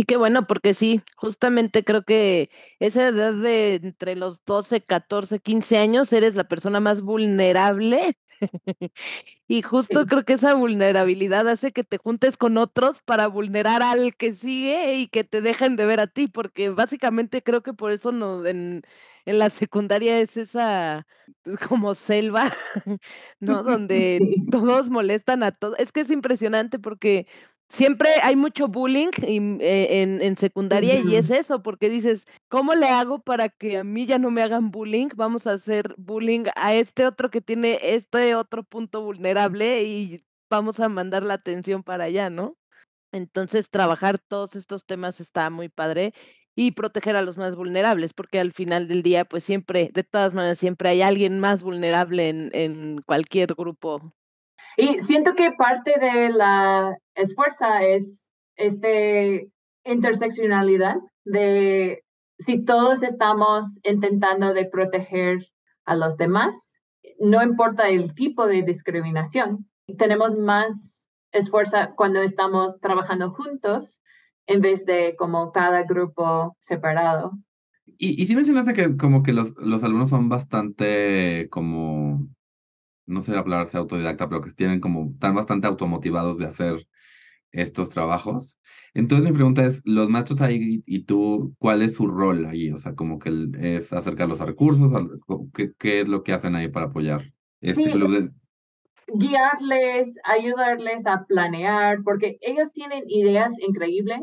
Y 0.00 0.04
qué 0.04 0.16
bueno, 0.16 0.46
porque 0.46 0.74
sí, 0.74 1.02
justamente 1.16 1.82
creo 1.82 2.04
que 2.04 2.50
esa 2.78 3.08
edad 3.08 3.34
de 3.34 3.74
entre 3.74 4.14
los 4.14 4.44
12, 4.44 4.80
14, 4.80 5.40
15 5.40 5.76
años 5.76 6.12
eres 6.12 6.36
la 6.36 6.44
persona 6.44 6.78
más 6.78 7.00
vulnerable. 7.02 8.16
y 9.48 9.62
justo 9.62 10.06
creo 10.06 10.24
que 10.24 10.34
esa 10.34 10.54
vulnerabilidad 10.54 11.48
hace 11.48 11.72
que 11.72 11.82
te 11.82 11.98
juntes 11.98 12.36
con 12.36 12.58
otros 12.58 13.02
para 13.02 13.26
vulnerar 13.26 13.82
al 13.82 14.14
que 14.14 14.34
sigue 14.34 14.94
y 14.94 15.08
que 15.08 15.24
te 15.24 15.40
dejen 15.40 15.74
de 15.74 15.86
ver 15.86 15.98
a 15.98 16.06
ti, 16.06 16.28
porque 16.28 16.70
básicamente 16.70 17.42
creo 17.42 17.64
que 17.64 17.72
por 17.74 17.90
eso 17.90 18.12
no, 18.12 18.46
en, 18.46 18.82
en 19.24 19.38
la 19.40 19.50
secundaria 19.50 20.20
es 20.20 20.36
esa 20.36 21.08
como 21.68 21.96
selva, 21.96 22.52
¿no? 23.40 23.62
Donde 23.64 24.20
todos 24.52 24.90
molestan 24.90 25.42
a 25.42 25.50
todos. 25.52 25.76
Es 25.80 25.90
que 25.90 26.02
es 26.02 26.10
impresionante 26.10 26.78
porque 26.78 27.26
siempre 27.68 28.08
hay 28.22 28.36
mucho 28.36 28.68
bullying 28.68 29.10
eh, 29.22 30.18
en, 30.20 30.36
secundaria 30.36 31.00
y 31.00 31.16
es 31.16 31.30
eso, 31.30 31.62
porque 31.62 31.88
dices, 31.88 32.26
¿cómo 32.48 32.74
le 32.74 32.88
hago 32.88 33.20
para 33.20 33.48
que 33.48 33.78
a 33.78 33.84
mí 33.84 34.06
ya 34.06 34.18
no 34.18 34.30
me 34.30 34.42
hagan 34.42 34.70
bullying? 34.70 35.08
Vamos 35.14 35.46
a 35.46 35.52
hacer 35.52 35.94
bullying 35.98 36.44
a 36.56 36.74
este 36.74 37.06
otro 37.06 37.30
que 37.30 37.40
tiene 37.40 37.78
este 37.82 38.34
otro 38.34 38.62
punto 38.64 39.02
vulnerable 39.02 39.82
y 39.84 40.24
vamos 40.50 40.80
a 40.80 40.88
mandar 40.88 41.22
la 41.22 41.34
atención 41.34 41.82
para 41.82 42.04
allá, 42.04 42.30
¿no? 42.30 42.56
Entonces, 43.12 43.70
trabajar 43.70 44.18
todos 44.18 44.56
estos 44.56 44.84
temas 44.84 45.20
está 45.20 45.50
muy 45.50 45.68
padre 45.68 46.12
y 46.54 46.72
proteger 46.72 47.16
a 47.16 47.22
los 47.22 47.36
más 47.36 47.56
vulnerables, 47.56 48.12
porque 48.14 48.40
al 48.40 48.52
final 48.52 48.88
del 48.88 49.02
día, 49.02 49.24
pues 49.24 49.44
siempre, 49.44 49.90
de 49.92 50.04
todas 50.04 50.34
maneras, 50.34 50.58
siempre 50.58 50.90
hay 50.90 51.02
alguien 51.02 51.40
más 51.40 51.62
vulnerable 51.62 52.28
en, 52.28 52.50
en 52.52 53.02
cualquier 53.02 53.54
grupo 53.54 54.12
y 54.78 55.00
siento 55.00 55.34
que 55.34 55.50
parte 55.50 55.94
de 55.98 56.30
la 56.30 56.96
esfuerzo 57.16 57.66
es 57.80 58.28
este 58.54 59.50
interseccionalidad 59.84 60.96
de 61.24 62.04
si 62.38 62.64
todos 62.64 63.02
estamos 63.02 63.80
intentando 63.82 64.54
de 64.54 64.66
proteger 64.66 65.48
a 65.84 65.96
los 65.96 66.16
demás, 66.16 66.70
no 67.18 67.42
importa 67.42 67.88
el 67.88 68.14
tipo 68.14 68.46
de 68.46 68.62
discriminación, 68.62 69.68
tenemos 69.98 70.36
más 70.36 71.08
esfuerzo 71.32 71.76
cuando 71.96 72.22
estamos 72.22 72.78
trabajando 72.78 73.32
juntos 73.32 74.00
en 74.46 74.60
vez 74.60 74.84
de 74.84 75.16
como 75.18 75.50
cada 75.50 75.82
grupo 75.82 76.56
separado. 76.60 77.32
Y, 77.98 78.22
y 78.22 78.26
sí 78.26 78.36
mencionaste 78.36 78.74
que 78.74 78.96
como 78.96 79.24
que 79.24 79.32
los, 79.32 79.56
los 79.56 79.82
alumnos 79.82 80.10
son 80.10 80.28
bastante 80.28 81.48
como 81.50 82.28
no 83.08 83.22
sé 83.22 83.36
hablarse 83.36 83.76
autodidacta, 83.76 84.28
pero 84.28 84.42
que 84.42 84.50
tienen 84.50 84.80
como, 84.80 85.10
están 85.12 85.34
bastante 85.34 85.66
automotivados 85.66 86.38
de 86.38 86.46
hacer 86.46 86.86
estos 87.50 87.90
trabajos. 87.90 88.60
Entonces 88.94 89.26
mi 89.26 89.34
pregunta 89.34 89.64
es, 89.64 89.82
los 89.84 90.08
maestros 90.08 90.40
ahí 90.40 90.82
y 90.86 91.04
tú, 91.04 91.54
¿cuál 91.58 91.82
es 91.82 91.94
su 91.94 92.06
rol 92.06 92.46
ahí? 92.46 92.70
O 92.70 92.78
sea, 92.78 92.94
como 92.94 93.18
que 93.18 93.30
es 93.58 93.92
acercar 93.92 94.28
los 94.28 94.40
recursos, 94.40 94.92
¿qué, 95.54 95.72
qué 95.78 96.00
es 96.00 96.08
lo 96.08 96.22
que 96.22 96.32
hacen 96.32 96.54
ahí 96.54 96.68
para 96.68 96.86
apoyar 96.86 97.32
este 97.60 97.90
club 97.90 98.12
de... 98.12 98.30
Guiarles, 99.14 100.12
ayudarles 100.24 101.06
a 101.06 101.24
planear, 101.24 102.02
porque 102.04 102.38
ellos 102.42 102.70
tienen 102.72 103.04
ideas 103.08 103.52
increíbles. 103.66 104.20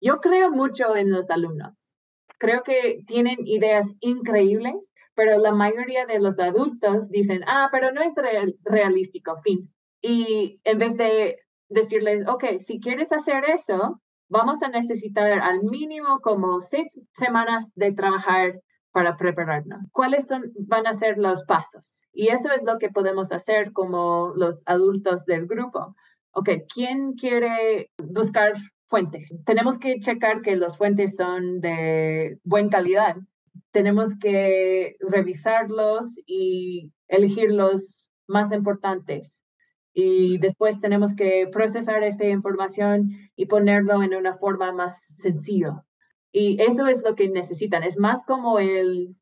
Yo 0.00 0.20
creo 0.20 0.52
mucho 0.52 0.94
en 0.94 1.10
los 1.10 1.28
alumnos. 1.28 1.96
Creo 2.38 2.62
que 2.62 3.02
tienen 3.04 3.38
ideas 3.44 3.88
increíbles 3.98 4.92
pero 5.18 5.36
la 5.36 5.50
mayoría 5.50 6.06
de 6.06 6.20
los 6.20 6.38
adultos 6.38 7.10
dicen, 7.10 7.42
ah, 7.48 7.70
pero 7.72 7.90
no 7.90 8.00
es 8.02 8.14
realístico, 8.62 9.36
fin. 9.42 9.68
Y 10.00 10.60
en 10.62 10.78
vez 10.78 10.96
de 10.96 11.40
decirles, 11.68 12.24
ok, 12.28 12.44
si 12.60 12.78
quieres 12.78 13.10
hacer 13.10 13.42
eso, 13.52 14.00
vamos 14.28 14.62
a 14.62 14.68
necesitar 14.68 15.40
al 15.40 15.64
mínimo 15.64 16.20
como 16.20 16.62
seis 16.62 16.86
semanas 17.14 17.72
de 17.74 17.90
trabajar 17.94 18.60
para 18.92 19.16
prepararnos. 19.16 19.88
¿Cuáles 19.90 20.28
son, 20.28 20.52
van 20.68 20.86
a 20.86 20.94
ser 20.94 21.18
los 21.18 21.42
pasos? 21.46 22.00
Y 22.12 22.28
eso 22.28 22.52
es 22.52 22.62
lo 22.62 22.78
que 22.78 22.90
podemos 22.90 23.32
hacer 23.32 23.72
como 23.72 24.32
los 24.36 24.62
adultos 24.66 25.24
del 25.24 25.48
grupo. 25.48 25.96
Ok, 26.30 26.50
¿quién 26.72 27.14
quiere 27.14 27.90
buscar 27.98 28.52
fuentes? 28.86 29.34
Tenemos 29.44 29.78
que 29.78 29.98
checar 29.98 30.42
que 30.42 30.54
los 30.54 30.76
fuentes 30.78 31.16
son 31.16 31.60
de 31.60 32.38
buena 32.44 32.70
calidad 32.70 33.16
tenemos 33.70 34.16
que 34.18 34.96
revisarlos 35.00 36.06
y 36.26 36.92
elegir 37.08 37.52
los 37.52 38.10
más 38.26 38.52
importantes. 38.52 39.40
Y 39.92 40.38
después 40.38 40.80
tenemos 40.80 41.14
que 41.14 41.48
procesar 41.52 42.02
esta 42.04 42.26
información 42.26 43.10
y 43.34 43.46
ponerlo 43.46 44.02
en 44.02 44.14
una 44.14 44.36
forma 44.36 44.72
más 44.72 45.04
sencilla. 45.16 45.82
Y 46.30 46.60
eso 46.62 46.86
es 46.86 47.02
lo 47.02 47.14
que 47.14 47.28
necesitan. 47.28 47.82
Es 47.82 47.98
más 47.98 48.24
como 48.24 48.58
el, 48.58 49.16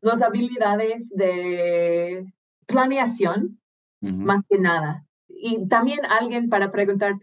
las 0.00 0.22
habilidades 0.22 1.08
de 1.10 2.26
planeación, 2.66 3.60
más 4.00 4.44
que 4.48 4.58
nada. 4.58 5.06
Y 5.28 5.68
también 5.68 6.04
alguien 6.04 6.48
para 6.48 6.70
preguntar, 6.70 7.14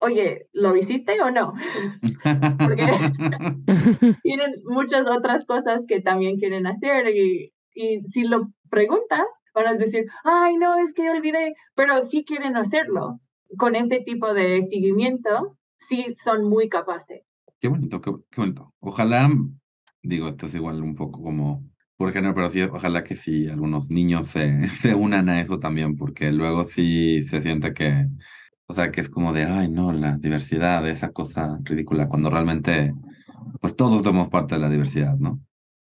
oye, 0.00 0.48
¿lo 0.52 0.76
hiciste 0.76 1.20
o 1.20 1.30
no? 1.30 1.54
Porque 2.58 2.86
tienen 4.22 4.62
muchas 4.64 5.06
otras 5.06 5.44
cosas 5.44 5.84
que 5.86 6.00
también 6.00 6.38
quieren 6.38 6.66
hacer 6.66 7.08
y, 7.08 7.52
y 7.74 8.00
si 8.02 8.24
lo 8.24 8.50
preguntas, 8.70 9.24
van 9.54 9.68
a 9.68 9.74
decir, 9.74 10.04
ay, 10.24 10.56
no, 10.56 10.78
es 10.78 10.92
que 10.92 11.08
olvidé, 11.10 11.54
pero 11.74 12.02
sí 12.02 12.24
quieren 12.24 12.56
hacerlo. 12.56 13.20
Con 13.58 13.74
este 13.76 14.00
tipo 14.00 14.34
de 14.34 14.60
seguimiento, 14.62 15.56
sí 15.78 16.06
son 16.22 16.44
muy 16.44 16.68
capaces. 16.68 17.22
Qué 17.60 17.68
bonito, 17.68 18.00
qué, 18.00 18.12
bonito. 18.36 18.74
Ojalá, 18.80 19.30
digo, 20.02 20.28
esto 20.28 20.46
es 20.46 20.54
igual 20.54 20.82
un 20.82 20.94
poco 20.94 21.22
como 21.22 21.64
por 21.96 22.12
género, 22.12 22.34
pero 22.34 22.50
sí, 22.50 22.60
ojalá 22.60 23.02
que 23.02 23.14
sí 23.14 23.48
algunos 23.48 23.90
niños 23.90 24.26
se, 24.26 24.68
se 24.68 24.94
unan 24.94 25.28
a 25.28 25.40
eso 25.40 25.58
también, 25.58 25.96
porque 25.96 26.30
luego 26.32 26.64
sí 26.64 27.22
se 27.22 27.40
siente 27.40 27.72
que 27.72 28.08
o 28.66 28.74
sea, 28.74 28.90
que 28.90 29.00
es 29.00 29.08
como 29.08 29.32
de, 29.32 29.44
ay, 29.44 29.68
no, 29.68 29.92
la 29.92 30.16
diversidad, 30.16 30.86
esa 30.88 31.12
cosa 31.12 31.58
ridícula, 31.62 32.08
cuando 32.08 32.30
realmente, 32.30 32.92
pues 33.60 33.76
todos 33.76 34.02
somos 34.02 34.28
parte 34.28 34.56
de 34.56 34.60
la 34.60 34.68
diversidad, 34.68 35.16
¿no? 35.16 35.40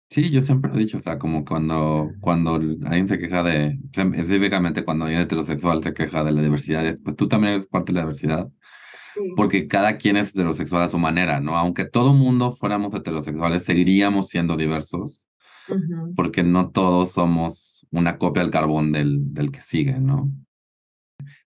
Sí, 0.09 0.31
yo 0.31 0.43
siempre 0.43 0.73
he 0.75 0.79
dicho, 0.79 0.97
o 0.97 1.01
sea, 1.01 1.19
como 1.19 1.45
cuando, 1.45 2.11
cuando 2.21 2.55
alguien 2.55 3.07
se 3.07 3.19
queja 3.19 3.45
de, 3.45 3.79
específicamente 3.93 4.85
cuando 4.85 5.05
alguien 5.05 5.23
heterosexual 5.23 5.83
se 5.85 5.95
queja 5.95 6.25
de 6.25 6.33
la 6.33 6.43
diversidad, 6.43 6.83
pues 7.05 7.17
tú 7.17 7.29
también 7.29 7.55
eres 7.55 7.67
parte 7.69 7.93
de 7.93 7.97
la 7.97 8.03
diversidad, 8.03 8.49
porque 9.37 9.69
cada 9.69 9.99
quien 9.99 10.17
es 10.17 10.31
heterosexual 10.31 10.83
a 10.83 10.89
su 10.89 10.99
manera, 10.99 11.41
¿no? 11.41 11.57
Aunque 11.57 11.85
todo 11.85 12.15
mundo 12.15 12.51
fuéramos 12.53 12.93
heterosexuales, 12.95 13.65
seguiríamos 13.65 14.29
siendo 14.29 14.57
diversos, 14.57 15.29
porque 16.17 16.43
no 16.43 16.71
todos 16.71 17.13
somos 17.13 17.87
una 17.91 18.19
copia 18.19 18.43
al 18.43 18.51
carbón 18.51 18.91
del, 18.91 19.33
del 19.33 19.53
que 19.53 19.61
sigue, 19.61 19.99
¿no? 20.01 20.33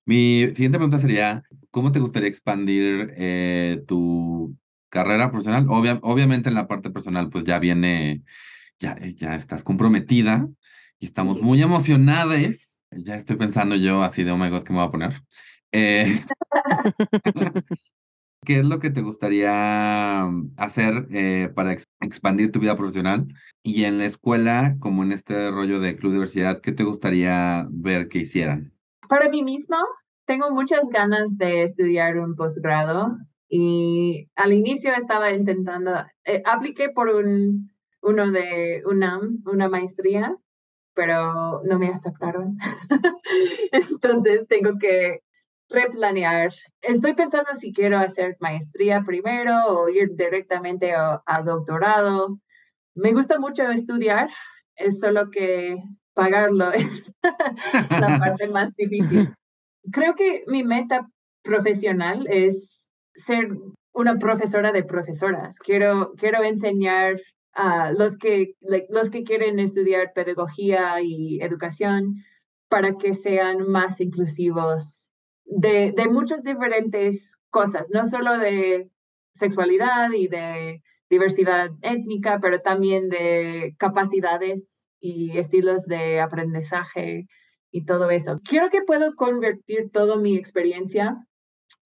Mi 0.06 0.42
siguiente 0.48 0.78
pregunta 0.78 0.98
sería, 0.98 1.42
¿cómo 1.70 1.90
te 1.90 1.98
gustaría 1.98 2.28
expandir 2.28 3.14
eh, 3.16 3.82
tu 3.86 4.56
carrera 4.90 5.30
profesional? 5.30 5.66
obviamente 5.68 6.48
en 6.50 6.54
la 6.54 6.68
parte 6.68 6.90
personal, 6.90 7.30
pues 7.30 7.44
ya 7.44 7.58
viene, 7.58 8.22
ya, 8.78 8.92
eh, 9.00 9.14
ya 9.14 9.34
estás 9.34 9.64
comprometida 9.64 10.48
y 10.98 11.06
estamos 11.06 11.40
muy 11.40 11.62
emocionadas. 11.62 12.82
Ya 12.90 13.16
estoy 13.16 13.36
pensando 13.36 13.76
yo 13.76 14.02
así 14.02 14.24
de, 14.24 14.32
oh 14.32 14.36
my 14.36 14.50
God, 14.50 14.62
¿qué 14.62 14.72
me 14.72 14.80
voy 14.80 14.88
a 14.88 14.90
poner? 14.90 15.22
Eh, 15.72 16.22
¿Qué 18.44 18.58
es 18.58 18.66
lo 18.66 18.78
que 18.78 18.90
te 18.90 19.00
gustaría 19.00 20.26
hacer 20.58 21.08
para 21.54 21.74
expandir 22.02 22.52
tu 22.52 22.60
vida 22.60 22.76
profesional? 22.76 23.26
Y 23.62 23.84
en 23.84 23.96
la 23.96 24.04
escuela, 24.04 24.76
como 24.80 25.02
en 25.02 25.12
este 25.12 25.50
rollo 25.50 25.80
de 25.80 25.96
Club 25.96 26.12
Diversidad, 26.12 26.60
¿qué 26.60 26.72
te 26.72 26.84
gustaría 26.84 27.66
ver 27.70 28.08
que 28.08 28.18
hicieran? 28.18 28.73
Para 29.08 29.28
mí 29.28 29.42
mismo, 29.42 29.76
tengo 30.26 30.50
muchas 30.50 30.88
ganas 30.88 31.36
de 31.36 31.62
estudiar 31.62 32.18
un 32.18 32.34
posgrado 32.34 33.16
y 33.48 34.28
al 34.36 34.52
inicio 34.52 34.92
estaba 34.94 35.30
intentando, 35.30 35.92
eh, 36.24 36.42
apliqué 36.44 36.90
por 36.90 37.08
un, 37.08 37.70
uno 38.02 38.30
de 38.30 38.82
UNAM, 38.86 39.42
una 39.46 39.68
maestría, 39.68 40.36
pero 40.94 41.62
no 41.64 41.78
me 41.78 41.88
aceptaron. 41.88 42.56
Entonces 43.72 44.46
tengo 44.48 44.78
que 44.78 45.20
replanear. 45.68 46.52
Estoy 46.80 47.14
pensando 47.14 47.50
si 47.54 47.72
quiero 47.72 47.98
hacer 47.98 48.36
maestría 48.40 49.02
primero 49.04 49.66
o 49.68 49.88
ir 49.88 50.10
directamente 50.14 50.92
a, 50.94 51.42
doctorado. 51.44 52.38
Me 52.94 53.12
gusta 53.12 53.38
mucho 53.38 53.64
estudiar, 53.70 54.28
es 54.76 55.00
solo 55.00 55.30
que 55.30 55.76
pagarlo 56.14 56.72
es 56.72 57.12
la 57.90 58.18
parte 58.18 58.48
más 58.48 58.74
difícil. 58.76 59.34
Creo 59.92 60.14
que 60.14 60.44
mi 60.46 60.64
meta 60.64 61.06
profesional 61.42 62.26
es 62.30 62.88
ser 63.26 63.48
una 63.92 64.18
profesora 64.18 64.72
de 64.72 64.82
profesoras. 64.82 65.58
Quiero, 65.58 66.14
quiero 66.16 66.42
enseñar 66.42 67.20
a 67.52 67.92
los 67.92 68.16
que, 68.18 68.54
los 68.88 69.10
que 69.10 69.22
quieren 69.22 69.60
estudiar 69.60 70.12
pedagogía 70.12 71.00
y 71.00 71.40
educación 71.40 72.16
para 72.68 72.96
que 72.96 73.14
sean 73.14 73.68
más 73.68 74.00
inclusivos 74.00 75.12
de, 75.44 75.92
de 75.92 76.08
muchas 76.08 76.42
diferentes 76.42 77.36
cosas, 77.50 77.88
no 77.90 78.04
solo 78.06 78.38
de 78.38 78.90
sexualidad 79.34 80.10
y 80.10 80.26
de 80.26 80.82
diversidad 81.08 81.70
étnica, 81.82 82.40
pero 82.40 82.60
también 82.60 83.08
de 83.08 83.76
capacidades 83.78 84.73
y 85.04 85.36
estilos 85.36 85.84
de 85.84 86.18
aprendizaje 86.18 87.26
y 87.70 87.84
todo 87.84 88.08
eso. 88.08 88.40
Quiero 88.42 88.70
que 88.70 88.80
puedo 88.80 89.14
convertir 89.16 89.90
toda 89.92 90.16
mi 90.16 90.34
experiencia 90.34 91.14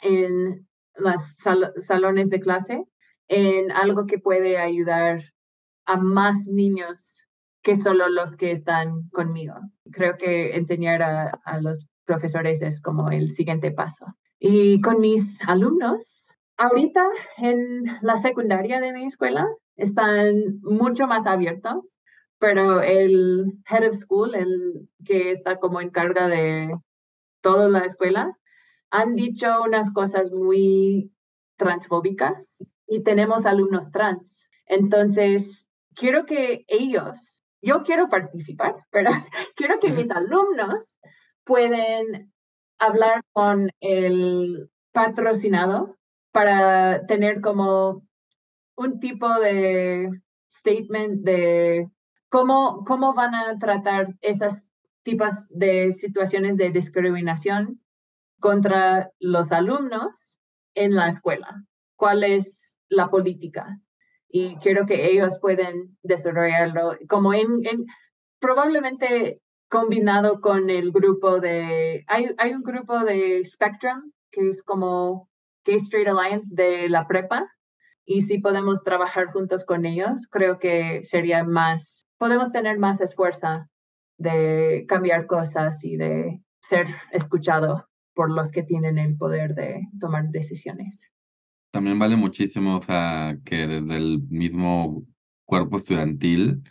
en 0.01 0.69
los 0.95 1.21
salones 1.85 2.31
de 2.31 2.39
clase 2.39 2.85
en 3.27 3.73
algo 3.73 4.07
que 4.07 4.21
puede 4.21 4.59
ayudar 4.59 5.21
a 5.85 5.97
más 5.97 6.47
niños 6.47 7.27
que 7.63 7.75
solo 7.75 8.09
los 8.09 8.37
que 8.37 8.53
están 8.53 9.09
conmigo. 9.11 9.55
Creo 9.91 10.17
que 10.17 10.55
enseñar 10.55 11.03
a, 11.03 11.41
a 11.45 11.61
los 11.61 11.89
profesores 12.05 12.63
es 12.63 12.81
como 12.81 13.11
el 13.11 13.33
siguiente 13.33 13.73
paso. 13.73 14.07
Y 14.39 14.81
con 14.81 15.01
mis 15.01 15.41
alumnos, 15.49 16.25
ahorita 16.57 17.05
en 17.39 17.85
la 18.01 18.17
secundaria 18.19 18.81
de 18.81 18.93
mi 18.93 19.07
escuela 19.07 19.45
están 19.75 20.61
mucho 20.63 21.09
más 21.09 21.27
abiertos, 21.27 21.99
pero 22.39 22.83
el 22.83 23.59
head 23.69 23.89
of 23.89 23.97
school, 23.97 24.35
el 24.35 24.89
que 25.05 25.31
está 25.31 25.59
como 25.59 25.81
en 25.81 25.91
carga 25.91 26.29
de 26.29 26.75
toda 27.41 27.69
la 27.69 27.81
escuela, 27.81 28.37
han 28.91 29.15
dicho 29.17 29.63
unas 29.63 29.93
cosas 29.93 30.33
muy 30.33 31.13
transfóbicas 31.57 32.57
y 32.87 33.03
tenemos 33.03 33.45
alumnos 33.45 33.91
trans. 33.91 34.49
Entonces, 34.67 35.69
quiero 35.95 36.25
que 36.27 36.65
ellos, 36.69 37.43
yo 37.61 37.83
quiero 37.83 38.09
participar, 38.09 38.77
pero 38.91 39.11
quiero 39.57 39.79
que 39.81 39.91
mis 39.91 40.11
alumnos 40.11 40.97
pueden 41.45 42.33
hablar 42.79 43.23
con 43.33 43.71
el 43.81 44.71
patrocinado 44.93 45.97
para 46.33 47.07
tener 47.07 47.41
como 47.41 48.03
un 48.77 49.01
tipo 49.01 49.29
de 49.41 50.09
statement 50.49 51.25
de 51.25 51.89
cómo, 52.29 52.85
cómo 52.85 53.15
van 53.15 53.35
a 53.35 53.59
tratar 53.59 54.15
esas 54.21 54.67
tipos 55.03 55.33
de 55.49 55.91
situaciones 55.93 56.57
de 56.57 56.71
discriminación 56.71 57.81
contra 58.41 59.11
los 59.19 59.53
alumnos 59.53 60.39
en 60.75 60.95
la 60.95 61.09
escuela. 61.09 61.65
¿Cuál 61.97 62.25
es 62.25 62.79
la 62.89 63.09
política? 63.09 63.81
Y 64.29 64.57
quiero 64.57 64.87
que 64.87 65.11
ellos 65.11 65.39
puedan 65.41 65.97
desarrollarlo 66.03 66.97
como 67.09 67.33
en, 67.33 67.65
en 67.65 67.87
probablemente 68.39 69.41
combinado 69.69 70.41
con 70.41 70.71
el 70.71 70.93
grupo 70.93 71.41
de, 71.41 72.05
hay, 72.07 72.31
hay 72.39 72.53
un 72.53 72.63
grupo 72.63 73.01
de 73.01 73.45
Spectrum, 73.45 74.13
que 74.31 74.49
es 74.49 74.63
como 74.63 75.29
Gay 75.65 75.77
Street 75.77 76.09
Alliance 76.09 76.47
de 76.51 76.89
la 76.89 77.07
prepa, 77.07 77.51
y 78.09 78.23
si 78.23 78.39
podemos 78.39 78.83
trabajar 78.83 79.27
juntos 79.27 79.67
con 79.67 79.85
ellos, 79.85 80.27
creo 80.31 80.59
que 80.59 81.03
sería 81.03 81.45
más, 81.45 82.07
podemos 82.17 82.51
tener 82.51 82.79
más 82.79 83.03
esfuerzo 83.03 83.67
de 84.17 84.87
cambiar 84.89 85.27
cosas 85.27 85.85
y 85.85 85.99
de 85.99 86.41
ser 86.63 86.87
escuchado 87.13 87.87
por 88.15 88.31
los 88.31 88.51
que 88.51 88.63
tienen 88.63 88.97
el 88.97 89.15
poder 89.19 89.55
de 89.55 89.87
tomar 90.01 90.31
decisiones. 90.31 91.13
También 91.71 91.99
vale 91.99 92.17
muchísimo, 92.17 92.77
o 92.77 92.81
sea, 92.81 93.37
que 93.45 93.67
desde 93.67 93.99
el 93.99 94.23
mismo 94.31 95.05
cuerpo 95.45 95.77
estudiantil 95.77 96.63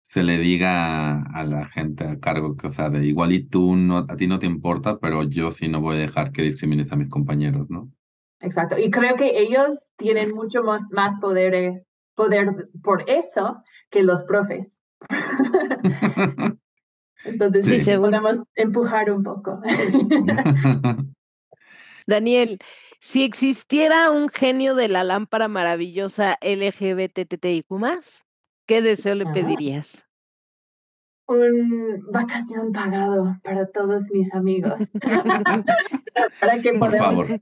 se 0.00 0.22
le 0.22 0.38
diga 0.38 1.20
a 1.20 1.44
la 1.44 1.66
gente 1.66 2.04
a 2.04 2.18
cargo 2.18 2.56
que, 2.56 2.68
o 2.68 2.70
sea, 2.70 2.88
de 2.88 3.04
igual 3.06 3.32
y 3.32 3.44
tú 3.44 3.76
no, 3.76 3.98
a 3.98 4.16
ti 4.16 4.26
no 4.26 4.38
te 4.38 4.46
importa, 4.46 4.98
pero 4.98 5.22
yo 5.24 5.50
sí 5.50 5.68
no 5.68 5.82
voy 5.82 5.96
a 5.96 6.00
dejar 6.00 6.32
que 6.32 6.40
discrimines 6.40 6.90
a 6.92 6.96
mis 6.96 7.10
compañeros, 7.10 7.68
¿no? 7.68 7.92
Exacto. 8.40 8.78
Y 8.78 8.90
creo 8.90 9.16
que 9.16 9.40
ellos 9.40 9.86
tienen 9.96 10.34
mucho 10.34 10.62
más, 10.62 10.82
más 10.90 11.14
poder, 11.20 11.84
poder 12.14 12.68
por 12.82 13.08
eso 13.08 13.62
que 13.90 14.02
los 14.02 14.22
profes. 14.24 14.80
Entonces 17.24 17.66
sí, 17.66 17.80
sí 17.80 17.96
podemos 17.96 18.36
empujar 18.54 19.10
un 19.10 19.24
poco. 19.24 19.60
Daniel, 22.06 22.58
si 23.00 23.24
existiera 23.24 24.10
un 24.10 24.28
genio 24.28 24.74
de 24.74 24.88
la 24.88 25.04
lámpara 25.04 25.48
maravillosa 25.48 26.38
LGBTTIQ+, 26.40 27.66
¿Qué 28.68 28.82
deseo 28.82 29.14
le 29.14 29.24
pedirías? 29.24 30.04
Un 31.28 32.02
vacación 32.10 32.72
pagado 32.72 33.36
para 33.42 33.70
todos 33.70 34.10
mis 34.10 34.34
amigos. 34.34 34.90
para 36.40 36.60
que 36.60 36.72
Por 36.72 36.90
podamos 36.90 37.28
favor. 37.28 37.40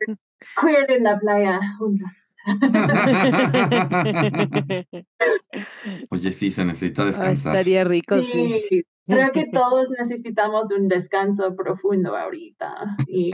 queer 0.60 0.90
en 0.90 1.04
la 1.04 1.18
playa 1.18 1.58
juntos. 1.78 2.10
Oye, 6.10 6.32
sí, 6.32 6.50
se 6.50 6.64
necesita 6.64 7.04
descansar. 7.04 7.54
estaría 7.54 7.84
rico, 7.84 8.20
sí. 8.22 8.64
sí. 8.68 8.82
Creo 9.06 9.30
que 9.30 9.46
todos 9.52 9.88
necesitamos 9.90 10.72
un 10.72 10.88
descanso 10.88 11.54
profundo 11.54 12.16
ahorita. 12.16 12.96
Y 13.06 13.30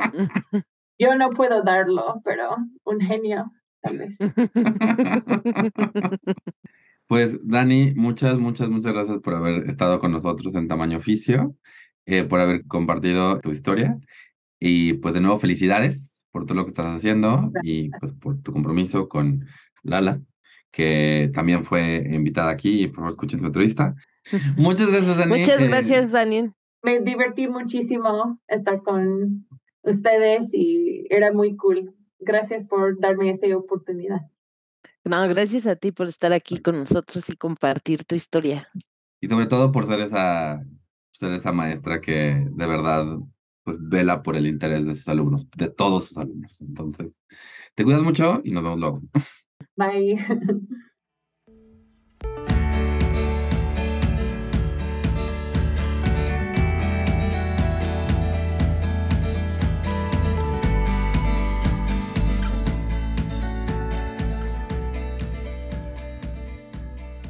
yo 0.99 1.15
no 1.17 1.31
puedo 1.31 1.63
darlo, 1.63 2.21
pero 2.25 2.59
un 2.85 3.01
genio, 3.01 3.51
tal 3.81 3.97
vez. 3.99 4.11
Pues 7.13 7.47
Dani, 7.47 7.93
muchas, 7.95 8.39
muchas, 8.39 8.71
muchas 8.71 8.95
gracias 8.95 9.19
por 9.19 9.35
haber 9.35 9.69
estado 9.69 10.01
con 10.01 10.13
nosotros 10.13 10.55
en 10.55 10.67
Tamaño 10.67 10.97
Oficio, 10.97 11.55
eh, 12.07 12.25
por 12.25 12.41
haber 12.41 12.67
compartido 12.67 13.39
tu 13.39 13.51
historia 13.51 13.99
y 14.59 14.95
pues 14.95 15.13
de 15.13 15.21
nuevo 15.21 15.39
felicidades 15.39 16.25
por 16.31 16.47
todo 16.47 16.55
lo 16.55 16.65
que 16.65 16.71
estás 16.71 16.87
haciendo 16.87 17.53
y 17.63 17.91
pues 18.01 18.15
por 18.15 18.41
tu 18.41 18.55
compromiso 18.55 19.11
con 19.11 19.45
Lala, 19.83 20.23
que 20.71 21.31
también 21.35 21.65
fue 21.65 22.03
invitada 22.11 22.51
aquí 22.51 22.85
y 22.85 22.87
por 22.87 22.97
favor 22.97 23.11
escuchen 23.11 23.41
su 23.41 23.47
entrevista. 23.47 23.95
Muchas 24.57 24.91
gracias, 24.91 25.15
Dani. 25.19 25.41
Muchas 25.41 25.61
Eh, 25.61 25.69
gracias, 25.69 26.11
Daniel. 26.11 26.55
Me 26.83 26.99
divertí 27.01 27.47
muchísimo 27.47 28.41
estar 28.49 28.81
con 28.81 29.47
ustedes 29.83 30.55
y 30.55 31.05
era 31.11 31.31
muy 31.31 31.57
cool. 31.57 31.95
Gracias 32.21 32.65
por 32.65 32.99
darme 32.99 33.29
esta 33.29 33.55
oportunidad. 33.55 34.32
No, 35.05 35.27
gracias 35.29 35.67
a 35.67 35.77
ti 35.77 35.91
por 35.91 36.07
estar 36.07 36.33
aquí 36.33 36.59
con 36.59 36.79
nosotros 36.79 37.29
y 37.29 37.37
compartir 37.37 38.05
tu 38.05 38.15
historia. 38.15 38.69
Y 39.21 39.29
sobre 39.29 39.47
todo 39.47 39.73
por 39.73 39.87
ser 39.87 40.01
esa, 40.01 40.65
ser 41.13 41.33
esa 41.33 41.53
maestra 41.53 42.01
que 42.01 42.47
de 42.51 42.67
verdad 42.67 43.19
pues 43.65 43.79
vela 43.81 44.23
por 44.23 44.37
el 44.37 44.47
interés 44.47 44.87
de 44.87 44.95
sus 44.95 45.09
alumnos, 45.09 45.49
de 45.57 45.69
todos 45.69 46.07
sus 46.07 46.19
alumnos. 46.19 46.61
Entonces, 46.61 47.21
te 47.75 47.85
cuidas 47.85 48.03
mucho 48.03 48.41
y 48.45 48.51
nos 48.51 48.63
vemos 48.63 48.81
luego. 48.81 49.03
Bye. 49.77 50.19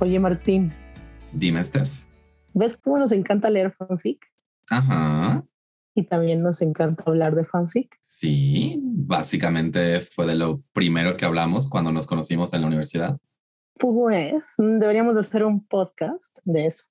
Oye, 0.02 0.18
Martín, 0.18 0.72
Dime, 1.32 1.62
Steph. 1.62 2.08
¿ves 2.54 2.76
cómo 2.76 2.98
nos 2.98 3.12
encanta 3.12 3.48
leer 3.50 3.72
fanfic? 3.72 4.18
Ajá. 4.68 5.46
Y 5.94 6.08
también 6.08 6.42
nos 6.42 6.60
encanta 6.60 7.04
hablar 7.06 7.36
de 7.36 7.44
fanfic. 7.44 7.96
Sí, 8.00 8.80
básicamente 8.82 10.00
fue 10.00 10.26
de 10.26 10.34
lo 10.34 10.60
primero 10.72 11.16
que 11.16 11.24
hablamos 11.24 11.68
cuando 11.68 11.92
nos 11.92 12.08
conocimos 12.08 12.52
en 12.52 12.62
la 12.62 12.66
universidad. 12.66 13.16
Pues 13.78 14.54
deberíamos 14.58 15.14
de 15.14 15.20
hacer 15.20 15.44
un 15.44 15.64
podcast 15.64 16.36
de 16.42 16.66
eso. 16.66 16.86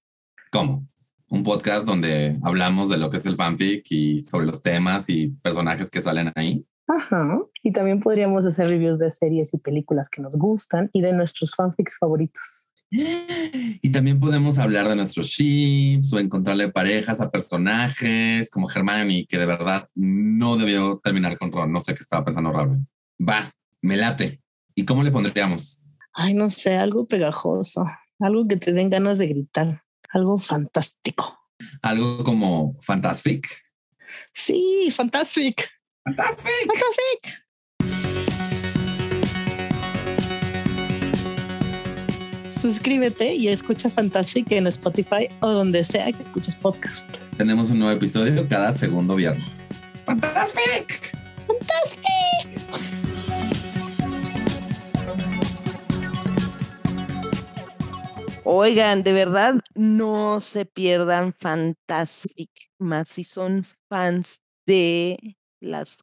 ¿Cómo? 0.49 0.87
Un 1.27 1.43
podcast 1.43 1.85
donde 1.85 2.39
hablamos 2.43 2.87
de 2.87 2.97
lo 2.97 3.09
que 3.09 3.17
es 3.17 3.25
el 3.25 3.35
fanfic 3.35 3.87
y 3.89 4.21
sobre 4.21 4.45
los 4.45 4.61
temas 4.61 5.09
y 5.09 5.31
personajes 5.43 5.89
que 5.89 5.99
salen 5.99 6.31
ahí. 6.35 6.65
Ajá. 6.87 7.41
Y 7.61 7.73
también 7.73 7.99
podríamos 7.99 8.45
hacer 8.45 8.69
reviews 8.69 8.99
de 8.99 9.11
series 9.11 9.53
y 9.53 9.57
películas 9.57 10.09
que 10.09 10.21
nos 10.21 10.37
gustan 10.37 10.89
y 10.93 11.01
de 11.01 11.11
nuestros 11.11 11.53
fanfics 11.55 11.97
favoritos. 11.97 12.70
Y 12.93 13.89
también 13.91 14.19
podemos 14.19 14.57
hablar 14.57 14.89
de 14.89 14.97
nuestros 14.97 15.27
ships 15.27 16.11
o 16.11 16.19
encontrarle 16.19 16.69
parejas 16.69 17.21
a 17.21 17.31
personajes 17.31 18.49
como 18.49 18.69
Hermione, 18.69 19.25
que 19.27 19.37
de 19.37 19.45
verdad 19.45 19.89
no 19.95 20.57
debió 20.57 20.99
terminar 21.01 21.37
con 21.37 21.51
Ron. 21.51 21.71
No 21.71 21.79
sé 21.79 21.93
qué 21.93 22.01
estaba 22.01 22.25
pensando 22.25 22.51
Raúl. 22.51 22.85
Va, 23.17 23.49
me 23.81 23.95
late. 23.95 24.41
¿Y 24.75 24.83
cómo 24.83 25.03
le 25.03 25.11
pondríamos? 25.11 25.85
Ay, 26.13 26.33
no 26.33 26.49
sé, 26.49 26.75
algo 26.75 27.07
pegajoso, 27.07 27.85
algo 28.19 28.45
que 28.45 28.57
te 28.57 28.73
den 28.73 28.89
ganas 28.89 29.17
de 29.17 29.27
gritar, 29.27 29.83
algo 30.09 30.37
fantástico. 30.37 31.37
Algo 31.81 32.23
como 32.23 32.77
Fantastic. 32.81 33.47
Sí, 34.33 34.89
fantastic. 34.91 35.69
Fantastic. 36.03 36.51
Fantastic. 36.67 37.40
Suscríbete 42.61 43.33
y 43.33 43.47
escucha 43.47 43.89
Fantastic 43.89 44.51
en 44.51 44.67
Spotify 44.67 45.27
o 45.39 45.49
donde 45.49 45.83
sea 45.83 46.11
que 46.11 46.21
escuches 46.21 46.55
podcast. 46.55 47.09
Tenemos 47.35 47.71
un 47.71 47.79
nuevo 47.79 47.97
episodio 47.97 48.47
cada 48.47 48.71
segundo 48.71 49.15
viernes. 49.15 49.65
Fantastic. 50.05 51.11
Fantastic. 51.47 52.61
Oigan, 58.43 59.01
de 59.01 59.13
verdad, 59.13 59.55
no 59.73 60.39
se 60.39 60.65
pierdan 60.65 61.33
Fantastic, 61.33 62.51
más 62.77 63.09
si 63.09 63.23
son 63.23 63.65
fans 63.89 64.39
de 64.67 65.35
las, 65.61 65.97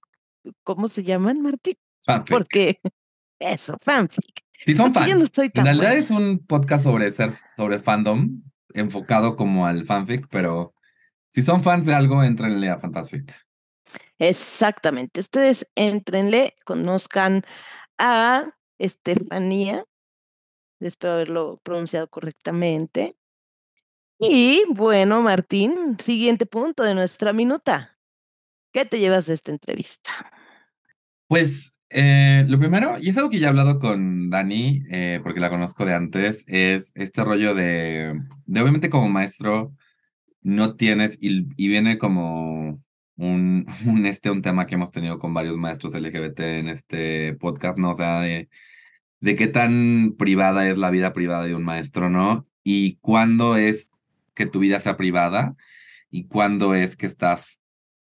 ¿cómo 0.64 0.88
se 0.88 1.04
llaman, 1.04 1.40
Martín? 1.40 1.76
Fanfic. 2.02 2.36
Porque 2.36 2.80
eso, 3.38 3.76
fanfic. 3.80 4.47
Sí, 4.66 4.74
son 4.74 4.92
Porque 4.92 5.10
yo 5.10 5.16
fans. 5.16 5.22
no 5.24 5.28
soy 5.34 5.46
en 5.46 5.52
tan 5.52 5.64
realidad 5.64 5.88
buena. 5.88 6.04
es 6.04 6.10
un 6.10 6.38
podcast 6.46 6.84
sobre 6.84 7.10
ser, 7.10 7.32
sobre 7.56 7.78
fandom, 7.78 8.42
enfocado 8.74 9.36
como 9.36 9.66
al 9.66 9.86
fanfic, 9.86 10.26
pero 10.30 10.74
si 11.30 11.42
son 11.42 11.62
fans 11.62 11.86
de 11.86 11.94
algo, 11.94 12.22
entrenle 12.22 12.68
a 12.70 12.78
Fantastic. 12.78 13.34
Exactamente. 14.18 15.20
Ustedes 15.20 15.66
entrenle, 15.74 16.54
conozcan 16.64 17.44
a 17.98 18.50
Estefanía, 18.78 19.84
espero 20.80 21.14
haberlo 21.14 21.60
pronunciado 21.62 22.08
correctamente. 22.08 23.16
Y 24.18 24.64
bueno, 24.70 25.22
Martín, 25.22 25.96
siguiente 26.00 26.44
punto 26.46 26.82
de 26.82 26.94
nuestra 26.94 27.32
minuta. 27.32 27.96
¿Qué 28.72 28.84
te 28.84 28.98
llevas 28.98 29.26
de 29.26 29.34
esta 29.34 29.52
entrevista? 29.52 30.10
Pues 31.28 31.72
eh, 31.90 32.44
lo 32.48 32.58
primero, 32.58 32.96
y 33.00 33.08
es 33.08 33.16
algo 33.16 33.30
que 33.30 33.38
ya 33.38 33.46
he 33.46 33.50
hablado 33.50 33.78
con 33.78 34.30
Dani, 34.30 34.82
eh, 34.90 35.20
porque 35.22 35.40
la 35.40 35.50
conozco 35.50 35.84
de 35.86 35.94
antes, 35.94 36.44
es 36.46 36.92
este 36.94 37.24
rollo 37.24 37.54
de, 37.54 38.20
de 38.46 38.60
obviamente 38.60 38.90
como 38.90 39.08
maestro 39.08 39.74
no 40.42 40.76
tienes, 40.76 41.18
y, 41.20 41.46
y 41.56 41.68
viene 41.68 41.98
como 41.98 42.82
un, 43.16 43.66
un, 43.86 44.06
este, 44.06 44.30
un 44.30 44.42
tema 44.42 44.66
que 44.66 44.76
hemos 44.76 44.92
tenido 44.92 45.18
con 45.18 45.34
varios 45.34 45.56
maestros 45.56 45.94
LGBT 45.94 46.40
en 46.40 46.68
este 46.68 47.34
podcast, 47.34 47.78
¿no? 47.78 47.90
O 47.92 47.96
sea, 47.96 48.20
de, 48.20 48.48
de 49.20 49.36
qué 49.36 49.48
tan 49.48 50.14
privada 50.18 50.68
es 50.68 50.78
la 50.78 50.90
vida 50.90 51.12
privada 51.12 51.44
de 51.44 51.54
un 51.54 51.64
maestro, 51.64 52.10
¿no? 52.10 52.46
Y 52.64 52.96
cuándo 52.96 53.56
es 53.56 53.90
que 54.34 54.46
tu 54.46 54.60
vida 54.60 54.80
sea 54.80 54.96
privada 54.96 55.56
y 56.10 56.24
cuándo 56.26 56.74
es 56.74 56.96
que 56.96 57.06
estás 57.06 57.60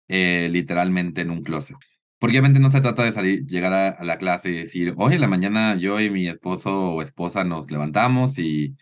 eh, 0.09 0.49
literalmente 0.53 1.23
en 1.23 1.31
un 1.31 1.43
closet. 1.43 1.77
Porque 2.19 2.39
obviamente 2.39 2.61
no 2.61 2.71
se 2.71 2.81
trata 2.81 3.05
de 3.05 3.13
salir, 3.13 3.47
llegar 3.47 3.73
a, 3.73 4.05
la 4.05 4.19
clase 4.19 4.51
y 4.51 4.55
decir, 4.55 4.95
hoy 4.97 5.15
en 5.15 5.21
la 5.21 5.29
mañana 5.29 5.77
yo 5.77 6.01
y 6.01 6.11
mi 6.11 6.29
esposo 6.29 6.95
o 6.95 7.03
esposa 7.03 7.45
nos 7.45 7.71
levantamos 7.71 8.39
y 8.39 8.77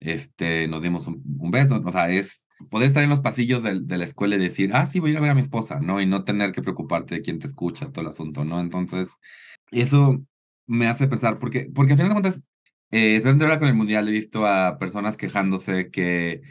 este, 0.00 0.68
nos 0.68 0.82
dimos 0.82 1.06
un, 1.06 1.22
beso. 1.50 1.80
O 1.84 1.92
sea, 1.92 2.10
es 2.10 2.46
poder 2.70 2.88
estar 2.88 3.02
en 3.02 3.10
los 3.10 3.20
pasillos 3.20 3.62
de, 3.62 3.80
de, 3.80 3.98
la 3.98 4.04
escuela 4.04 4.36
y 4.36 4.38
decir, 4.40 4.70
ah, 4.74 4.86
sí, 4.86 5.00
voy 5.00 5.10
a 5.10 5.12
ir 5.12 5.18
a 5.18 5.20
ver 5.20 5.30
a 5.30 5.34
mi 5.34 5.40
esposa, 5.40 5.80
¿no? 5.80 6.00
Y 6.00 6.06
no 6.06 6.24
tener 6.24 6.52
que 6.52 6.62
preocuparte 6.62 7.16
de 7.16 7.22
quién 7.22 7.38
te 7.38 7.46
escucha, 7.46 7.90
todo 7.92 8.02
el 8.02 8.10
asunto, 8.10 8.44
¿no? 8.44 8.60
Entonces, 8.60 9.08
eso 9.70 10.24
me 10.66 10.86
hace 10.86 11.08
pensar, 11.08 11.38
porque, 11.38 11.68
porque 11.74 11.92
al 11.92 11.98
final 11.98 12.10
de 12.10 12.20
cuentas, 12.20 12.44
eh, 12.90 13.16
especialmente 13.16 13.44
ahora 13.44 13.58
con 13.58 13.68
el 13.68 13.74
mundial 13.74 14.08
he 14.08 14.12
visto 14.12 14.46
a 14.46 14.78
personas 14.78 15.16
quejándose 15.16 15.90
que, 15.90 16.42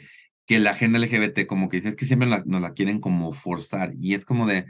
que 0.45 0.59
la 0.59 0.71
agenda 0.71 0.99
LGBT 0.99 1.45
como 1.47 1.69
que 1.69 1.77
dice, 1.77 1.89
es 1.89 1.95
que 1.95 2.05
siempre 2.05 2.27
la, 2.29 2.43
nos 2.45 2.61
la 2.61 2.73
quieren 2.73 2.99
como 2.99 3.31
forzar. 3.33 3.93
Y 3.99 4.15
es 4.15 4.25
como 4.25 4.47
de, 4.47 4.65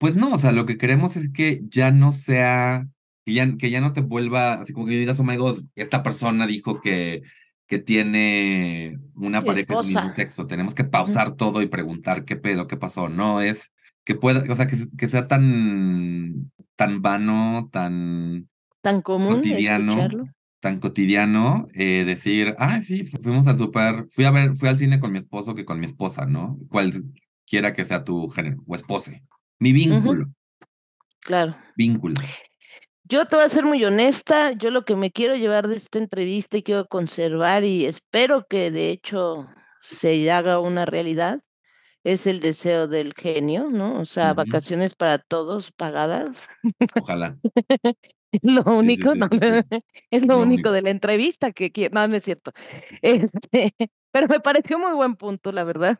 pues 0.00 0.16
no, 0.16 0.32
o 0.32 0.38
sea, 0.38 0.50
lo 0.50 0.64
que 0.64 0.78
queremos 0.78 1.16
es 1.16 1.30
que 1.30 1.60
ya 1.68 1.90
no 1.90 2.10
sea, 2.12 2.88
que 3.26 3.34
ya, 3.34 3.54
que 3.58 3.68
ya 3.68 3.82
no 3.82 3.92
te 3.92 4.00
vuelva, 4.00 4.54
así 4.54 4.72
como 4.72 4.86
que 4.86 4.96
digas, 4.96 5.20
oh 5.20 5.24
my 5.24 5.36
god, 5.36 5.60
esta 5.76 6.02
persona 6.02 6.46
dijo 6.46 6.80
que, 6.80 7.22
que 7.66 7.80
tiene 7.80 8.98
una 9.14 9.42
pareja 9.42 9.76
del 9.76 9.84
mismo 9.88 10.10
sexo. 10.10 10.46
Tenemos 10.46 10.74
que 10.74 10.84
pausar 10.84 11.36
todo 11.36 11.60
y 11.60 11.66
preguntar 11.66 12.24
qué 12.24 12.36
pedo, 12.36 12.66
qué 12.66 12.78
pasó. 12.78 13.10
No 13.10 13.42
es 13.42 13.72
que 14.02 14.14
pueda, 14.14 14.42
o 14.50 14.56
sea, 14.56 14.66
que, 14.66 14.78
que 14.96 15.06
sea 15.06 15.28
tan, 15.28 16.50
tan 16.76 17.02
vano, 17.02 17.68
tan, 17.70 18.48
tan 18.80 19.02
común, 19.02 19.32
cotidiano, 19.32 20.08
tan 20.60 20.78
cotidiano, 20.78 21.68
eh, 21.74 22.04
decir, 22.06 22.54
ah, 22.56 22.80
sí, 22.80 23.04
fuimos 23.04 23.46
al 23.48 23.58
super, 23.58 24.06
fui 24.12 24.24
a 24.24 24.30
ver, 24.30 24.56
fui 24.56 24.70
al 24.70 24.78
cine 24.78 24.98
con 24.98 25.12
mi 25.12 25.18
esposo 25.18 25.54
que 25.54 25.66
con 25.66 25.78
mi 25.78 25.84
esposa, 25.84 26.24
¿no? 26.24 26.58
Cualquiera 26.70 27.74
que 27.74 27.84
sea 27.84 28.02
tu 28.02 28.30
género 28.30 28.62
o 28.66 28.74
espose. 28.74 29.22
Mi 29.60 29.72
vínculo. 29.72 30.24
Uh 30.24 30.26
-huh. 30.26 30.34
Claro. 31.20 31.56
Vínculo. 31.76 32.14
Yo 33.04 33.26
te 33.26 33.36
voy 33.36 33.44
a 33.44 33.48
ser 33.48 33.64
muy 33.64 33.84
honesta, 33.84 34.52
yo 34.52 34.70
lo 34.70 34.84
que 34.84 34.96
me 34.96 35.10
quiero 35.10 35.36
llevar 35.36 35.68
de 35.68 35.76
esta 35.76 35.98
entrevista 35.98 36.56
y 36.56 36.62
quiero 36.62 36.86
conservar 36.86 37.64
y 37.64 37.84
espero 37.84 38.46
que 38.48 38.70
de 38.70 38.90
hecho 38.90 39.48
se 39.80 40.30
haga 40.30 40.60
una 40.60 40.86
realidad 40.86 41.42
es 42.04 42.26
el 42.26 42.40
deseo 42.40 42.88
del 42.88 43.14
genio, 43.14 43.68
¿no? 43.70 44.00
O 44.00 44.04
sea, 44.04 44.28
uh 44.28 44.32
-huh. 44.32 44.36
vacaciones 44.36 44.94
para 44.94 45.18
todos 45.18 45.72
pagadas. 45.72 46.48
Ojalá. 47.00 47.36
lo 48.42 48.62
único, 48.64 49.12
sí, 49.12 49.20
sí, 49.20 49.28
sí, 49.30 49.38
no, 49.38 49.60
es 50.10 50.22
lo, 50.22 50.34
lo 50.34 50.42
único, 50.42 50.42
único, 50.42 50.72
de 50.72 50.82
la 50.82 50.90
entrevista 50.90 51.52
que 51.52 51.72
quiero, 51.72 51.94
no, 51.94 52.08
no 52.08 52.16
es 52.16 52.22
cierto. 52.22 52.52
Este, 53.02 53.74
pero 54.12 54.28
me 54.28 54.40
pareció 54.40 54.78
muy 54.78 54.94
buen 54.94 55.16
punto, 55.16 55.52
la 55.52 55.64
verdad. 55.64 55.98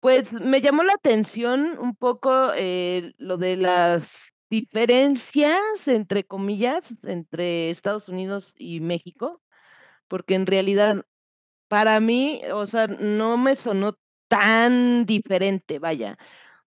Pues 0.00 0.32
me 0.32 0.60
llamó 0.62 0.82
la 0.82 0.94
atención 0.94 1.78
un 1.78 1.94
poco 1.94 2.52
eh, 2.56 3.12
lo 3.18 3.36
de 3.36 3.56
las 3.56 4.18
diferencias, 4.48 5.88
entre 5.88 6.24
comillas, 6.24 6.94
entre 7.04 7.70
Estados 7.70 8.08
Unidos 8.08 8.54
y 8.56 8.80
México, 8.80 9.42
porque 10.08 10.34
en 10.34 10.46
realidad 10.46 11.04
para 11.68 12.00
mí, 12.00 12.42
o 12.52 12.66
sea, 12.66 12.88
no 12.88 13.36
me 13.38 13.56
sonó 13.56 13.96
tan 14.28 15.06
diferente, 15.06 15.78
vaya. 15.78 16.18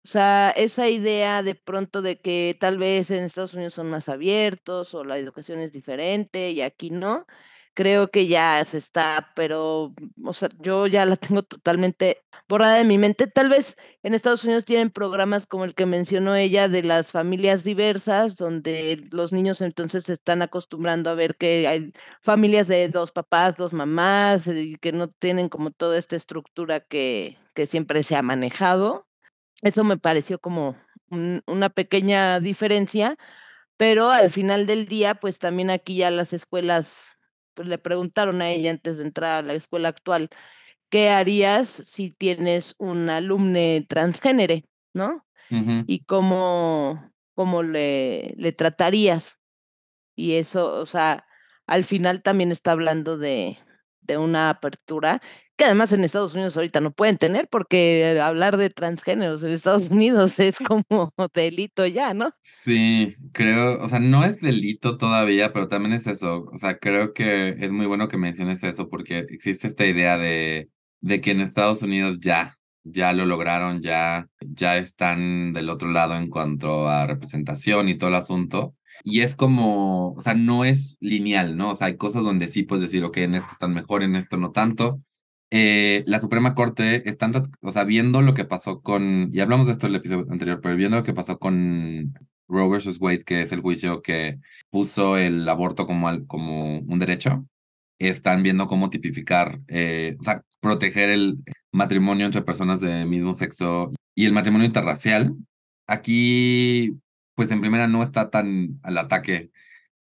O 0.05 0.07
sea, 0.09 0.51
esa 0.51 0.89
idea 0.89 1.43
de 1.43 1.55
pronto 1.55 2.01
de 2.01 2.19
que 2.21 2.57
tal 2.59 2.77
vez 2.77 3.11
en 3.11 3.23
Estados 3.23 3.53
Unidos 3.53 3.73
son 3.75 3.89
más 3.89 4.09
abiertos 4.09 4.93
o 4.93 5.03
la 5.05 5.17
educación 5.17 5.59
es 5.59 5.71
diferente 5.73 6.51
y 6.51 6.61
aquí 6.61 6.89
no, 6.91 7.25
creo 7.73 8.09
que 8.11 8.27
ya 8.27 8.63
se 8.65 8.77
está, 8.77 9.31
pero, 9.35 9.93
o 10.23 10.33
sea, 10.33 10.49
yo 10.59 10.87
ya 10.87 11.05
la 11.05 11.15
tengo 11.17 11.43
totalmente 11.43 12.23
borrada 12.47 12.77
de 12.77 12.83
mi 12.83 12.97
mente. 12.97 13.27
Tal 13.27 13.49
vez 13.49 13.77
en 14.03 14.13
Estados 14.13 14.43
Unidos 14.43 14.65
tienen 14.65 14.91
programas 14.91 15.47
como 15.47 15.65
el 15.65 15.75
que 15.75 15.85
mencionó 15.85 16.35
ella 16.35 16.67
de 16.67 16.83
las 16.83 17.11
familias 17.11 17.63
diversas, 17.63 18.35
donde 18.35 19.07
los 19.11 19.33
niños 19.33 19.61
entonces 19.61 20.05
se 20.05 20.13
están 20.13 20.41
acostumbrando 20.41 21.09
a 21.09 21.15
ver 21.15 21.35
que 21.35 21.67
hay 21.67 21.93
familias 22.21 22.67
de 22.67 22.89
dos 22.89 23.11
papás, 23.11 23.57
dos 23.57 23.73
mamás, 23.73 24.47
y 24.47 24.75
que 24.77 24.91
no 24.91 25.09
tienen 25.09 25.49
como 25.49 25.71
toda 25.71 25.97
esta 25.97 26.15
estructura 26.15 26.79
que, 26.81 27.37
que 27.53 27.65
siempre 27.65 28.03
se 28.03 28.15
ha 28.15 28.21
manejado. 28.21 29.07
Eso 29.61 29.83
me 29.83 29.97
pareció 29.97 30.39
como 30.39 30.75
un, 31.09 31.41
una 31.47 31.69
pequeña 31.69 32.39
diferencia, 32.39 33.17
pero 33.77 34.09
al 34.09 34.29
final 34.29 34.67
del 34.67 34.85
día, 34.85 35.15
pues 35.15 35.39
también 35.39 35.69
aquí 35.69 35.97
ya 35.97 36.11
las 36.11 36.33
escuelas 36.33 37.12
le 37.57 37.77
preguntaron 37.77 38.41
a 38.41 38.49
ella 38.49 38.71
antes 38.71 38.97
de 38.97 39.03
entrar 39.03 39.39
a 39.39 39.47
la 39.47 39.53
escuela 39.53 39.89
actual, 39.89 40.29
¿qué 40.89 41.09
harías 41.09 41.69
si 41.69 42.11
tienes 42.11 42.75
un 42.77 43.09
alumne 43.09 43.85
transgénero, 43.87 44.55
no? 44.93 45.25
Uh 45.49 45.55
-huh. 45.55 45.83
Y 45.87 46.03
cómo, 46.05 47.11
cómo 47.35 47.63
le, 47.63 48.33
le 48.37 48.51
tratarías. 48.51 49.37
Y 50.15 50.33
eso, 50.33 50.73
o 50.75 50.85
sea, 50.85 51.25
al 51.65 51.83
final 51.83 52.21
también 52.21 52.51
está 52.51 52.71
hablando 52.71 53.17
de, 53.17 53.57
de 54.05 54.17
una 54.17 54.49
apertura 54.49 55.21
que 55.55 55.65
además 55.65 55.91
en 55.91 56.03
Estados 56.03 56.33
Unidos 56.33 56.55
ahorita 56.57 56.81
no 56.81 56.91
pueden 56.91 57.17
tener 57.17 57.47
porque 57.47 58.19
hablar 58.19 58.57
de 58.57 58.69
transgéneros 58.69 59.43
en 59.43 59.51
Estados 59.51 59.89
Unidos 59.91 60.39
es 60.39 60.57
como 60.57 60.85
delito 61.33 61.85
ya, 61.85 62.13
¿no? 62.13 62.31
Sí, 62.41 63.13
creo, 63.33 63.81
o 63.81 63.87
sea, 63.87 63.99
no 63.99 64.23
es 64.23 64.41
delito 64.41 64.97
todavía, 64.97 65.53
pero 65.53 65.67
también 65.67 65.93
es 65.93 66.07
eso, 66.07 66.45
o 66.51 66.57
sea, 66.57 66.77
creo 66.77 67.13
que 67.13 67.49
es 67.49 67.71
muy 67.71 67.85
bueno 67.85 68.07
que 68.07 68.17
menciones 68.17 68.63
eso 68.63 68.89
porque 68.89 69.19
existe 69.29 69.67
esta 69.67 69.85
idea 69.85 70.17
de, 70.17 70.69
de 71.01 71.21
que 71.21 71.31
en 71.31 71.41
Estados 71.41 71.83
Unidos 71.83 72.17
ya, 72.19 72.55
ya 72.83 73.13
lo 73.13 73.25
lograron, 73.25 73.81
ya, 73.81 74.27
ya 74.41 74.77
están 74.77 75.53
del 75.53 75.69
otro 75.69 75.89
lado 75.91 76.15
en 76.15 76.29
cuanto 76.29 76.87
a 76.89 77.05
representación 77.07 77.89
y 77.89 77.97
todo 77.97 78.09
el 78.09 78.15
asunto. 78.15 78.75
Y 79.03 79.21
es 79.21 79.35
como, 79.35 80.11
o 80.13 80.21
sea, 80.21 80.33
no 80.33 80.65
es 80.65 80.97
lineal, 80.99 81.57
¿no? 81.57 81.71
O 81.71 81.75
sea, 81.75 81.87
hay 81.87 81.97
cosas 81.97 82.23
donde 82.23 82.47
sí 82.47 82.63
puedes 82.63 82.83
decir, 82.83 83.03
ok, 83.03 83.17
en 83.17 83.35
esto 83.35 83.51
están 83.51 83.73
mejor, 83.73 84.03
en 84.03 84.15
esto 84.15 84.37
no 84.37 84.51
tanto. 84.51 85.01
Eh, 85.51 86.03
la 86.07 86.19
Suprema 86.19 86.55
Corte 86.55 87.07
están, 87.09 87.33
o 87.61 87.71
sea, 87.71 87.83
viendo 87.83 88.21
lo 88.21 88.33
que 88.33 88.45
pasó 88.45 88.81
con, 88.81 89.29
y 89.33 89.39
hablamos 89.39 89.67
de 89.67 89.73
esto 89.73 89.87
en 89.87 89.93
el 89.93 89.99
episodio 89.99 90.25
anterior, 90.31 90.59
pero 90.61 90.75
viendo 90.75 90.97
lo 90.97 91.03
que 91.03 91.13
pasó 91.13 91.37
con 91.39 92.13
Roe 92.47 92.69
versus 92.69 92.99
Wade, 92.99 93.23
que 93.23 93.43
es 93.43 93.51
el 93.51 93.61
juicio 93.61 94.01
que 94.01 94.39
puso 94.71 95.17
el 95.17 95.47
aborto 95.47 95.85
como, 95.85 96.25
como 96.27 96.79
un 96.79 96.99
derecho, 96.99 97.45
están 97.99 98.43
viendo 98.43 98.67
cómo 98.67 98.89
tipificar, 98.89 99.59
eh, 99.67 100.17
o 100.19 100.23
sea, 100.23 100.43
proteger 100.59 101.09
el 101.09 101.37
matrimonio 101.71 102.25
entre 102.25 102.41
personas 102.41 102.81
de 102.81 103.05
mismo 103.05 103.33
sexo 103.33 103.91
y 104.15 104.25
el 104.25 104.33
matrimonio 104.33 104.67
interracial. 104.67 105.35
Aquí, 105.87 106.93
pues 107.35 107.51
en 107.51 107.61
primera 107.61 107.87
no 107.87 108.03
está 108.03 108.29
tan 108.29 108.79
al 108.83 108.97
ataque 108.97 109.51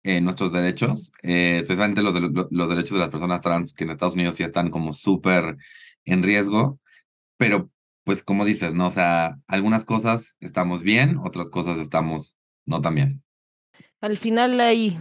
en 0.03 0.25
nuestros 0.25 0.53
derechos, 0.53 1.13
eh, 1.23 1.59
especialmente 1.61 2.03
los, 2.03 2.15
los 2.51 2.69
derechos 2.69 2.93
de 2.93 2.99
las 2.99 3.11
personas 3.11 3.41
trans, 3.41 3.75
que 3.75 3.85
en 3.85 3.91
Estados 3.91 4.15
Unidos 4.15 4.37
sí 4.37 4.43
están 4.43 4.71
como 4.71 4.93
súper 4.93 5.57
en 6.05 6.23
riesgo, 6.23 6.81
pero 7.37 7.71
pues 8.05 8.23
como 8.25 8.47
dices, 8.47 8.73
¿no? 8.73 8.87
O 8.87 8.91
sea, 8.91 9.39
algunas 9.47 9.85
cosas 9.85 10.39
estamos 10.41 10.83
bien, 10.83 11.19
otras 11.19 11.51
cosas 11.51 11.79
estamos 11.79 12.37
no 12.65 12.81
tan 12.81 12.95
bien. 12.95 13.23
Al 14.01 14.17
final 14.17 14.59
hay 14.61 14.99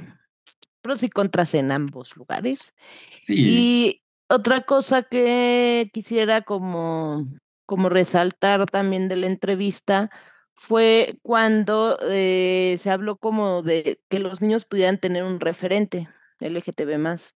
pros 0.82 1.03
y 1.03 1.09
contras 1.09 1.53
en 1.53 1.71
ambos 1.71 2.17
lugares. 2.17 2.73
Sí. 3.11 3.36
Y 3.38 4.01
otra 4.28 4.61
cosa 4.61 5.03
que 5.03 5.89
quisiera 5.93 6.41
como, 6.41 7.28
como 7.65 7.89
resaltar 7.89 8.65
también 8.65 9.07
de 9.07 9.15
la 9.15 9.28
entrevista 9.28 10.09
fue 10.58 11.20
cuando 11.22 11.97
eh, 12.10 12.76
se 12.80 12.89
habló 12.89 13.18
como 13.18 13.62
de 13.64 14.01
que 14.10 14.20
los 14.20 14.41
niños 14.41 14.66
pudieran 14.66 14.99
tener 14.99 15.24
un 15.24 15.39
referente 15.39 16.10
LGTB 16.39 16.97
más. 16.97 17.36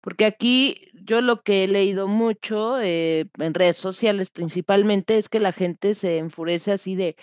Porque 0.00 0.26
aquí 0.26 0.90
yo 0.94 1.20
lo 1.20 1.42
que 1.42 1.64
he 1.64 1.68
leído 1.68 2.08
mucho 2.08 2.80
eh, 2.80 3.28
en 3.38 3.54
redes 3.54 3.76
sociales 3.76 4.30
principalmente 4.30 5.18
es 5.18 5.28
que 5.28 5.40
la 5.40 5.52
gente 5.52 5.94
se 5.94 6.18
enfurece 6.18 6.72
así 6.72 6.96
de, 6.96 7.16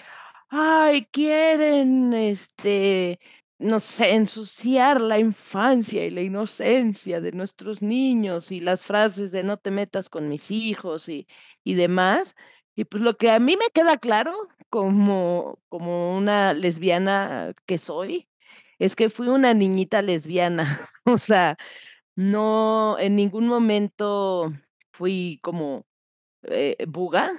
ay, 0.50 1.08
quieren 1.12 2.14
este 2.14 3.20
no 3.60 3.80
sé, 3.80 4.16
ensuciar 4.16 5.00
la 5.00 5.20
infancia 5.20 6.06
y 6.06 6.10
la 6.10 6.22
inocencia 6.22 7.22
de 7.22 7.32
nuestros 7.32 7.82
niños 7.82 8.52
y 8.52 8.60
las 8.60 8.86
frases 8.86 9.32
de 9.32 9.44
no 9.44 9.58
te 9.58 9.72
metas 9.72 10.10
con 10.10 10.28
mis 10.28 10.52
hijos 10.52 11.08
y, 11.08 11.28
y 11.64 11.76
demás. 11.76 12.36
Y 12.76 12.86
pues 12.86 13.04
lo 13.04 13.16
que 13.18 13.32
a 13.32 13.40
mí 13.40 13.56
me 13.58 13.68
queda 13.74 13.98
claro 13.98 14.34
como, 14.74 15.60
como 15.70 16.18
una 16.18 16.56
lesbiana 16.56 17.54
que 17.68 17.78
soy, 17.78 18.28
es 18.80 18.96
que 18.96 19.12
fui 19.12 19.28
una 19.28 19.54
niñita 19.54 20.02
lesbiana. 20.02 20.80
o 21.06 21.20
sea, 21.20 21.60
no, 22.16 22.98
en 22.98 23.16
ningún 23.16 23.46
momento 23.46 24.52
fui 24.92 25.38
como 25.44 25.86
eh, 26.46 26.76
buga, 26.88 27.34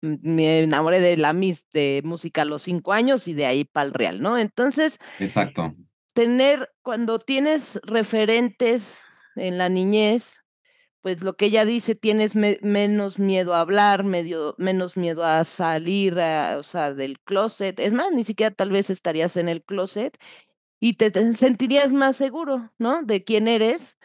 me 0.00 0.60
enamoré 0.60 1.00
de 1.00 1.16
la 1.16 1.32
mis 1.32 1.68
de 1.70 2.00
música 2.04 2.42
a 2.42 2.44
los 2.44 2.62
cinco 2.62 2.92
años 2.92 3.26
y 3.26 3.34
de 3.34 3.46
ahí 3.46 3.64
para 3.64 3.88
el 3.88 3.94
real, 3.94 4.20
¿no? 4.20 4.38
Entonces, 4.38 5.00
exacto. 5.18 5.74
Tener, 6.14 6.70
cuando 6.82 7.18
tienes 7.18 7.80
referentes 7.82 9.02
en 9.34 9.58
la 9.58 9.68
niñez, 9.68 10.36
pues 11.00 11.22
lo 11.22 11.36
que 11.36 11.46
ella 11.46 11.64
dice, 11.64 11.94
tienes 11.94 12.34
menos 12.34 13.18
miedo 13.18 13.54
a 13.54 13.60
hablar, 13.60 14.04
medio, 14.04 14.54
menos 14.58 14.96
miedo 14.96 15.24
a 15.24 15.44
salir, 15.44 16.14
o 16.14 16.62
sea, 16.62 16.92
del 16.94 17.20
closet. 17.20 17.78
Es 17.78 17.92
más, 17.92 18.10
ni 18.12 18.24
siquiera 18.24 18.54
tal 18.54 18.70
vez 18.70 18.90
estarías 18.90 19.36
en 19.36 19.48
el 19.48 19.62
closet 19.62 20.18
y 20.80 20.94
te 20.94 21.10
sentirías 21.34 21.92
más 21.92 22.16
seguro, 22.16 22.72
¿no? 22.78 23.02
De 23.02 23.24
quién 23.24 23.48
eres. 23.48 23.96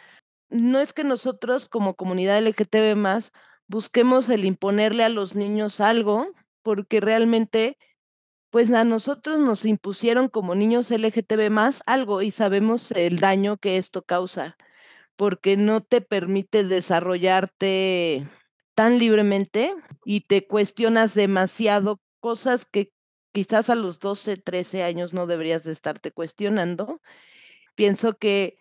No 0.49 0.79
es 0.79 0.93
que 0.93 1.03
nosotros 1.03 1.67
como 1.67 1.95
comunidad 1.95 2.37
LGTB 2.37 2.95
más 2.95 3.31
busquemos 3.67 4.29
el 4.29 4.45
imponerle 4.45 5.03
a 5.03 5.09
los 5.09 5.35
niños 5.35 5.81
algo, 5.81 6.27
porque 6.61 6.99
realmente, 6.99 7.77
pues 8.51 8.71
a 8.71 8.83
nosotros 8.83 9.39
nos 9.39 9.65
impusieron 9.65 10.29
como 10.29 10.53
niños 10.53 10.91
LGTB 10.91 11.49
más 11.49 11.81
algo 11.87 12.21
y 12.21 12.29
sabemos 12.29 12.91
el 12.91 13.19
daño 13.19 13.57
que 13.57 13.77
esto 13.77 14.03
causa, 14.03 14.57
porque 15.15 15.57
no 15.57 15.81
te 15.81 16.01
permite 16.01 16.63
desarrollarte 16.63 18.27
tan 18.75 18.99
libremente 18.99 19.75
y 20.05 20.21
te 20.21 20.47
cuestionas 20.47 21.13
demasiado 21.13 22.01
cosas 22.19 22.65
que 22.65 22.91
quizás 23.31 23.69
a 23.69 23.75
los 23.75 23.99
12, 23.99 24.37
13 24.37 24.83
años 24.83 25.13
no 25.13 25.27
deberías 25.27 25.63
de 25.63 25.71
estarte 25.71 26.11
cuestionando. 26.11 27.01
Pienso 27.75 28.17
que 28.17 28.57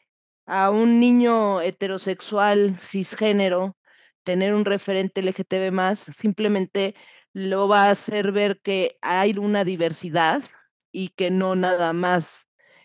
a 0.46 0.70
un 0.70 1.00
niño 1.00 1.60
heterosexual, 1.60 2.78
cisgénero, 2.80 3.76
tener 4.24 4.54
un 4.54 4.64
referente 4.64 5.20
LGTB 5.22 5.72
más 5.72 6.00
simplemente 6.18 6.94
lo 7.32 7.68
va 7.68 7.86
a 7.86 7.90
hacer 7.90 8.32
ver 8.32 8.60
que 8.60 8.98
hay 9.00 9.38
una 9.38 9.64
diversidad 9.64 10.42
y 10.90 11.08
que 11.10 11.30
no 11.30 11.56
nada 11.56 11.92
más 11.92 12.42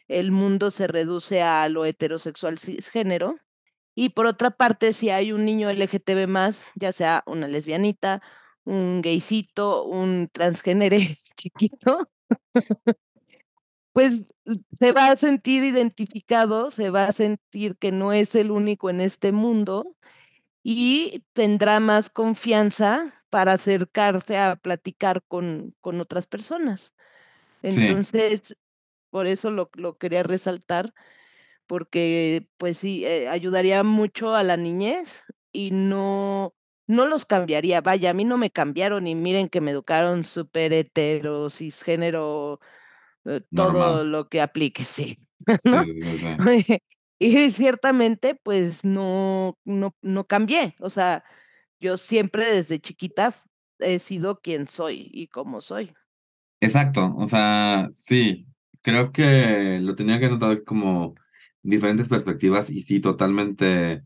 el 0.08 0.32
mundo 0.32 0.72
se 0.72 0.88
reduce 0.88 1.42
a 1.42 1.68
lo 1.70 1.86
heterosexual 1.86 2.58
cisgénero. 2.60 3.36
Y 4.00 4.10
por 4.10 4.28
otra 4.28 4.52
parte, 4.52 4.94
si 4.94 5.10
hay 5.10 5.32
un 5.32 5.44
niño 5.44 5.72
LGTB 5.72 6.28
más, 6.28 6.68
ya 6.76 6.92
sea 6.92 7.24
una 7.26 7.48
lesbianita, 7.48 8.22
un 8.64 9.02
gaycito, 9.02 9.86
un 9.86 10.30
transgénero 10.32 10.98
chiquito, 11.36 12.08
pues 13.94 14.36
se 14.78 14.92
va 14.92 15.10
a 15.10 15.16
sentir 15.16 15.64
identificado, 15.64 16.70
se 16.70 16.92
va 16.92 17.06
a 17.06 17.12
sentir 17.12 17.76
que 17.78 17.92
no 17.92 18.14
es 18.14 18.36
el 18.36 18.52
único 18.52 18.92
en 18.92 19.02
este 19.02 19.32
mundo 19.32 19.96
y 20.62 21.24
tendrá 21.34 21.80
más 21.80 22.12
confianza 22.12 23.16
para 23.32 23.54
acercarse 23.54 24.38
a 24.38 24.58
platicar 24.58 25.24
con, 25.28 25.74
con 25.82 26.00
otras 26.02 26.28
personas. 26.28 26.94
Entonces, 27.64 28.56
por 29.10 29.26
eso 29.26 29.50
lo, 29.50 29.72
lo, 29.74 29.98
quería 29.98 30.22
resaltar, 30.22 30.94
porque 31.68 32.50
pues 32.58 32.78
sí, 32.80 33.06
eh, 33.06 33.28
ayudaría 33.28 33.84
mucho 33.84 34.34
a 34.36 34.44
la 34.44 34.58
niñez 34.58 35.24
y 35.52 35.72
no, 35.72 36.56
no 36.88 37.06
los 37.06 37.26
cambiaría. 37.26 37.82
Vaya, 37.82 38.12
a 38.12 38.14
mí 38.14 38.24
no 38.24 38.38
me 38.38 38.50
cambiaron 38.50 39.08
y 39.08 39.16
miren 39.16 39.50
que 39.50 39.62
me 39.62 39.72
educaron 39.72 40.24
súper 40.24 40.74
hetero, 40.74 41.50
cisgénero, 41.50 42.60
eh, 43.26 43.42
todo 43.54 44.04
lo 44.04 44.28
que 44.30 44.42
aplique, 44.42 44.86
sí. 44.86 45.18
¿no? 45.66 45.84
Y 47.20 47.52
ciertamente, 47.52 48.36
pues 48.36 48.86
no, 48.86 49.58
no, 49.66 49.96
no 50.02 50.28
cambié. 50.28 50.76
O 50.80 50.90
sea, 50.90 51.24
yo 51.80 51.98
siempre 51.98 52.46
desde 52.46 52.80
chiquita 52.80 53.36
he 53.80 54.00
sido 54.00 54.40
quien 54.40 54.68
soy 54.68 55.10
y 55.12 55.28
como 55.28 55.62
soy. 55.62 55.94
Exacto, 56.60 57.14
o 57.16 57.28
sea, 57.28 57.90
sí, 57.94 58.48
creo 58.82 59.12
que 59.12 59.80
lo 59.82 59.96
tenía 59.96 60.20
que 60.20 60.30
notar 60.30 60.64
como 60.64 61.16
diferentes 61.70 62.10
perspectivas 62.10 62.70
y 62.70 62.82
sí, 62.82 63.00
totalmente 63.00 64.04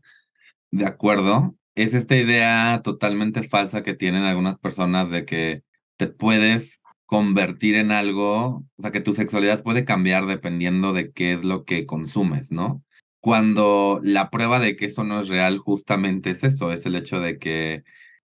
de 0.70 0.86
acuerdo. 0.86 1.56
Es 1.74 1.94
esta 1.94 2.16
idea 2.16 2.82
totalmente 2.84 3.42
falsa 3.42 3.82
que 3.82 3.94
tienen 3.94 4.24
algunas 4.24 4.58
personas 4.58 5.10
de 5.10 5.24
que 5.24 5.62
te 5.96 6.06
puedes 6.08 6.82
convertir 7.06 7.76
en 7.76 7.92
algo, 7.92 8.64
o 8.76 8.82
sea, 8.82 8.90
que 8.90 9.00
tu 9.00 9.12
sexualidad 9.14 9.62
puede 9.62 9.84
cambiar 9.84 10.26
dependiendo 10.26 10.92
de 10.92 11.12
qué 11.12 11.34
es 11.34 11.44
lo 11.44 11.64
que 11.64 11.86
consumes, 11.86 12.52
¿no? 12.52 12.82
cuando 13.22 14.00
la 14.02 14.30
prueba 14.30 14.58
de 14.58 14.76
que 14.76 14.86
eso 14.86 15.04
no 15.04 15.20
es 15.20 15.28
real 15.28 15.58
justamente 15.58 16.30
es 16.30 16.42
eso, 16.44 16.72
es 16.72 16.86
el 16.86 16.96
hecho 16.96 17.20
de 17.20 17.38
que, 17.38 17.84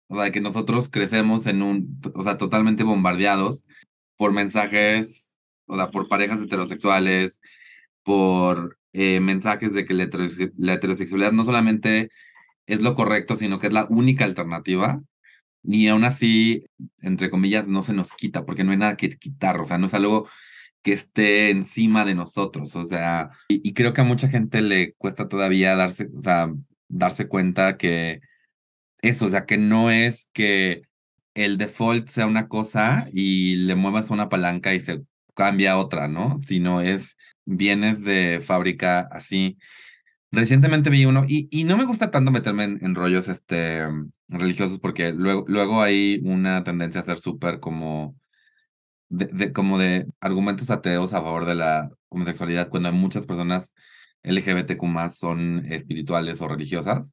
o 0.08 0.16
sea, 0.22 0.32
que 0.32 0.42
nosotros 0.42 0.90
crecemos 0.90 1.48
en 1.48 1.64
un, 1.64 2.02
o 2.14 2.24
sea, 2.24 2.38
totalmente 2.38 2.84
bombardeados 2.84 3.66
por 4.18 4.32
mensajes, 4.34 5.38
o 5.68 5.76
sea, 5.76 5.90
por 5.92 6.08
parejas 6.08 6.42
heterosexuales, 6.42 7.42
por 8.04 8.78
eh, 8.98 9.20
mensajes 9.20 9.74
de 9.74 9.84
que 9.84 9.94
la, 9.94 10.74
heterosexualidad 10.74 11.34
no 11.34 11.44
solamente 11.44 12.10
es 12.66 12.82
lo 12.82 12.96
correcto, 12.96 13.36
sino 13.36 13.60
que 13.60 13.68
es 13.68 13.74
la 13.74 13.86
única 13.90 14.24
alternativa. 14.24 15.02
Y 15.64 15.88
aún 15.88 16.06
así, 16.06 16.66
entre 17.02 17.30
comillas, 17.30 17.68
no 17.68 17.84
se 17.84 17.94
nos 17.94 18.14
quita, 18.14 18.46
porque 18.46 18.64
no 18.64 18.72
hay 18.72 18.78
nada 18.78 18.98
que 18.98 19.10
quitar, 19.18 19.60
o 19.60 19.66
sea, 19.66 19.78
no 19.78 19.88
es 19.88 19.94
algo 19.94 20.30
que 20.82 20.94
esté 20.94 21.50
encima 21.50 22.06
de 22.06 22.16
nosotros, 22.16 22.76
o 22.76 22.86
sea, 22.86 23.32
y, 23.50 23.74
creo 23.74 23.94
que 23.94 24.02
a 24.02 24.04
mucha 24.06 24.30
gente 24.30 24.62
le 24.62 24.94
cuesta 24.94 25.28
todavía 25.28 25.76
darse, 25.76 26.10
o 26.16 26.22
sea, 26.22 26.54
darse 26.88 27.28
cuenta 27.28 27.78
que 27.78 28.22
eso, 29.02 29.26
o 29.26 29.30
sea, 29.30 29.46
que 29.46 29.58
no 29.58 29.92
es 29.92 30.30
que 30.34 30.84
el 31.34 31.58
default 31.58 32.10
sea 32.10 32.28
una 32.28 32.48
cosa 32.48 33.10
y 33.14 33.58
le 33.58 33.76
muevas 33.76 34.10
una 34.12 34.30
palanca 34.30 34.74
y 34.74 34.80
se 34.80 35.04
cambia 35.36 35.78
otra, 35.78 36.08
¿no? 36.08 36.40
Sino 36.48 36.82
es 36.82 37.18
bienes 37.46 38.04
de 38.04 38.42
fábrica 38.46 39.02
así. 39.12 39.58
Recientemente 40.32 40.90
vi 40.90 41.06
uno, 41.06 41.26
y, 41.28 41.64
no 41.66 41.78
me 41.78 41.86
gusta 41.86 42.12
tanto 42.12 42.32
meterme 42.32 42.66
en, 42.66 42.96
rollos 42.96 43.30
este, 43.30 43.88
religiosos 44.28 44.80
porque 44.80 45.14
luego, 45.14 45.46
luego 45.48 45.82
hay 45.82 46.22
una 46.24 46.64
tendencia 46.64 47.02
a 47.02 47.04
ser 47.06 47.20
súper 47.20 47.60
como 47.60 48.16
de, 49.10 49.54
como 49.54 49.78
de 49.78 50.08
argumentos 50.20 50.70
ateos 50.70 51.14
a 51.14 51.22
favor 51.22 51.46
de 51.46 51.56
la 51.56 51.92
homosexualidad 52.10 52.70
cuando 52.70 52.92
muchas 52.92 53.26
personas 53.26 53.74
LGBTQ 54.24 54.84
más 54.86 55.18
son 55.18 55.66
espirituales 55.72 56.42
o 56.42 56.48
religiosas. 56.48 57.12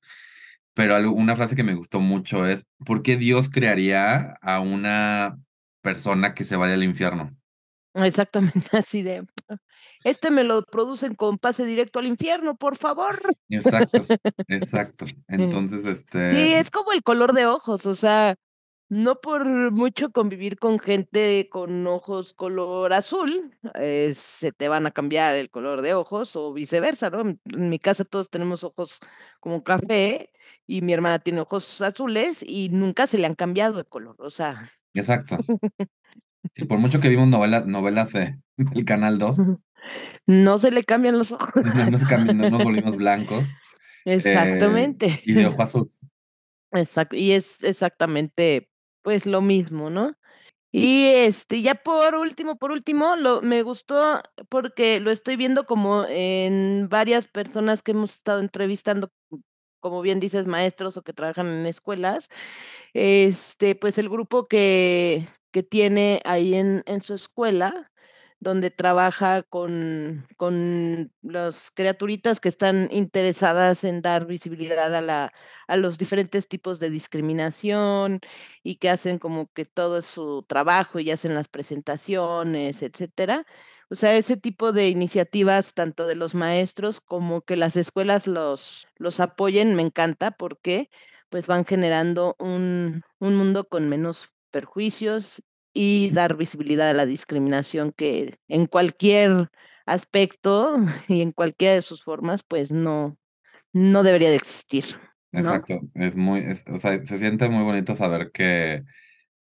Pero 0.74 1.12
una 1.12 1.36
frase 1.36 1.56
que 1.56 1.64
me 1.64 1.74
gustó 1.74 2.00
mucho 2.00 2.46
es, 2.46 2.66
¿por 2.84 3.02
qué 3.02 3.16
Dios 3.16 3.50
crearía 3.50 4.36
a 4.40 4.60
una 4.60 5.38
persona 5.82 6.34
que 6.34 6.44
se 6.44 6.56
vaya 6.56 6.74
al 6.74 6.84
infierno? 6.84 7.36
Exactamente, 7.94 8.68
así 8.72 9.02
de, 9.02 9.26
este 10.04 10.30
me 10.30 10.44
lo 10.44 10.62
producen 10.62 11.14
con 11.14 11.38
pase 11.38 11.64
directo 11.64 11.98
al 11.98 12.06
infierno, 12.06 12.56
por 12.56 12.76
favor. 12.76 13.20
Exacto, 13.48 14.04
exacto. 14.48 15.06
Entonces, 15.28 15.84
este... 15.84 16.30
Sí, 16.30 16.54
es 16.54 16.70
como 16.70 16.92
el 16.92 17.02
color 17.02 17.34
de 17.34 17.46
ojos, 17.46 17.84
o 17.86 17.94
sea, 17.94 18.36
no 18.88 19.20
por 19.20 19.72
mucho 19.72 20.10
convivir 20.10 20.58
con 20.58 20.78
gente 20.78 21.48
con 21.50 21.86
ojos 21.86 22.32
color 22.32 22.92
azul, 22.92 23.56
eh, 23.74 24.12
se 24.14 24.52
te 24.52 24.68
van 24.68 24.86
a 24.86 24.90
cambiar 24.90 25.34
el 25.34 25.50
color 25.50 25.82
de 25.82 25.94
ojos 25.94 26.34
o 26.36 26.52
viceversa, 26.52 27.10
¿no? 27.10 27.20
En 27.20 27.38
mi 27.44 27.78
casa 27.78 28.04
todos 28.04 28.30
tenemos 28.30 28.64
ojos 28.64 28.98
como 29.40 29.62
café 29.62 30.30
y 30.66 30.82
mi 30.82 30.92
hermana 30.92 31.18
tiene 31.18 31.40
ojos 31.40 31.80
azules 31.80 32.42
y 32.46 32.68
nunca 32.70 33.06
se 33.06 33.18
le 33.18 33.26
han 33.26 33.34
cambiado 33.34 33.78
de 33.78 33.84
color, 33.84 34.16
o 34.18 34.30
sea. 34.30 34.70
Exacto. 34.94 35.38
Sí, 36.54 36.64
por 36.64 36.78
mucho 36.78 37.00
que 37.00 37.08
vimos 37.08 37.28
novelas, 37.28 37.66
novelas 37.66 38.12
del 38.12 38.84
Canal 38.84 39.18
2. 39.18 39.38
No 40.26 40.58
se 40.58 40.70
le 40.70 40.84
cambian 40.84 41.18
los 41.18 41.32
ojos. 41.32 41.48
No, 41.64 41.90
nos, 41.90 42.04
cambian, 42.04 42.38
no 42.38 42.50
nos 42.50 42.64
volvimos 42.64 42.96
blancos. 42.96 43.48
Eh, 44.04 44.14
Exactamente. 44.14 45.18
y 45.24 45.32
de 45.32 45.46
ojo 45.46 45.62
azul. 45.62 45.88
Exacto. 46.72 47.16
Y 47.16 47.32
es 47.32 47.62
exactamente 47.62 48.68
pues 49.02 49.26
lo 49.26 49.40
mismo, 49.40 49.90
¿no? 49.90 50.16
Y 50.74 51.04
este, 51.08 51.60
ya 51.60 51.74
por 51.74 52.14
último, 52.14 52.56
por 52.56 52.72
último, 52.72 53.14
lo, 53.16 53.42
me 53.42 53.62
gustó 53.62 54.22
porque 54.48 55.00
lo 55.00 55.10
estoy 55.10 55.36
viendo 55.36 55.66
como 55.66 56.06
en 56.08 56.88
varias 56.88 57.28
personas 57.28 57.82
que 57.82 57.90
hemos 57.90 58.14
estado 58.14 58.40
entrevistando, 58.40 59.10
como 59.82 60.00
bien 60.02 60.20
dices, 60.20 60.46
maestros 60.46 60.96
o 60.96 61.02
que 61.02 61.12
trabajan 61.12 61.48
en 61.48 61.66
escuelas. 61.66 62.30
Este, 62.94 63.74
pues 63.76 63.98
el 63.98 64.08
grupo 64.08 64.48
que, 64.48 65.28
que 65.52 65.62
tiene 65.62 66.22
ahí 66.24 66.54
en, 66.54 66.82
en 66.86 67.02
su 67.02 67.14
escuela, 67.14 67.91
donde 68.42 68.70
trabaja 68.72 69.44
con, 69.44 70.26
con 70.36 71.12
las 71.22 71.70
criaturitas 71.70 72.40
que 72.40 72.48
están 72.48 72.88
interesadas 72.90 73.84
en 73.84 74.02
dar 74.02 74.26
visibilidad 74.26 74.92
a, 74.96 75.00
la, 75.00 75.32
a 75.68 75.76
los 75.76 75.96
diferentes 75.96 76.48
tipos 76.48 76.80
de 76.80 76.90
discriminación 76.90 78.20
y 78.64 78.76
que 78.76 78.90
hacen 78.90 79.18
como 79.20 79.46
que 79.52 79.64
todo 79.64 79.98
es 79.98 80.06
su 80.06 80.44
trabajo 80.48 80.98
y 80.98 81.12
hacen 81.12 81.36
las 81.36 81.46
presentaciones, 81.46 82.82
etcétera. 82.82 83.46
O 83.90 83.94
sea, 83.94 84.16
ese 84.16 84.36
tipo 84.36 84.72
de 84.72 84.88
iniciativas, 84.88 85.72
tanto 85.74 86.08
de 86.08 86.16
los 86.16 86.34
maestros 86.34 87.00
como 87.00 87.42
que 87.42 87.54
las 87.56 87.76
escuelas 87.76 88.26
los, 88.26 88.88
los 88.96 89.20
apoyen, 89.20 89.76
me 89.76 89.82
encanta 89.82 90.32
porque 90.32 90.90
pues 91.30 91.46
van 91.46 91.64
generando 91.64 92.34
un, 92.40 93.02
un 93.20 93.36
mundo 93.36 93.68
con 93.68 93.88
menos 93.88 94.30
perjuicios 94.50 95.42
y 95.72 96.10
dar 96.10 96.36
visibilidad 96.36 96.90
a 96.90 96.94
la 96.94 97.06
discriminación 97.06 97.92
que 97.92 98.38
en 98.48 98.66
cualquier 98.66 99.50
aspecto 99.86 100.76
y 101.08 101.20
en 101.22 101.32
cualquiera 101.32 101.74
de 101.74 101.82
sus 101.82 102.02
formas, 102.02 102.42
pues 102.42 102.72
no, 102.72 103.16
no 103.72 104.02
debería 104.02 104.30
de 104.30 104.36
existir. 104.36 104.84
Exacto, 105.32 105.80
es 105.94 106.14
muy, 106.14 106.44
o 106.70 106.78
sea, 106.78 107.00
se 107.00 107.18
siente 107.18 107.48
muy 107.48 107.64
bonito 107.64 107.94
saber 107.94 108.30
que 108.32 108.82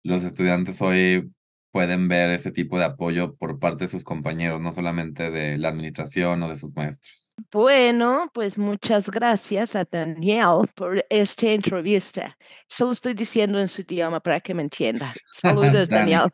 los 0.02 0.22
estudiantes 0.22 0.82
hoy 0.82 1.32
pueden 1.70 2.08
ver 2.08 2.30
ese 2.30 2.52
tipo 2.52 2.78
de 2.78 2.84
apoyo 2.84 3.36
por 3.36 3.58
parte 3.58 3.84
de 3.84 3.88
sus 3.88 4.04
compañeros, 4.04 4.60
no 4.60 4.72
solamente 4.72 5.30
de 5.30 5.56
la 5.56 5.68
administración 5.68 6.42
o 6.42 6.48
de 6.48 6.56
sus 6.56 6.74
maestros. 6.74 7.27
Bueno, 7.52 8.30
pues 8.34 8.58
muchas 8.58 9.08
gracias 9.10 9.76
a 9.76 9.84
Daniel 9.84 10.68
por 10.74 11.04
esta 11.08 11.46
entrevista. 11.46 12.36
Solo 12.66 12.92
estoy 12.92 13.14
diciendo 13.14 13.60
en 13.60 13.68
su 13.68 13.82
idioma 13.82 14.20
para 14.20 14.40
que 14.40 14.54
me 14.54 14.62
entienda. 14.62 15.12
Saludos, 15.32 15.88
Daniel. 15.88 16.32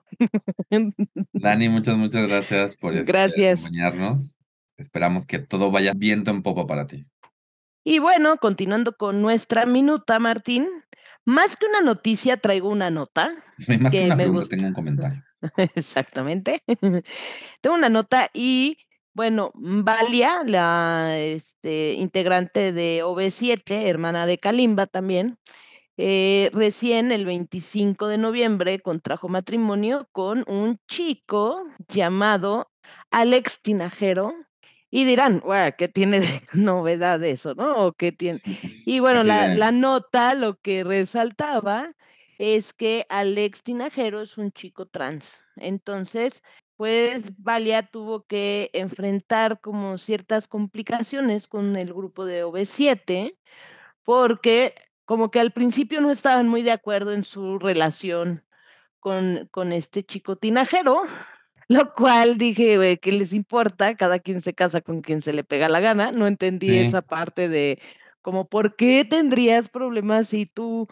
Dani, 1.32 1.68
muchas, 1.68 1.96
muchas 1.96 2.26
gracias 2.26 2.76
por 2.76 2.94
este, 2.94 3.16
acompañarnos. 3.16 4.38
Esperamos 4.78 5.26
que 5.26 5.38
todo 5.38 5.70
vaya 5.70 5.92
viento 5.94 6.30
en 6.30 6.42
popa 6.42 6.66
para 6.66 6.86
ti. 6.86 7.04
Y 7.84 7.98
bueno, 7.98 8.38
continuando 8.38 8.96
con 8.96 9.20
nuestra 9.20 9.66
minuta, 9.66 10.18
Martín, 10.18 10.66
más 11.26 11.56
que 11.56 11.66
una 11.66 11.82
noticia, 11.82 12.38
traigo 12.38 12.70
una 12.70 12.90
nota. 12.90 13.30
Más 13.80 13.92
que, 13.92 14.06
una 14.06 14.16
pregunta, 14.16 14.46
tengo 14.48 14.66
un 14.66 14.72
comentario. 14.72 15.22
Exactamente. 15.74 16.62
tengo 17.60 17.76
una 17.76 17.88
nota 17.88 18.30
y 18.32 18.78
bueno, 19.14 19.52
Valia, 19.54 20.42
la 20.44 21.18
este, 21.18 21.94
integrante 21.94 22.72
de 22.72 23.04
OV7, 23.04 23.86
hermana 23.86 24.26
de 24.26 24.38
Kalimba 24.38 24.86
también, 24.86 25.38
eh, 25.96 26.50
recién 26.52 27.12
el 27.12 27.24
25 27.24 28.08
de 28.08 28.18
noviembre 28.18 28.80
contrajo 28.80 29.28
matrimonio 29.28 30.08
con 30.10 30.44
un 30.48 30.80
chico 30.88 31.64
llamado 31.88 32.72
Alex 33.10 33.60
Tinajero. 33.62 34.34
Y 34.90 35.04
dirán, 35.04 35.42
¿qué 35.78 35.88
tiene 35.88 36.20
de 36.20 36.40
novedad 36.52 37.22
eso, 37.24 37.54
no? 37.54 37.86
¿O 37.86 37.92
qué 37.92 38.12
tiene? 38.12 38.40
Y 38.84 38.98
bueno, 38.98 39.22
la, 39.22 39.54
la 39.54 39.72
nota 39.72 40.34
lo 40.34 40.56
que 40.56 40.84
resaltaba 40.84 41.92
es 42.38 42.72
que 42.72 43.06
Alex 43.08 43.62
Tinajero 43.62 44.22
es 44.22 44.38
un 44.38 44.52
chico 44.52 44.86
trans. 44.86 45.40
Entonces, 45.56 46.42
pues 46.76 47.32
Valia 47.38 47.82
tuvo 47.82 48.24
que 48.26 48.70
enfrentar 48.72 49.60
como 49.60 49.98
ciertas 49.98 50.48
complicaciones 50.48 51.48
con 51.48 51.76
el 51.76 51.92
grupo 51.92 52.24
de 52.24 52.44
OV7, 52.44 53.36
porque 54.02 54.74
como 55.04 55.30
que 55.30 55.40
al 55.40 55.52
principio 55.52 56.00
no 56.00 56.10
estaban 56.10 56.48
muy 56.48 56.62
de 56.62 56.72
acuerdo 56.72 57.12
en 57.12 57.24
su 57.24 57.58
relación 57.58 58.44
con, 59.00 59.48
con 59.50 59.72
este 59.72 60.02
chico 60.02 60.36
tinajero, 60.36 61.02
lo 61.68 61.94
cual 61.94 62.38
dije, 62.38 62.98
¿qué 62.98 63.12
les 63.12 63.32
importa? 63.32 63.94
Cada 63.96 64.18
quien 64.18 64.42
se 64.42 64.54
casa 64.54 64.80
con 64.80 65.00
quien 65.02 65.22
se 65.22 65.32
le 65.32 65.44
pega 65.44 65.68
la 65.68 65.80
gana. 65.80 66.10
No 66.12 66.26
entendí 66.26 66.76
esa 66.78 67.02
parte 67.02 67.48
de 67.48 67.80
como, 68.22 68.48
¿por 68.48 68.74
qué 68.76 69.04
tendrías 69.04 69.68
problemas 69.68 70.28
si 70.28 70.46
tú 70.46 70.88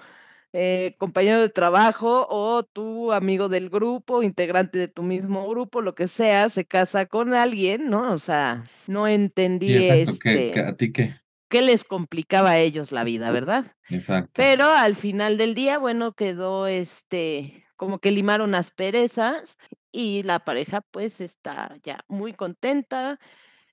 eh, 0.52 0.94
compañero 0.98 1.40
de 1.40 1.48
trabajo 1.48 2.26
o 2.28 2.62
tu 2.62 3.12
amigo 3.12 3.48
del 3.48 3.70
grupo, 3.70 4.22
integrante 4.22 4.78
de 4.78 4.88
tu 4.88 5.02
mismo 5.02 5.48
grupo, 5.48 5.80
lo 5.80 5.94
que 5.94 6.08
sea, 6.08 6.50
se 6.50 6.66
casa 6.66 7.06
con 7.06 7.32
alguien, 7.32 7.88
¿no? 7.88 8.12
O 8.12 8.18
sea, 8.18 8.64
no 8.86 9.08
entendí 9.08 9.74
este, 9.74 10.60
¿A 10.60 10.76
ti 10.76 10.92
qué? 10.92 11.14
¿Qué 11.48 11.62
les 11.62 11.84
complicaba 11.84 12.50
a 12.50 12.58
ellos 12.58 12.92
la 12.92 13.04
vida, 13.04 13.30
verdad? 13.30 13.74
Exacto. 13.88 14.32
Pero 14.34 14.66
al 14.66 14.94
final 14.94 15.38
del 15.38 15.54
día, 15.54 15.78
bueno, 15.78 16.12
quedó 16.12 16.66
este, 16.66 17.64
como 17.76 17.98
que 17.98 18.10
limaron 18.10 18.52
las 18.52 18.70
perezas 18.70 19.58
y 19.90 20.22
la 20.22 20.38
pareja 20.38 20.80
pues 20.80 21.20
está 21.20 21.76
ya 21.82 22.04
muy 22.08 22.32
contenta. 22.32 23.18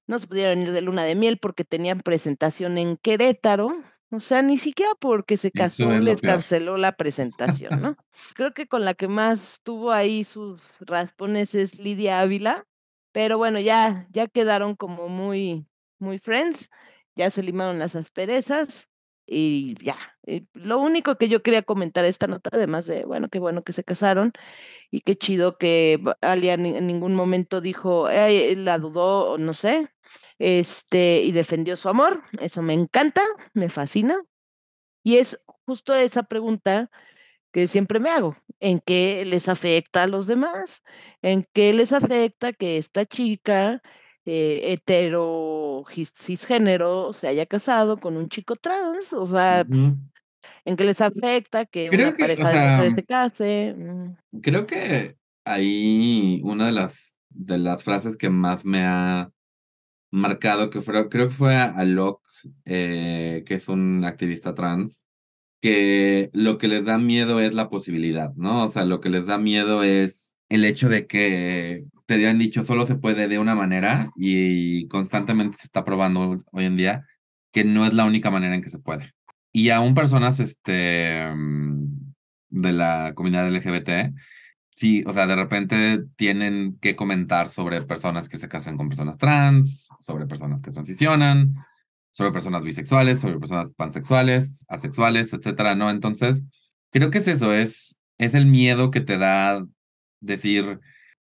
No 0.07 0.19
se 0.19 0.27
pudieron 0.27 0.61
ir 0.61 0.71
de 0.71 0.81
luna 0.81 1.03
de 1.03 1.15
miel 1.15 1.39
porque 1.39 1.63
tenían 1.63 2.01
presentación 2.01 2.77
en 2.77 2.97
Querétaro, 2.97 3.83
o 4.11 4.19
sea, 4.19 4.41
ni 4.41 4.57
siquiera 4.57 4.91
porque 4.99 5.37
se 5.37 5.51
casó 5.51 5.91
les 5.91 6.21
canceló 6.21 6.77
la 6.77 6.95
presentación, 6.95 7.69
¿no? 7.81 7.97
Creo 8.35 8.53
que 8.53 8.67
con 8.67 8.83
la 8.83 8.93
que 8.93 9.07
más 9.07 9.59
tuvo 9.63 9.91
ahí 9.91 10.23
sus 10.23 10.61
raspones 10.81 11.55
es 11.55 11.77
Lidia 11.77 12.19
Ávila, 12.19 12.65
pero 13.11 13.37
bueno, 13.37 13.59
ya, 13.59 14.07
ya 14.11 14.27
quedaron 14.27 14.75
como 14.75 15.09
muy, 15.09 15.67
muy 15.99 16.19
friends, 16.19 16.69
ya 17.15 17.29
se 17.29 17.43
limaron 17.43 17.79
las 17.79 17.95
asperezas 17.95 18.88
y 19.29 19.75
ya. 19.83 19.97
lo 20.53 20.79
único 20.79 21.17
que 21.17 21.27
yo 21.29 21.41
quería 21.43 21.61
comentar 21.61 22.05
esta 22.05 22.27
nota, 22.27 22.49
además 22.53 22.85
de, 22.85 23.05
bueno, 23.05 23.29
qué 23.29 23.39
bueno 23.39 23.63
que 23.63 23.73
se 23.73 23.83
casaron 23.83 24.33
y 24.91 25.01
qué 25.01 25.17
chido 25.17 25.57
que 25.57 26.01
Alia 26.21 26.55
en 26.55 26.87
ningún 26.87 27.15
momento 27.15 27.61
dijo, 27.61 28.07
la 28.09 28.77
dudó, 28.79 29.37
no 29.37 29.53
sé, 29.53 29.89
este, 30.39 31.21
y 31.21 31.31
defendió 31.31 31.75
su 31.75 31.89
amor. 31.89 32.23
Eso 32.39 32.61
me 32.61 32.73
encanta, 32.73 33.23
me 33.53 33.69
fascina. 33.69 34.19
Y 35.03 35.17
es 35.17 35.43
justo 35.65 35.93
esa 35.93 36.23
pregunta 36.23 36.89
que 37.51 37.67
siempre 37.67 37.99
me 37.99 38.09
hago. 38.09 38.35
¿En 38.59 38.79
qué 38.79 39.23
les 39.25 39.47
afecta 39.47 40.03
a 40.03 40.07
los 40.07 40.27
demás? 40.27 40.83
¿En 41.21 41.47
qué 41.53 41.73
les 41.73 41.93
afecta 41.93 42.53
que 42.53 42.77
esta 42.77 43.05
chica 43.05 43.81
eh, 44.31 44.73
hetero 44.73 45.83
cisgénero 46.15 47.13
se 47.13 47.27
haya 47.27 47.47
casado 47.47 47.97
con 47.97 48.15
un 48.15 48.29
chico 48.29 48.55
trans? 48.55 49.11
O 49.11 49.25
sea, 49.25 49.61
¿en 49.61 50.75
qué 50.77 50.83
les 50.83 51.01
afecta 51.01 51.65
que 51.65 51.89
una 51.89 52.13
pareja 52.15 52.83
de 52.83 52.95
se 52.95 53.03
case? 53.05 53.75
Mm. 53.75 54.39
Creo 54.41 54.67
que 54.67 55.15
ahí 55.45 56.41
una 56.43 56.67
de 56.67 56.73
las, 56.73 57.17
de 57.29 57.57
las 57.57 57.83
frases 57.83 58.17
que 58.17 58.29
más 58.29 58.65
me 58.65 58.83
ha 58.83 59.31
marcado, 60.11 60.69
que 60.69 60.81
fue, 60.81 61.09
creo 61.09 61.29
que 61.29 61.33
fue 61.33 61.55
a, 61.55 61.83
Locke, 61.85 62.21
eh, 62.65 63.43
que 63.47 63.55
es 63.55 63.67
un 63.67 64.05
activista 64.05 64.53
trans, 64.53 65.05
que 65.59 66.29
lo 66.33 66.59
que 66.59 66.67
les 66.67 66.85
da 66.85 66.99
miedo 66.99 67.39
es 67.39 67.55
la 67.55 67.67
posibilidad, 67.69 68.31
¿no? 68.35 68.65
O 68.65 68.69
sea, 68.69 68.85
lo 68.85 69.01
que 69.01 69.09
les 69.09 69.25
da 69.25 69.39
miedo 69.39 69.81
es 69.81 70.28
el 70.49 70.65
hecho 70.65 70.89
de 70.89 71.07
que 71.07 71.85
te 72.05 72.15
hubieran 72.15 72.39
dicho 72.39 72.65
solo 72.65 72.87
se 72.87 72.95
puede 72.95 73.27
de 73.27 73.39
una 73.39 73.55
manera 73.55 74.11
y 74.15 74.87
constantemente 74.87 75.57
se 75.57 75.67
está 75.67 75.83
probando 75.83 76.43
hoy 76.51 76.65
en 76.65 76.75
día 76.75 77.05
que 77.51 77.63
no 77.63 77.85
es 77.85 77.93
la 77.93 78.05
única 78.05 78.31
manera 78.31 78.55
en 78.55 78.61
que 78.61 78.69
se 78.69 78.79
puede. 78.79 79.13
Y 79.51 79.69
aún 79.69 79.93
personas 79.93 80.39
este, 80.39 81.31
mm, 81.33 82.13
de 82.49 82.73
la 82.73 83.13
comunidad 83.15 83.47
LGBT, 83.47 84.13
sí, 84.69 85.03
o 85.07 85.13
sea, 85.13 85.27
de 85.27 85.35
repente 85.35 86.03
tienen 86.15 86.77
que 86.79 86.95
comentar 86.95 87.49
sobre 87.49 87.81
personas 87.81 88.29
que 88.29 88.37
se 88.37 88.49
casan 88.49 88.77
con 88.77 88.89
personas 88.89 89.17
trans, 89.17 89.89
sobre 89.99 90.25
personas 90.27 90.61
que 90.61 90.71
transicionan, 90.71 91.55
sobre 92.11 92.31
personas 92.31 92.63
bisexuales, 92.63 93.19
sobre 93.19 93.39
personas 93.39 93.73
pansexuales, 93.73 94.65
asexuales, 94.67 95.33
etcétera, 95.33 95.75
¿no? 95.75 95.89
Entonces, 95.89 96.43
creo 96.91 97.11
que 97.11 97.19
es 97.19 97.27
eso, 97.27 97.53
es, 97.53 97.99
es 98.17 98.33
el 98.33 98.45
miedo 98.45 98.91
que 98.91 99.01
te 99.01 99.17
da 99.17 99.65
decir, 100.19 100.79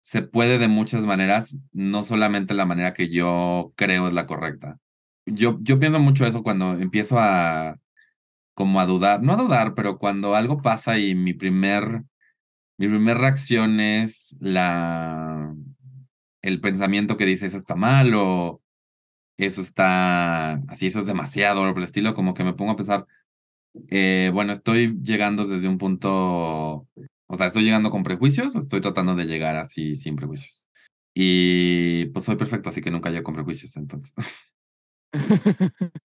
se 0.01 0.21
puede 0.21 0.57
de 0.59 0.67
muchas 0.67 1.05
maneras, 1.05 1.59
no 1.71 2.03
solamente 2.03 2.53
la 2.53 2.65
manera 2.65 2.93
que 2.93 3.09
yo 3.09 3.73
creo 3.75 4.07
es 4.07 4.13
la 4.13 4.27
correcta. 4.27 4.79
Yo, 5.25 5.57
yo 5.61 5.79
pienso 5.79 5.99
mucho 5.99 6.25
eso 6.25 6.43
cuando 6.43 6.73
empiezo 6.73 7.19
a, 7.19 7.79
como 8.53 8.79
a 8.79 8.85
dudar, 8.85 9.23
no 9.23 9.33
a 9.33 9.37
dudar, 9.37 9.75
pero 9.75 9.97
cuando 9.99 10.35
algo 10.35 10.61
pasa 10.61 10.97
y 10.99 11.15
mi 11.15 11.33
primer, 11.33 12.03
mi 12.77 12.87
primer 12.87 13.17
reacción 13.17 13.79
es 13.79 14.37
la, 14.39 15.53
el 16.41 16.61
pensamiento 16.61 17.17
que 17.17 17.25
dice 17.25 17.47
eso 17.47 17.57
está 17.57 17.75
mal 17.75 18.13
o 18.15 18.61
eso 19.37 19.61
está, 19.61 20.53
así, 20.69 20.87
eso 20.87 20.99
es 21.01 21.05
demasiado, 21.05 21.61
o 21.61 21.67
el 21.67 21.83
estilo, 21.83 22.13
como 22.13 22.33
que 22.33 22.43
me 22.43 22.53
pongo 22.53 22.71
a 22.71 22.75
pensar, 22.75 23.05
eh, 23.89 24.31
bueno, 24.33 24.53
estoy 24.53 24.97
llegando 25.01 25.45
desde 25.45 25.67
un 25.67 25.77
punto, 25.77 26.87
o 27.27 27.37
sea, 27.37 27.47
estoy 27.47 27.63
llegando 27.63 27.89
con 27.89 28.03
prejuicios 28.03 28.55
o 28.55 28.59
estoy 28.59 28.81
tratando 28.81 29.15
de 29.15 29.25
llegar 29.25 29.55
así 29.55 29.95
sin 29.95 30.15
prejuicios. 30.15 30.67
Y 31.13 32.07
pues 32.07 32.25
soy 32.25 32.35
perfecto, 32.35 32.69
así 32.69 32.81
que 32.81 32.91
nunca 32.91 33.09
llego 33.09 33.23
con 33.23 33.35
prejuicios, 33.35 33.75
entonces. 33.77 34.13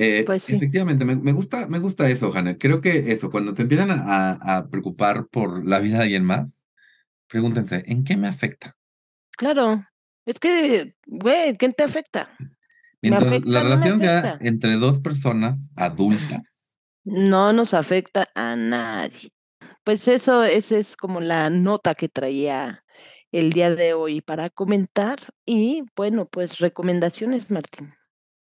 Eh, 0.00 0.22
Pues 0.24 0.44
sí. 0.44 0.54
Efectivamente, 0.54 1.04
me, 1.04 1.16
me 1.16 1.32
gusta, 1.32 1.66
me 1.66 1.80
gusta 1.80 2.08
eso, 2.08 2.32
Hannah. 2.32 2.56
Creo 2.56 2.80
que 2.80 3.10
eso, 3.10 3.32
cuando 3.32 3.52
te 3.52 3.62
empiezan 3.62 3.90
a, 3.90 4.30
a 4.34 4.68
preocupar 4.68 5.26
por 5.26 5.66
la 5.66 5.80
vida 5.80 5.96
de 5.96 6.02
alguien 6.04 6.24
más, 6.24 6.68
pregúntense, 7.26 7.82
¿en 7.84 8.04
qué 8.04 8.16
me 8.16 8.28
afecta? 8.28 8.76
Claro, 9.36 9.84
es 10.24 10.38
que, 10.38 10.94
güey, 11.06 11.56
¿quién 11.56 11.72
te 11.72 11.82
afecta? 11.82 12.28
Mientras 13.00 13.26
afecta, 13.26 13.48
la 13.48 13.62
no 13.62 13.68
relación 13.70 13.98
sea 13.98 14.38
entre 14.40 14.76
dos 14.76 14.98
personas 15.00 15.72
adultas, 15.74 16.76
No 17.04 17.52
nos 17.52 17.72
afecta 17.72 18.28
a 18.34 18.54
nadie. 18.54 19.30
Pues 19.88 20.06
eso, 20.06 20.44
esa 20.44 20.76
es 20.76 20.98
como 20.98 21.22
la 21.22 21.48
nota 21.48 21.94
que 21.94 22.10
traía 22.10 22.84
el 23.32 23.48
día 23.48 23.74
de 23.74 23.94
hoy 23.94 24.20
para 24.20 24.50
comentar. 24.50 25.18
Y 25.46 25.82
bueno, 25.96 26.28
pues 26.28 26.58
recomendaciones, 26.58 27.50
Martín. 27.50 27.94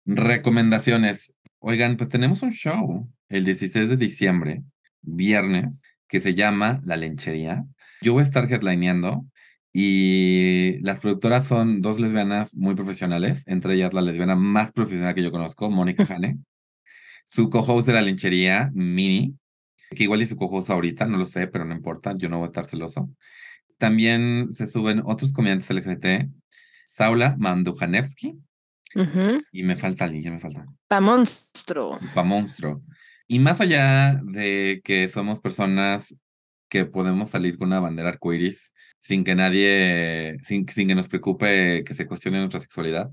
recomendaciones. 0.03 1.33
Oigan, 1.59 1.95
pues 1.95 2.09
tenemos 2.09 2.41
un 2.41 2.51
show 2.51 3.09
el 3.29 3.45
16 3.45 3.87
de 3.87 3.95
diciembre, 3.95 4.63
viernes, 5.01 5.83
que 6.09 6.19
se 6.19 6.35
llama 6.35 6.81
La 6.83 6.97
Lenchería. 6.97 7.63
Yo 8.01 8.11
voy 8.11 8.19
a 8.19 8.23
estar 8.23 8.51
headlineando 8.51 9.25
y 9.71 10.79
las 10.81 10.99
productoras 10.99 11.47
son 11.47 11.81
dos 11.81 11.97
lesbianas 11.97 12.55
muy 12.55 12.75
profesionales, 12.75 13.45
entre 13.47 13.75
ellas 13.75 13.93
la 13.93 14.01
lesbiana 14.01 14.35
más 14.35 14.73
profesional 14.73 15.15
que 15.15 15.23
yo 15.23 15.31
conozco, 15.31 15.69
Mónica 15.69 16.05
Jane. 16.05 16.39
Su 17.23 17.49
co-host 17.49 17.87
de 17.87 17.93
La 17.93 18.01
Lenchería, 18.01 18.69
Mini, 18.73 19.37
que 19.89 20.03
igual 20.03 20.21
es 20.21 20.29
su 20.29 20.35
co-host 20.35 20.69
ahorita, 20.69 21.05
no 21.05 21.17
lo 21.17 21.25
sé, 21.25 21.47
pero 21.47 21.65
no 21.65 21.73
importa, 21.73 22.13
yo 22.15 22.29
no 22.29 22.38
voy 22.38 22.45
a 22.45 22.47
estar 22.47 22.65
celoso. 22.65 23.09
También 23.77 24.51
se 24.51 24.67
suben 24.67 25.01
otros 25.05 25.31
comediantes 25.33 25.69
LGBT, 25.69 26.29
Saula 26.85 27.35
Mandujanevsky, 27.38 28.35
Ujú. 28.95 29.41
y 29.51 29.63
me 29.63 29.75
falta 29.75 30.05
alguien, 30.05 30.23
ya 30.23 30.31
me 30.31 30.39
falta. 30.39 30.65
Pa' 30.88 31.01
monstruo. 31.01 31.99
Pa' 32.15 32.23
monstruo. 32.23 32.81
Y 33.27 33.39
más 33.39 33.61
allá 33.61 34.19
de 34.23 34.81
que 34.83 35.07
somos 35.09 35.39
personas 35.41 36.15
que 36.69 36.85
podemos 36.85 37.29
salir 37.29 37.57
con 37.57 37.67
una 37.69 37.79
bandera 37.79 38.09
arcoíris 38.09 38.73
sin 38.99 39.23
que 39.23 39.35
nadie, 39.35 40.38
sin, 40.43 40.67
sin 40.67 40.88
que 40.88 40.95
nos 40.95 41.07
preocupe 41.07 41.83
que 41.85 41.93
se 41.93 42.07
cuestione 42.07 42.39
nuestra 42.39 42.59
sexualidad, 42.59 43.09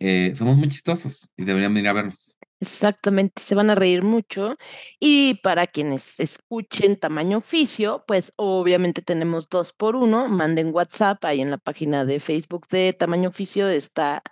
eh, 0.00 0.32
somos 0.34 0.56
muy 0.56 0.68
chistosos 0.68 1.32
y 1.36 1.44
deberían 1.44 1.74
venir 1.74 1.88
a 1.88 1.92
vernos. 1.92 2.36
Exactamente, 2.64 3.42
se 3.42 3.54
van 3.54 3.68
a 3.68 3.74
reír 3.74 4.02
mucho. 4.02 4.56
Y 4.98 5.34
para 5.42 5.66
quienes 5.66 6.18
escuchen 6.18 6.96
tamaño 6.98 7.36
oficio, 7.36 8.04
pues 8.06 8.32
obviamente 8.36 9.02
tenemos 9.02 9.50
dos 9.50 9.74
por 9.74 9.96
uno. 9.96 10.28
Manden 10.30 10.72
WhatsApp, 10.72 11.22
ahí 11.26 11.42
en 11.42 11.50
la 11.50 11.58
página 11.58 12.06
de 12.06 12.20
Facebook 12.20 12.66
de 12.68 12.94
tamaño 12.94 13.28
oficio 13.28 13.68
está 13.68 14.22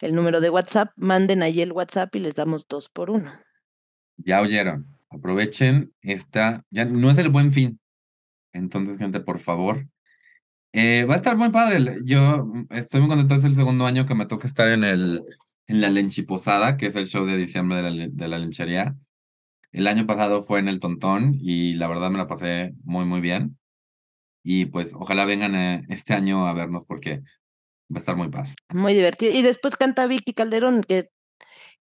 el 0.00 0.14
número 0.14 0.40
de 0.40 0.48
WhatsApp. 0.48 0.92
Manden 0.96 1.42
ahí 1.42 1.60
el 1.60 1.72
WhatsApp 1.72 2.16
y 2.16 2.20
les 2.20 2.34
damos 2.34 2.66
dos 2.66 2.88
por 2.88 3.10
uno. 3.10 3.30
Ya 4.16 4.40
oyeron, 4.40 4.86
aprovechen 5.10 5.92
esta, 6.00 6.64
ya 6.70 6.86
no 6.86 7.10
es 7.10 7.18
el 7.18 7.28
buen 7.28 7.52
fin. 7.52 7.78
Entonces, 8.54 8.96
gente, 8.96 9.20
por 9.20 9.40
favor. 9.40 9.86
Eh, 10.72 11.04
va 11.04 11.14
a 11.14 11.16
estar 11.18 11.36
muy 11.36 11.50
padre. 11.50 11.98
Yo 12.02 12.50
estoy 12.70 13.00
muy 13.00 13.10
contento, 13.10 13.34
es 13.34 13.44
el 13.44 13.56
segundo 13.56 13.84
año 13.84 14.06
que 14.06 14.14
me 14.14 14.24
toca 14.24 14.46
estar 14.46 14.68
en 14.68 14.84
el 14.84 15.22
en 15.66 15.80
la 15.80 15.90
Lenchiposada, 15.90 16.76
que 16.76 16.86
es 16.86 16.96
el 16.96 17.06
show 17.06 17.24
de 17.24 17.36
diciembre 17.36 17.82
de 17.82 17.90
la, 17.90 18.06
de 18.10 18.28
la 18.28 18.38
lenchería. 18.38 18.96
El 19.72 19.86
año 19.86 20.06
pasado 20.06 20.42
fue 20.44 20.60
en 20.60 20.68
el 20.68 20.78
Tontón 20.78 21.36
y 21.40 21.74
la 21.74 21.88
verdad 21.88 22.10
me 22.10 22.18
la 22.18 22.26
pasé 22.26 22.74
muy, 22.84 23.04
muy 23.04 23.20
bien. 23.20 23.58
Y 24.42 24.66
pues 24.66 24.94
ojalá 24.94 25.24
vengan 25.24 25.54
eh, 25.54 25.84
este 25.88 26.14
año 26.14 26.46
a 26.46 26.52
vernos 26.52 26.84
porque 26.84 27.22
va 27.90 27.96
a 27.96 27.98
estar 27.98 28.14
muy 28.14 28.28
padre. 28.28 28.54
Muy 28.68 28.94
divertido. 28.94 29.32
Y 29.32 29.42
después 29.42 29.76
canta 29.76 30.06
Vicky 30.06 30.34
Calderón, 30.34 30.82
que 30.82 31.10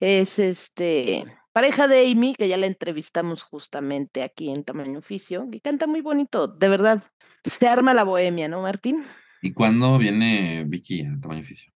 es 0.00 0.38
este 0.38 1.24
pareja 1.52 1.86
de 1.86 2.10
Amy, 2.10 2.34
que 2.34 2.48
ya 2.48 2.56
la 2.56 2.66
entrevistamos 2.66 3.42
justamente 3.42 4.22
aquí 4.22 4.50
en 4.50 4.64
Tamaño 4.64 5.00
Oficio, 5.00 5.46
y 5.52 5.60
canta 5.60 5.86
muy 5.86 6.00
bonito, 6.00 6.48
de 6.48 6.68
verdad. 6.68 7.02
Se 7.44 7.68
arma 7.68 7.92
la 7.92 8.04
bohemia, 8.04 8.48
¿no, 8.48 8.62
Martín? 8.62 9.04
¿Y 9.42 9.52
cuándo 9.52 9.98
viene 9.98 10.64
Vicky 10.66 11.02
a 11.02 11.20
Tamaño 11.20 11.40
Oficio? 11.40 11.72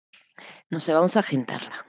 No 0.68 0.80
sé, 0.80 0.92
vamos 0.92 1.16
a 1.16 1.20
agendarla. 1.20 1.86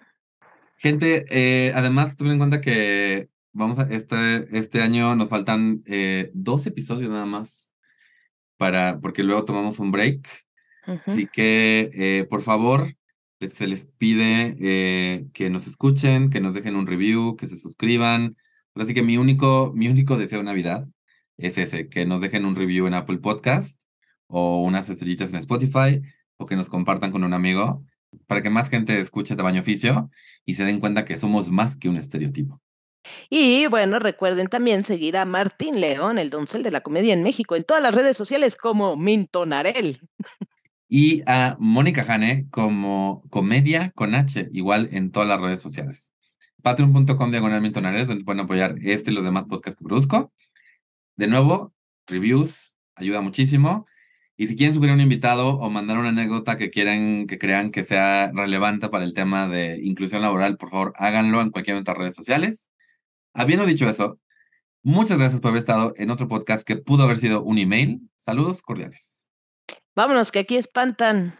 Gente, 0.84 1.24
eh, 1.30 1.72
además, 1.74 2.18
tomen 2.18 2.34
en 2.34 2.40
cuenta 2.40 2.60
que 2.60 3.30
vamos 3.54 3.80
a, 3.80 3.84
este, 3.84 4.58
este 4.58 4.82
año 4.82 5.16
nos 5.16 5.30
faltan 5.30 5.82
eh, 5.86 6.30
dos 6.34 6.68
episodios 6.68 7.10
nada 7.10 7.26
más 7.26 7.74
para, 8.58 9.00
porque 9.00 9.24
luego 9.24 9.46
tomamos 9.46 9.80
un 9.80 9.92
break. 9.92 10.28
Ujú. 10.86 11.00
Así 11.06 11.26
que, 11.32 11.90
eh, 11.94 12.26
por 12.30 12.42
favor, 12.42 12.98
se 13.40 13.66
les 13.66 13.86
pide 13.86 14.58
eh, 14.60 15.26
que 15.34 15.50
nos 15.50 15.68
escuchen, 15.68 16.30
que 16.30 16.42
nos 16.42 16.54
dejen 16.54 16.76
un 16.76 16.86
review, 16.86 17.38
que 17.38 17.48
se 17.48 17.56
suscriban. 17.56 18.36
Así 18.76 18.94
que 18.94 19.04
mi 19.04 19.16
único, 19.16 19.72
mi 19.74 19.88
único 19.88 20.18
deseo 20.18 20.40
de 20.40 20.46
Navidad 20.46 20.86
es 21.38 21.58
ese, 21.58 21.88
que 21.88 22.06
nos 22.06 22.20
dejen 22.20 22.44
un 22.44 22.58
review 22.58 22.88
en 22.88 22.94
Apple 22.94 23.20
Podcast 23.20 23.80
o 24.28 24.62
unas 24.62 24.90
estrellitas 24.90 25.32
en 25.32 25.40
Spotify 25.40 26.02
o 26.36 26.46
que 26.46 26.58
nos 26.58 26.68
compartan 26.68 27.12
con 27.14 27.24
un 27.24 27.34
amigo 27.34 27.86
para 28.28 28.42
que 28.42 28.50
más 28.50 28.70
gente 28.70 29.00
escuche 29.00 29.36
Tamaño 29.36 29.62
Oficio 29.62 30.10
y 30.46 30.54
se 30.54 30.66
den 30.66 30.80
cuenta 30.80 31.06
que 31.06 31.18
somos 31.18 31.52
más 31.52 31.78
que 31.78 31.90
un 31.90 31.98
estereotipo. 31.98 32.62
Y 33.30 33.68
bueno, 33.68 34.00
recuerden 34.00 34.48
también 34.48 34.86
seguir 34.86 35.18
a 35.18 35.26
Martín 35.26 35.82
León, 35.82 36.18
el 36.18 36.30
doncel 36.30 36.64
de 36.64 36.72
la 36.72 36.82
comedia 36.82 37.14
en 37.14 37.24
México, 37.24 37.56
en 37.56 37.64
todas 37.64 37.84
las 37.84 37.94
redes 37.94 38.16
sociales 38.16 38.56
como 38.56 38.96
Mintonarel. 38.96 40.00
Y 40.88 41.24
a 41.26 41.58
Mónica 41.60 42.04
Jane 42.04 42.48
como 42.52 43.24
Comedia 43.30 43.92
con 43.96 44.16
H, 44.16 44.50
igual 44.52 44.90
en 44.92 45.12
todas 45.12 45.28
las 45.28 45.42
redes 45.42 45.60
sociales. 45.60 46.14
Patreon.com 46.62 47.32
diagonal 47.32 47.62
Mintonares, 47.62 48.08
donde 48.08 48.24
pueden 48.24 48.42
apoyar 48.42 48.76
este 48.82 49.12
y 49.12 49.14
los 49.14 49.26
demás 49.26 49.46
podcasts 49.46 49.78
que 49.78 49.86
produzco. 49.86 50.32
De 51.16 51.28
nuevo, 51.28 51.74
reviews, 52.08 52.76
ayuda 52.96 53.22
muchísimo. 53.22 53.86
Y 54.44 54.48
si 54.48 54.58
quieren 54.58 54.76
subir 54.76 54.92
un 54.92 55.00
invitado 55.00 55.58
o 55.58 55.70
mandar 55.70 55.98
una 55.98 56.10
anécdota 56.10 56.58
que 56.58 56.70
quieran, 56.70 57.28
que 57.28 57.40
crean 57.40 57.72
que 57.72 57.86
sea 57.86 58.30
relevante 58.34 58.90
para 58.90 59.06
el 59.06 59.14
tema 59.14 59.48
de 59.48 59.80
inclusión 59.82 60.22
laboral, 60.22 60.58
por 60.58 60.70
favor, 60.70 60.94
háganlo 60.98 61.40
en 61.40 61.50
cualquiera 61.50 61.76
de 61.76 61.80
nuestras 61.80 61.98
redes 61.98 62.14
sociales. 62.14 62.70
Habiendo 63.34 63.66
dicho 63.66 63.88
eso, 63.88 64.20
muchas 64.82 65.18
gracias 65.18 65.40
por 65.40 65.52
haber 65.52 65.60
estado 65.60 65.94
en 65.96 66.12
otro 66.12 66.28
podcast 66.28 66.68
que 66.68 66.76
pudo 66.76 67.04
haber 67.04 67.20
sido 67.20 67.42
un 67.42 67.58
email. 67.58 68.02
Saludos 68.18 68.62
cordiales. 68.64 69.30
Vámonos, 69.96 70.30
que 70.30 70.40
aquí 70.40 70.58
espantan. 70.58 71.40